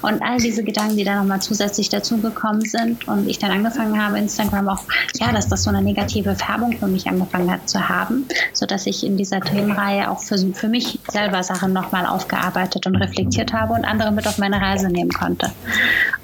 Und 0.03 0.23
all 0.23 0.39
diese 0.39 0.65
Gedanken, 0.65 0.97
die 0.97 1.05
dann 1.05 1.19
nochmal 1.19 1.41
zusätzlich 1.41 1.89
dazugekommen 1.89 2.63
sind 2.63 3.07
und 3.09 3.29
ich 3.29 3.39
dann 3.39 3.51
angefangen 3.51 4.03
habe, 4.03 4.19
Instagram 4.19 4.69
auch, 4.69 4.83
ja, 5.19 5.33
dass 5.33 5.49
das 5.49 5.63
so 5.63 5.71
eine 5.71 5.83
negative 5.83 6.35
Färbung 6.35 6.77
für 6.79 6.87
mich 6.87 7.07
angefangen 7.07 7.51
hat 7.51 7.69
zu 7.69 7.89
haben, 7.89 8.27
sodass 8.53 8.87
ich 8.87 9.05
in 9.05 9.17
dieser 9.17 9.41
Themenreihe 9.41 10.11
auch 10.11 10.21
für, 10.21 10.39
für 10.39 10.69
mich 10.69 10.99
selber 11.11 11.43
Sachen 11.43 11.73
nochmal 11.73 12.07
aufgearbeitet 12.07 12.87
und 12.87 12.97
reflektiert 12.97 13.53
habe 13.53 13.75
und 13.75 13.85
andere 13.85 14.13
mit 14.13 14.27
auf 14.27 14.39
meine 14.39 14.61
Reise 14.61 14.89
nehmen 14.89 15.11
konnte. 15.11 15.53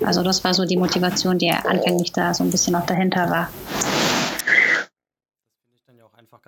Also 0.04 0.22
das 0.22 0.42
war 0.44 0.54
so 0.54 0.64
die 0.64 0.76
Motivation, 0.76 1.38
die 1.38 1.50
anfänglich 1.50 2.12
da 2.12 2.34
so 2.34 2.44
ein 2.44 2.50
bisschen 2.50 2.72
noch 2.72 2.86
dahinter 2.86 3.30
war 3.30 3.48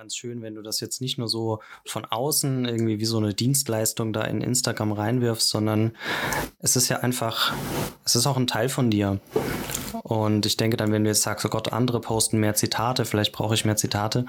ganz 0.03 0.17
schön, 0.17 0.43
wenn 0.43 0.57
du 0.57 0.63
das 0.63 0.81
jetzt 0.81 1.01
nicht 1.01 1.17
nur 1.17 1.29
so 1.29 1.61
von 1.87 2.05
außen 2.05 2.65
irgendwie 2.65 2.99
wie 2.99 3.05
so 3.05 3.19
eine 3.19 3.35
Dienstleistung 3.35 4.13
da 4.13 4.23
in 4.23 4.41
Instagram 4.41 4.91
reinwirfst, 4.91 5.49
sondern 5.49 5.93
es 6.59 6.75
ist 6.75 6.89
ja 6.89 6.99
einfach, 6.99 7.55
es 8.05 8.17
ist 8.17 8.27
auch 8.27 8.37
ein 8.37 8.49
Teil 8.49 8.69
von 8.69 8.91
dir. 8.91 9.21
Und 10.03 10.45
ich 10.45 10.57
denke 10.57 10.77
dann, 10.77 10.91
wenn 10.91 11.05
du 11.05 11.11
jetzt 11.11 11.23
sagst, 11.23 11.47
oh 11.47 11.49
Gott, 11.49 11.73
andere 11.73 12.01
posten 12.01 12.41
mehr 12.41 12.57
Zitate, 12.57 13.05
vielleicht 13.05 13.31
brauche 13.31 13.55
ich 13.55 13.65
mehr 13.65 13.77
Zitate, 13.77 14.27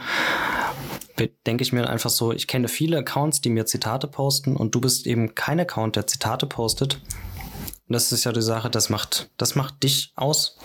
denke 1.47 1.63
ich 1.63 1.73
mir 1.73 1.89
einfach 1.89 2.11
so, 2.11 2.31
ich 2.31 2.47
kenne 2.47 2.67
viele 2.67 2.99
Accounts, 2.99 3.41
die 3.41 3.49
mir 3.49 3.65
Zitate 3.65 4.05
posten 4.05 4.55
und 4.55 4.75
du 4.75 4.79
bist 4.79 5.07
eben 5.07 5.33
kein 5.33 5.59
Account, 5.59 5.95
der 5.95 6.05
Zitate 6.05 6.45
postet. 6.45 7.01
Und 7.87 7.93
das 7.93 8.11
ist 8.11 8.25
ja 8.25 8.31
die 8.31 8.43
Sache, 8.43 8.69
das 8.69 8.91
macht, 8.91 9.31
das 9.37 9.55
macht 9.55 9.81
dich 9.81 10.13
aus. 10.15 10.59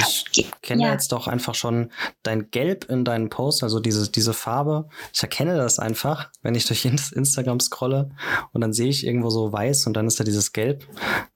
Ich 0.00 0.50
kenne 0.62 0.84
ja. 0.84 0.92
jetzt 0.92 1.12
doch 1.12 1.26
einfach 1.26 1.54
schon 1.54 1.90
dein 2.22 2.50
Gelb 2.50 2.84
in 2.84 3.04
deinen 3.04 3.30
Posts, 3.30 3.62
also 3.62 3.80
diese, 3.80 4.10
diese 4.10 4.34
Farbe. 4.34 4.88
Ich 5.12 5.22
erkenne 5.22 5.56
das 5.56 5.78
einfach, 5.78 6.30
wenn 6.42 6.54
ich 6.54 6.66
durch 6.66 6.84
Instagram 6.84 7.60
scrolle 7.60 8.10
und 8.52 8.60
dann 8.60 8.72
sehe 8.72 8.88
ich 8.88 9.06
irgendwo 9.06 9.30
so 9.30 9.52
weiß 9.52 9.86
und 9.86 9.94
dann 9.94 10.06
ist 10.06 10.20
da 10.20 10.24
dieses 10.24 10.52
Gelb. 10.52 10.86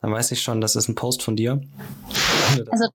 Dann 0.01 0.12
weiß 0.12 0.33
ich 0.33 0.43
schon, 0.43 0.61
das 0.61 0.77
ist 0.77 0.89
ein 0.89 0.95
Post 0.95 1.23
von 1.23 1.37
dir. 1.37 1.61
Also 2.71 2.89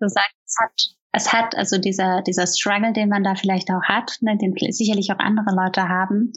du 0.00 0.08
sagst, 0.08 0.36
es 0.44 0.54
hat 0.60 0.97
es 1.12 1.32
hat 1.32 1.56
also 1.56 1.78
dieser, 1.78 2.22
dieser 2.22 2.46
Struggle, 2.46 2.92
den 2.92 3.08
man 3.08 3.24
da 3.24 3.34
vielleicht 3.34 3.70
auch 3.70 3.82
hat, 3.82 4.12
ne, 4.20 4.36
den 4.36 4.54
sicherlich 4.72 5.10
auch 5.10 5.18
andere 5.18 5.54
Leute 5.54 5.88
haben, 5.88 6.32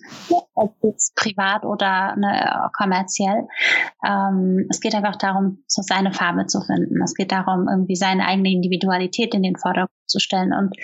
ob 0.53 0.75
jetzt 0.83 1.15
privat 1.15 1.65
oder 1.65 2.15
ne, 2.15 2.69
kommerziell. 2.77 3.47
Ähm, 4.05 4.67
es 4.69 4.79
geht 4.79 4.95
einfach 4.95 5.17
darum, 5.17 5.63
so 5.67 5.81
seine 5.81 6.13
Farbe 6.13 6.45
zu 6.45 6.61
finden. 6.61 7.01
Es 7.03 7.15
geht 7.15 7.31
darum, 7.31 7.67
irgendwie 7.69 7.95
seine 7.95 8.25
eigene 8.25 8.51
Individualität 8.51 9.33
in 9.33 9.43
den 9.43 9.57
Vordergrund 9.57 9.91
zu 10.05 10.19
stellen. 10.19 10.53
Und 10.53 10.75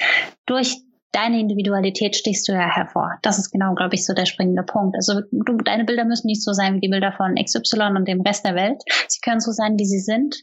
durch 0.46 0.78
deine 1.14 1.40
Individualität 1.40 2.16
stichst 2.16 2.48
du 2.48 2.52
ja 2.52 2.68
hervor. 2.68 3.18
Das 3.22 3.40
ist 3.40 3.52
genau, 3.52 3.74
glaube 3.74 3.96
ich, 3.96 4.06
so 4.06 4.14
der 4.14 4.26
springende 4.26 4.64
Punkt. 4.64 4.96
Also 4.96 5.22
du, 5.32 5.58
deine 5.58 5.86
Bilder 5.86 6.04
müssen 6.04 6.28
nicht 6.28 6.44
so 6.44 6.52
sein 6.52 6.76
wie 6.76 6.82
die 6.82 6.90
Bilder 6.90 7.14
von 7.14 7.36
XY 7.36 7.96
und 7.96 8.08
dem 8.08 8.22
Rest 8.22 8.46
der 8.46 8.56
Welt. 8.56 8.84
Sie 9.08 9.22
können 9.22 9.40
so 9.40 9.52
sein, 9.52 9.80
wie 9.80 9.86
sie 9.86 10.00
sind. 10.00 10.36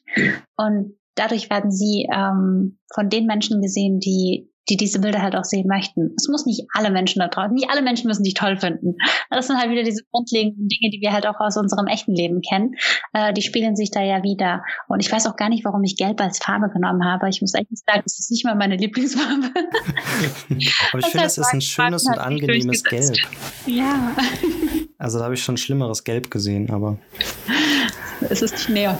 Und 0.56 0.96
dadurch 1.14 1.50
werden 1.50 1.70
sie 1.70 2.08
ähm, 2.14 2.78
von 2.92 3.08
den 3.08 3.26
Menschen 3.26 3.62
gesehen, 3.62 4.00
die 4.00 4.50
die 4.68 4.76
diese 4.76 4.98
Bilder 4.98 5.20
halt 5.20 5.36
auch 5.36 5.44
sehen 5.44 5.66
möchten. 5.68 6.14
Es 6.16 6.28
muss 6.28 6.46
nicht 6.46 6.66
alle 6.74 6.90
Menschen 6.90 7.20
da 7.20 7.28
draußen, 7.28 7.52
nicht 7.52 7.68
alle 7.68 7.82
Menschen 7.82 8.08
müssen 8.08 8.22
dich 8.22 8.34
toll 8.34 8.56
finden. 8.56 8.96
Das 9.30 9.46
sind 9.46 9.58
halt 9.58 9.70
wieder 9.70 9.82
diese 9.82 10.04
grundlegenden 10.10 10.68
Dinge, 10.68 10.90
die 10.90 11.00
wir 11.00 11.12
halt 11.12 11.26
auch 11.26 11.38
aus 11.38 11.56
unserem 11.56 11.86
echten 11.86 12.14
Leben 12.14 12.40
kennen. 12.40 12.74
Äh, 13.12 13.32
die 13.34 13.42
spielen 13.42 13.76
sich 13.76 13.90
da 13.90 14.02
ja 14.02 14.22
wieder. 14.22 14.62
Und 14.88 15.00
ich 15.00 15.12
weiß 15.12 15.26
auch 15.26 15.36
gar 15.36 15.48
nicht, 15.50 15.64
warum 15.64 15.84
ich 15.84 15.96
Gelb 15.96 16.20
als 16.20 16.38
Farbe 16.38 16.70
genommen 16.70 17.04
habe. 17.04 17.28
Ich 17.28 17.42
muss 17.42 17.54
eigentlich 17.54 17.80
sagen, 17.86 18.02
es 18.06 18.18
ist 18.18 18.30
nicht 18.30 18.44
mal 18.44 18.54
meine 18.54 18.76
Lieblingsfarbe. 18.76 19.50
Aber 20.48 20.98
ich 20.98 21.06
finde, 21.06 21.26
es 21.26 21.38
ist 21.38 21.52
ein 21.52 21.60
schönes 21.60 22.06
und 22.06 22.18
angenehmes 22.18 22.84
Gelb. 22.84 23.16
Ja. 23.66 24.12
Also 24.96 25.18
da 25.18 25.24
habe 25.24 25.34
ich 25.34 25.42
schon 25.42 25.56
schlimmeres 25.56 26.04
Gelb 26.04 26.30
gesehen, 26.30 26.70
aber. 26.70 26.96
Es 28.30 28.40
ist 28.40 28.54
nicht 28.54 28.68
näher. 28.70 28.98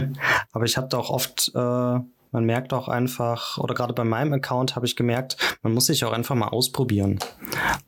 Aber 0.52 0.64
ich 0.64 0.76
habe 0.76 0.88
da 0.88 0.98
auch 0.98 1.10
oft 1.10 1.52
äh, 1.54 2.00
man 2.32 2.44
merkt 2.44 2.74
auch 2.74 2.88
einfach, 2.88 3.56
oder 3.56 3.74
gerade 3.74 3.94
bei 3.94 4.04
meinem 4.04 4.34
Account 4.34 4.76
habe 4.76 4.84
ich 4.84 4.94
gemerkt, 4.94 5.36
man 5.62 5.72
muss 5.72 5.86
sich 5.86 6.04
auch 6.04 6.12
einfach 6.12 6.34
mal 6.34 6.48
ausprobieren. 6.48 7.18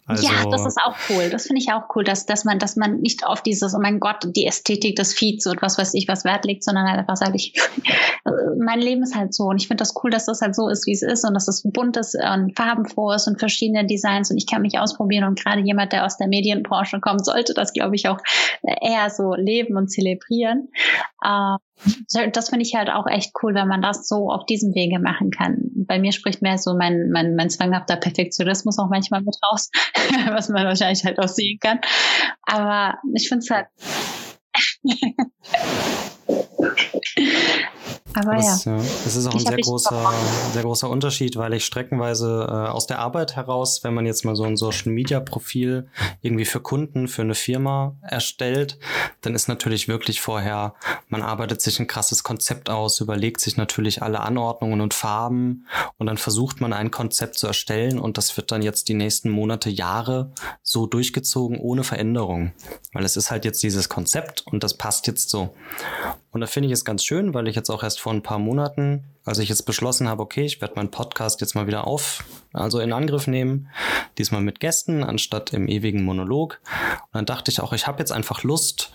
Also, 0.09 0.26
ja, 0.26 0.46
das 0.50 0.64
ist 0.64 0.78
auch 0.82 0.96
cool. 1.11 1.28
Das 1.28 1.46
finde 1.46 1.61
ich 1.61 1.70
auch 1.70 1.82
cool, 1.94 2.02
dass, 2.02 2.24
dass 2.24 2.44
man, 2.44 2.59
dass 2.59 2.76
man 2.76 3.00
nicht 3.00 3.26
auf 3.26 3.42
dieses, 3.42 3.74
oh 3.74 3.78
mein 3.78 4.00
Gott, 4.00 4.16
die 4.24 4.46
Ästhetik 4.46 4.96
des 4.96 5.12
Feeds 5.12 5.46
und 5.46 5.61
was 5.61 5.76
weiß 5.76 5.92
ich, 5.92 6.09
was 6.09 6.24
Wert 6.24 6.46
legt, 6.46 6.64
sondern 6.64 6.88
halt 6.88 6.98
einfach 6.98 7.16
sagt, 7.16 7.34
ich, 7.34 7.52
mein 8.59 8.80
Leben 8.80 9.02
ist 9.02 9.14
halt 9.14 9.34
so 9.34 9.44
und 9.44 9.61
ich 9.61 9.68
finde 9.68 9.82
das 9.82 9.94
cool, 10.02 10.11
dass 10.11 10.24
das 10.24 10.40
halt 10.40 10.54
so 10.54 10.68
ist, 10.68 10.86
wie 10.86 10.92
es 10.92 11.02
ist 11.02 11.26
und 11.26 11.34
dass 11.34 11.46
es 11.46 11.62
bunt 11.62 11.98
ist 11.98 12.16
und 12.16 12.56
farbenfroh 12.56 13.12
ist 13.12 13.28
und 13.28 13.38
verschiedene 13.38 13.86
Designs 13.86 14.30
und 14.30 14.38
ich 14.38 14.46
kann 14.46 14.62
mich 14.62 14.78
ausprobieren 14.78 15.24
und 15.24 15.38
gerade 15.38 15.61
jemand, 15.61 15.92
der 15.92 16.06
aus 16.06 16.16
der 16.16 16.28
Medienbranche 16.28 17.00
kommt, 17.00 17.26
sollte 17.26 17.52
das, 17.52 17.74
glaube 17.74 17.94
ich, 17.94 18.09
auch 18.09 18.18
eher 18.62 19.11
so 19.11 19.34
leben 19.34 19.76
und 19.76 19.88
zelebrieren. 19.88 20.68
Ähm, 21.24 21.59
das 22.32 22.48
finde 22.48 22.64
ich 22.64 22.74
halt 22.74 22.90
auch 22.90 23.06
echt 23.06 23.32
cool, 23.42 23.54
wenn 23.54 23.68
man 23.68 23.82
das 23.82 24.09
so 24.09 24.30
auf 24.30 24.46
diesem 24.46 24.74
Wege 24.74 24.98
machen 24.98 25.30
kann. 25.30 25.59
Bei 25.74 25.98
mir 25.98 26.12
spricht 26.12 26.42
mehr 26.42 26.59
so 26.59 26.74
mein, 26.74 27.11
mein, 27.11 27.36
mein 27.36 27.50
zwanghafter 27.50 27.96
Perfektionismus 27.96 28.78
auch 28.78 28.88
manchmal 28.88 29.22
mit 29.22 29.36
raus, 29.48 29.70
was 30.30 30.49
man 30.49 30.66
wahrscheinlich 30.66 31.05
halt 31.05 31.18
auch 31.18 31.28
sehen 31.28 31.59
kann. 31.61 31.80
Aber 32.42 32.99
ich 33.14 33.28
finde 33.28 33.44
es 33.44 33.51
halt. 33.51 33.66
Aber 38.14 38.36
ja. 38.36 38.55
Es 39.07 39.16
ist 39.16 39.26
auch 39.26 39.34
ein 39.34 39.41
sehr 39.41 39.59
großer, 39.59 40.12
sehr 40.53 40.62
großer 40.62 40.91
Unterschied, 40.91 41.36
weil 41.36 41.55
ich 41.55 41.64
streckenweise 41.64 42.47
äh, 42.49 42.70
aus 42.70 42.86
der 42.86 42.99
Arbeit 42.99 43.36
heraus, 43.36 43.84
wenn 43.84 43.95
man 43.95 44.07
jetzt 44.07 44.24
mal 44.24 44.36
so 44.36 44.45
ein 44.45 44.57
Social 44.57 44.93
Media 44.93 45.20
Profil 45.20 45.89
irgendwie 46.20 46.45
für 46.45 46.61
Kunden, 46.61 47.09
für 47.09 47.22
eine 47.22 47.34
Firma 47.34 47.97
erstellt, 48.03 48.78
dann 49.20 49.34
ist 49.34 49.49
natürlich 49.49 49.89
wirklich 49.89 50.20
vorher, 50.20 50.74
man 51.09 51.22
arbeitet 51.22 51.61
sich 51.62 51.78
ein 51.78 51.86
krasses 51.86 52.22
Konzept 52.22 52.70
aus, 52.70 53.01
überlegt 53.01 53.41
sich 53.41 53.57
natürlich 53.57 54.03
alle 54.03 54.20
Anordnungen 54.20 54.80
und 54.80 54.95
Farben 54.95 55.66
und 55.97 56.07
dann 56.07 56.18
versucht 56.18 56.61
man 56.61 56.72
ein 56.72 56.91
Konzept 56.91 57.39
zu 57.39 57.47
erstellen 57.47 57.99
und 57.99 58.18
das 58.18 58.36
wird 58.36 58.51
dann 58.51 58.62
jetzt 58.62 58.89
die 58.89 58.95
nächsten 58.95 59.30
Monate, 59.30 59.70
Jahre 59.70 60.32
so 60.62 60.86
durchgezogen 60.86 61.59
ohne 61.59 61.84
Veränderung. 61.84 62.53
Weil 62.93 63.05
es 63.05 63.16
ist 63.16 63.30
halt 63.30 63.45
jetzt 63.45 63.62
dieses 63.62 63.89
Konzept 63.89 64.45
und 64.47 64.62
das 64.62 64.74
passt 64.74 65.07
jetzt 65.07 65.30
so. 65.30 65.55
Und 66.31 66.43
da 66.43 66.47
finde 66.47 66.66
ich 66.66 66.72
es 66.72 66.85
ganz 66.85 67.05
schön, 67.05 67.33
weil 67.33 67.49
ich 67.49 67.57
jetzt 67.57 67.70
auch 67.70 67.83
erst 67.83 68.01
vor 68.01 68.12
ein 68.12 68.22
paar 68.22 68.39
Monaten, 68.39 69.05
als 69.24 69.39
ich 69.39 69.49
jetzt 69.49 69.62
beschlossen 69.62 70.09
habe, 70.09 70.22
okay, 70.22 70.45
ich 70.45 70.61
werde 70.61 70.74
meinen 70.76 70.91
Podcast 70.91 71.41
jetzt 71.41 71.55
mal 71.55 71.66
wieder 71.66 71.87
auf, 71.87 72.24
also 72.53 72.81
in 72.81 72.93
Angriff 72.93 73.26
nehmen, 73.26 73.68
diesmal 74.18 74.43
mit 74.43 74.61
Gästen 74.61 75.03
anstatt 75.03 75.53
im 75.55 75.68
ewigen 75.68 76.05
Monolog. 76.05 76.61
Und 77.07 77.14
dann 77.14 77.26
dachte 77.26 77.51
ich 77.51 77.61
auch, 77.61 77.72
ich 77.72 77.87
habe 77.87 77.99
jetzt 78.01 78.12
einfach 78.12 78.43
Lust, 78.43 78.93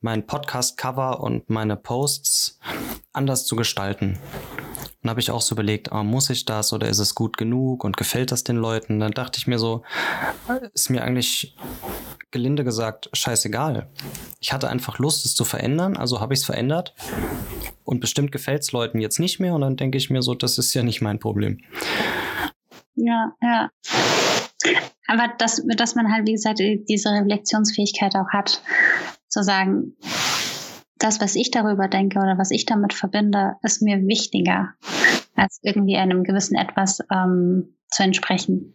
mein 0.00 0.26
Podcast-Cover 0.26 1.20
und 1.20 1.48
meine 1.48 1.76
Posts 1.76 2.58
anders 3.12 3.46
zu 3.46 3.54
gestalten. 3.54 4.18
Dann 5.02 5.10
habe 5.10 5.20
ich 5.20 5.30
auch 5.30 5.42
so 5.42 5.54
überlegt, 5.54 5.92
oh, 5.92 6.02
muss 6.02 6.30
ich 6.30 6.44
das 6.44 6.72
oder 6.72 6.88
ist 6.88 6.98
es 6.98 7.14
gut 7.14 7.36
genug 7.36 7.84
und 7.84 7.96
gefällt 7.96 8.32
das 8.32 8.42
den 8.42 8.56
Leuten? 8.56 9.00
Dann 9.00 9.12
dachte 9.12 9.38
ich 9.38 9.46
mir 9.46 9.58
so, 9.58 9.82
ist 10.72 10.88
mir 10.88 11.04
eigentlich 11.04 11.54
gelinde 12.34 12.64
gesagt 12.64 13.08
scheißegal. 13.12 13.86
Ich 14.40 14.52
hatte 14.52 14.68
einfach 14.68 14.98
Lust, 14.98 15.24
es 15.24 15.34
zu 15.34 15.44
verändern, 15.44 15.96
also 15.96 16.20
habe 16.20 16.34
ich 16.34 16.40
es 16.40 16.44
verändert. 16.44 16.94
Und 17.84 18.00
bestimmt 18.00 18.32
gefällt 18.32 18.62
es 18.62 18.72
Leuten 18.72 19.00
jetzt 19.00 19.20
nicht 19.20 19.38
mehr 19.40 19.54
und 19.54 19.60
dann 19.60 19.76
denke 19.76 19.96
ich 19.96 20.10
mir 20.10 20.20
so, 20.20 20.34
das 20.34 20.58
ist 20.58 20.74
ja 20.74 20.82
nicht 20.82 21.00
mein 21.00 21.20
Problem. 21.20 21.60
Ja, 22.96 23.32
ja. 23.40 23.70
Aber 25.06 25.32
dass, 25.38 25.62
dass 25.76 25.94
man 25.94 26.12
halt, 26.12 26.26
wie 26.26 26.32
gesagt, 26.32 26.58
diese 26.58 27.10
Reflexionsfähigkeit 27.10 28.14
auch 28.16 28.28
hat, 28.32 28.62
zu 29.28 29.42
sagen, 29.42 29.96
das, 30.98 31.20
was 31.20 31.36
ich 31.36 31.50
darüber 31.50 31.86
denke 31.86 32.18
oder 32.18 32.36
was 32.36 32.50
ich 32.50 32.66
damit 32.66 32.94
verbinde, 32.94 33.56
ist 33.62 33.80
mir 33.82 33.98
wichtiger, 34.06 34.74
als 35.36 35.60
irgendwie 35.62 35.96
einem 35.96 36.24
gewissen 36.24 36.56
etwas 36.56 36.98
ähm, 37.12 37.76
zu 37.90 38.02
entsprechen. 38.02 38.74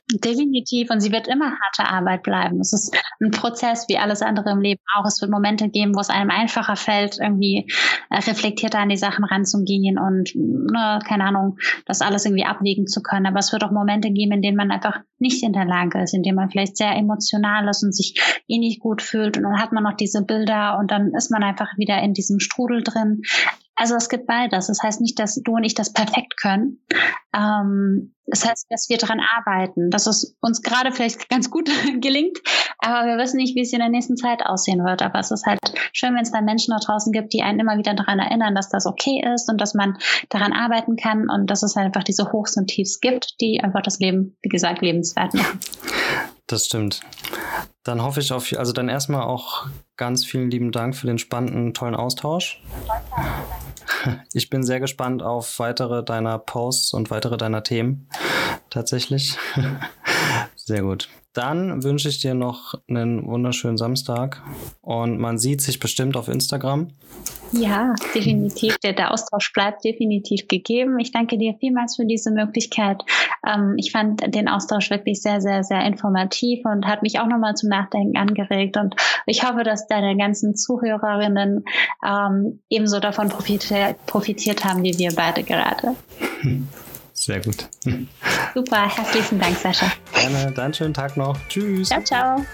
Definitiv. 0.19 0.89
Und 0.89 0.99
sie 0.99 1.11
wird 1.11 1.27
immer 1.27 1.51
harte 1.51 1.89
Arbeit 1.89 2.23
bleiben. 2.23 2.59
Es 2.59 2.73
ist 2.73 2.95
ein 3.21 3.31
Prozess 3.31 3.85
wie 3.87 3.97
alles 3.97 4.21
andere 4.21 4.51
im 4.51 4.59
Leben 4.59 4.81
auch. 4.95 5.05
Es 5.05 5.21
wird 5.21 5.31
Momente 5.31 5.69
geben, 5.69 5.95
wo 5.95 5.99
es 5.99 6.09
einem 6.09 6.29
einfacher 6.29 6.75
fällt, 6.75 7.17
irgendwie 7.19 7.71
äh, 8.09 8.15
reflektierter 8.15 8.79
an 8.79 8.89
die 8.89 8.97
Sachen 8.97 9.23
ranzugehen 9.23 9.97
und, 9.97 10.35
ne, 10.35 10.99
keine 11.07 11.23
Ahnung, 11.25 11.57
das 11.85 12.01
alles 12.01 12.25
irgendwie 12.25 12.45
abwägen 12.45 12.87
zu 12.87 13.01
können. 13.01 13.25
Aber 13.25 13.39
es 13.39 13.53
wird 13.53 13.63
auch 13.63 13.71
Momente 13.71 14.11
geben, 14.11 14.33
in 14.33 14.41
denen 14.41 14.57
man 14.57 14.71
einfach 14.71 14.99
nicht 15.19 15.43
in 15.43 15.53
der 15.53 15.65
Lage 15.65 16.01
ist, 16.01 16.13
in 16.13 16.23
denen 16.23 16.35
man 16.35 16.49
vielleicht 16.49 16.77
sehr 16.77 16.95
emotional 16.95 17.67
ist 17.69 17.83
und 17.83 17.95
sich 17.95 18.41
eh 18.47 18.57
nicht 18.57 18.81
gut 18.81 19.01
fühlt. 19.01 19.37
Und 19.37 19.43
dann 19.43 19.61
hat 19.61 19.71
man 19.71 19.83
noch 19.83 19.95
diese 19.95 20.23
Bilder 20.23 20.77
und 20.77 20.91
dann 20.91 21.13
ist 21.15 21.31
man 21.31 21.43
einfach 21.43 21.69
wieder 21.77 22.01
in 22.01 22.13
diesem 22.13 22.39
Strudel 22.39 22.83
drin. 22.83 23.21
Also 23.75 23.95
es 23.95 24.09
gibt 24.09 24.27
beides. 24.27 24.67
Das 24.67 24.83
heißt 24.83 25.01
nicht, 25.01 25.17
dass 25.17 25.41
du 25.41 25.53
und 25.53 25.63
ich 25.63 25.73
das 25.73 25.91
perfekt 25.91 26.39
können. 26.39 26.85
Ähm, 27.35 28.13
das 28.27 28.47
heißt, 28.47 28.67
dass 28.69 28.89
wir 28.89 28.97
daran 28.97 29.19
arbeiten, 29.19 29.89
dass 30.07 30.23
es 30.23 30.35
uns 30.41 30.61
gerade 30.61 30.91
vielleicht 30.91 31.29
ganz 31.29 31.49
gut 31.49 31.69
gelingt, 32.01 32.37
aber 32.77 33.07
wir 33.07 33.17
wissen 33.17 33.37
nicht, 33.37 33.55
wie 33.55 33.61
es 33.61 33.73
in 33.73 33.79
der 33.79 33.89
nächsten 33.89 34.17
Zeit 34.17 34.45
aussehen 34.45 34.83
wird. 34.83 35.01
Aber 35.01 35.19
es 35.19 35.31
ist 35.31 35.45
halt 35.45 35.59
schön, 35.93 36.15
wenn 36.15 36.23
es 36.23 36.31
da 36.31 36.41
Menschen 36.41 36.71
da 36.71 36.79
draußen 36.83 37.11
gibt, 37.11 37.33
die 37.33 37.41
einen 37.41 37.59
immer 37.59 37.77
wieder 37.77 37.93
daran 37.93 38.19
erinnern, 38.19 38.55
dass 38.55 38.69
das 38.69 38.85
okay 38.85 39.23
ist 39.33 39.49
und 39.49 39.59
dass 39.59 39.73
man 39.73 39.97
daran 40.29 40.53
arbeiten 40.53 40.95
kann 40.95 41.29
und 41.29 41.49
dass 41.49 41.63
es 41.63 41.75
halt 41.75 41.87
einfach 41.87 42.03
diese 42.03 42.31
Hochs 42.31 42.57
und 42.57 42.67
Tiefs 42.67 42.99
gibt, 42.99 43.35
die 43.41 43.61
einfach 43.63 43.81
das 43.81 43.99
Leben, 43.99 44.37
wie 44.41 44.49
gesagt, 44.49 44.81
lebenswert 44.81 45.33
machen. 45.33 45.59
Das 46.47 46.65
stimmt. 46.65 47.01
Dann 47.83 48.03
hoffe 48.03 48.19
ich 48.19 48.31
auf, 48.31 48.53
also 48.55 48.73
dann 48.73 48.89
erstmal 48.89 49.23
auch 49.23 49.65
ganz 49.97 50.23
vielen 50.23 50.51
lieben 50.51 50.71
Dank 50.71 50.95
für 50.95 51.07
den 51.07 51.17
spannenden, 51.17 51.73
tollen 51.73 51.95
Austausch. 51.95 52.61
Ich 54.33 54.49
bin 54.49 54.63
sehr 54.63 54.79
gespannt 54.79 55.21
auf 55.21 55.59
weitere 55.59 56.03
deiner 56.03 56.39
Posts 56.39 56.93
und 56.93 57.11
weitere 57.11 57.37
deiner 57.37 57.61
Themen. 57.61 58.07
Tatsächlich. 58.71 59.37
Sehr 60.65 60.83
gut. 60.83 61.09
Dann 61.33 61.83
wünsche 61.83 62.09
ich 62.09 62.19
dir 62.19 62.33
noch 62.33 62.75
einen 62.87 63.25
wunderschönen 63.25 63.77
Samstag 63.77 64.41
und 64.81 65.17
man 65.17 65.37
sieht 65.37 65.61
sich 65.61 65.79
bestimmt 65.79 66.15
auf 66.17 66.27
Instagram. 66.27 66.89
Ja, 67.51 67.95
definitiv. 68.13 68.77
Der, 68.79 68.93
der 68.93 69.11
Austausch 69.11 69.51
bleibt 69.53 69.83
definitiv 69.83 70.47
gegeben. 70.47 70.99
Ich 70.99 71.11
danke 71.11 71.37
dir 71.37 71.55
vielmals 71.59 71.95
für 71.95 72.05
diese 72.05 72.31
Möglichkeit. 72.31 73.03
Ähm, 73.45 73.75
ich 73.77 73.91
fand 73.91 74.35
den 74.35 74.47
Austausch 74.47 74.89
wirklich 74.89 75.21
sehr, 75.21 75.41
sehr, 75.41 75.63
sehr 75.63 75.83
informativ 75.85 76.63
und 76.65 76.85
hat 76.85 77.01
mich 77.01 77.19
auch 77.19 77.27
nochmal 77.27 77.55
zum 77.55 77.69
Nachdenken 77.69 78.17
angeregt. 78.17 78.77
Und 78.77 78.95
ich 79.25 79.43
hoffe, 79.43 79.63
dass 79.63 79.87
deine 79.87 80.15
ganzen 80.17 80.55
Zuhörerinnen 80.55 81.65
ähm, 82.05 82.59
ebenso 82.69 82.99
davon 82.99 83.29
profitiert, 83.29 84.05
profitiert 84.05 84.63
haben, 84.63 84.83
wie 84.83 84.97
wir 84.97 85.13
beide 85.15 85.43
gerade. 85.43 85.95
Sehr 87.21 87.39
gut. 87.39 87.69
Super, 88.55 88.89
herzlichen 88.89 89.39
Dank, 89.39 89.55
Sascha. 89.55 89.91
Gerne, 90.11 90.51
dann 90.53 90.73
schönen 90.73 90.95
Tag 90.95 91.17
noch. 91.17 91.37
Tschüss. 91.49 91.89
Ciao, 91.89 92.03
ciao. 92.03 92.45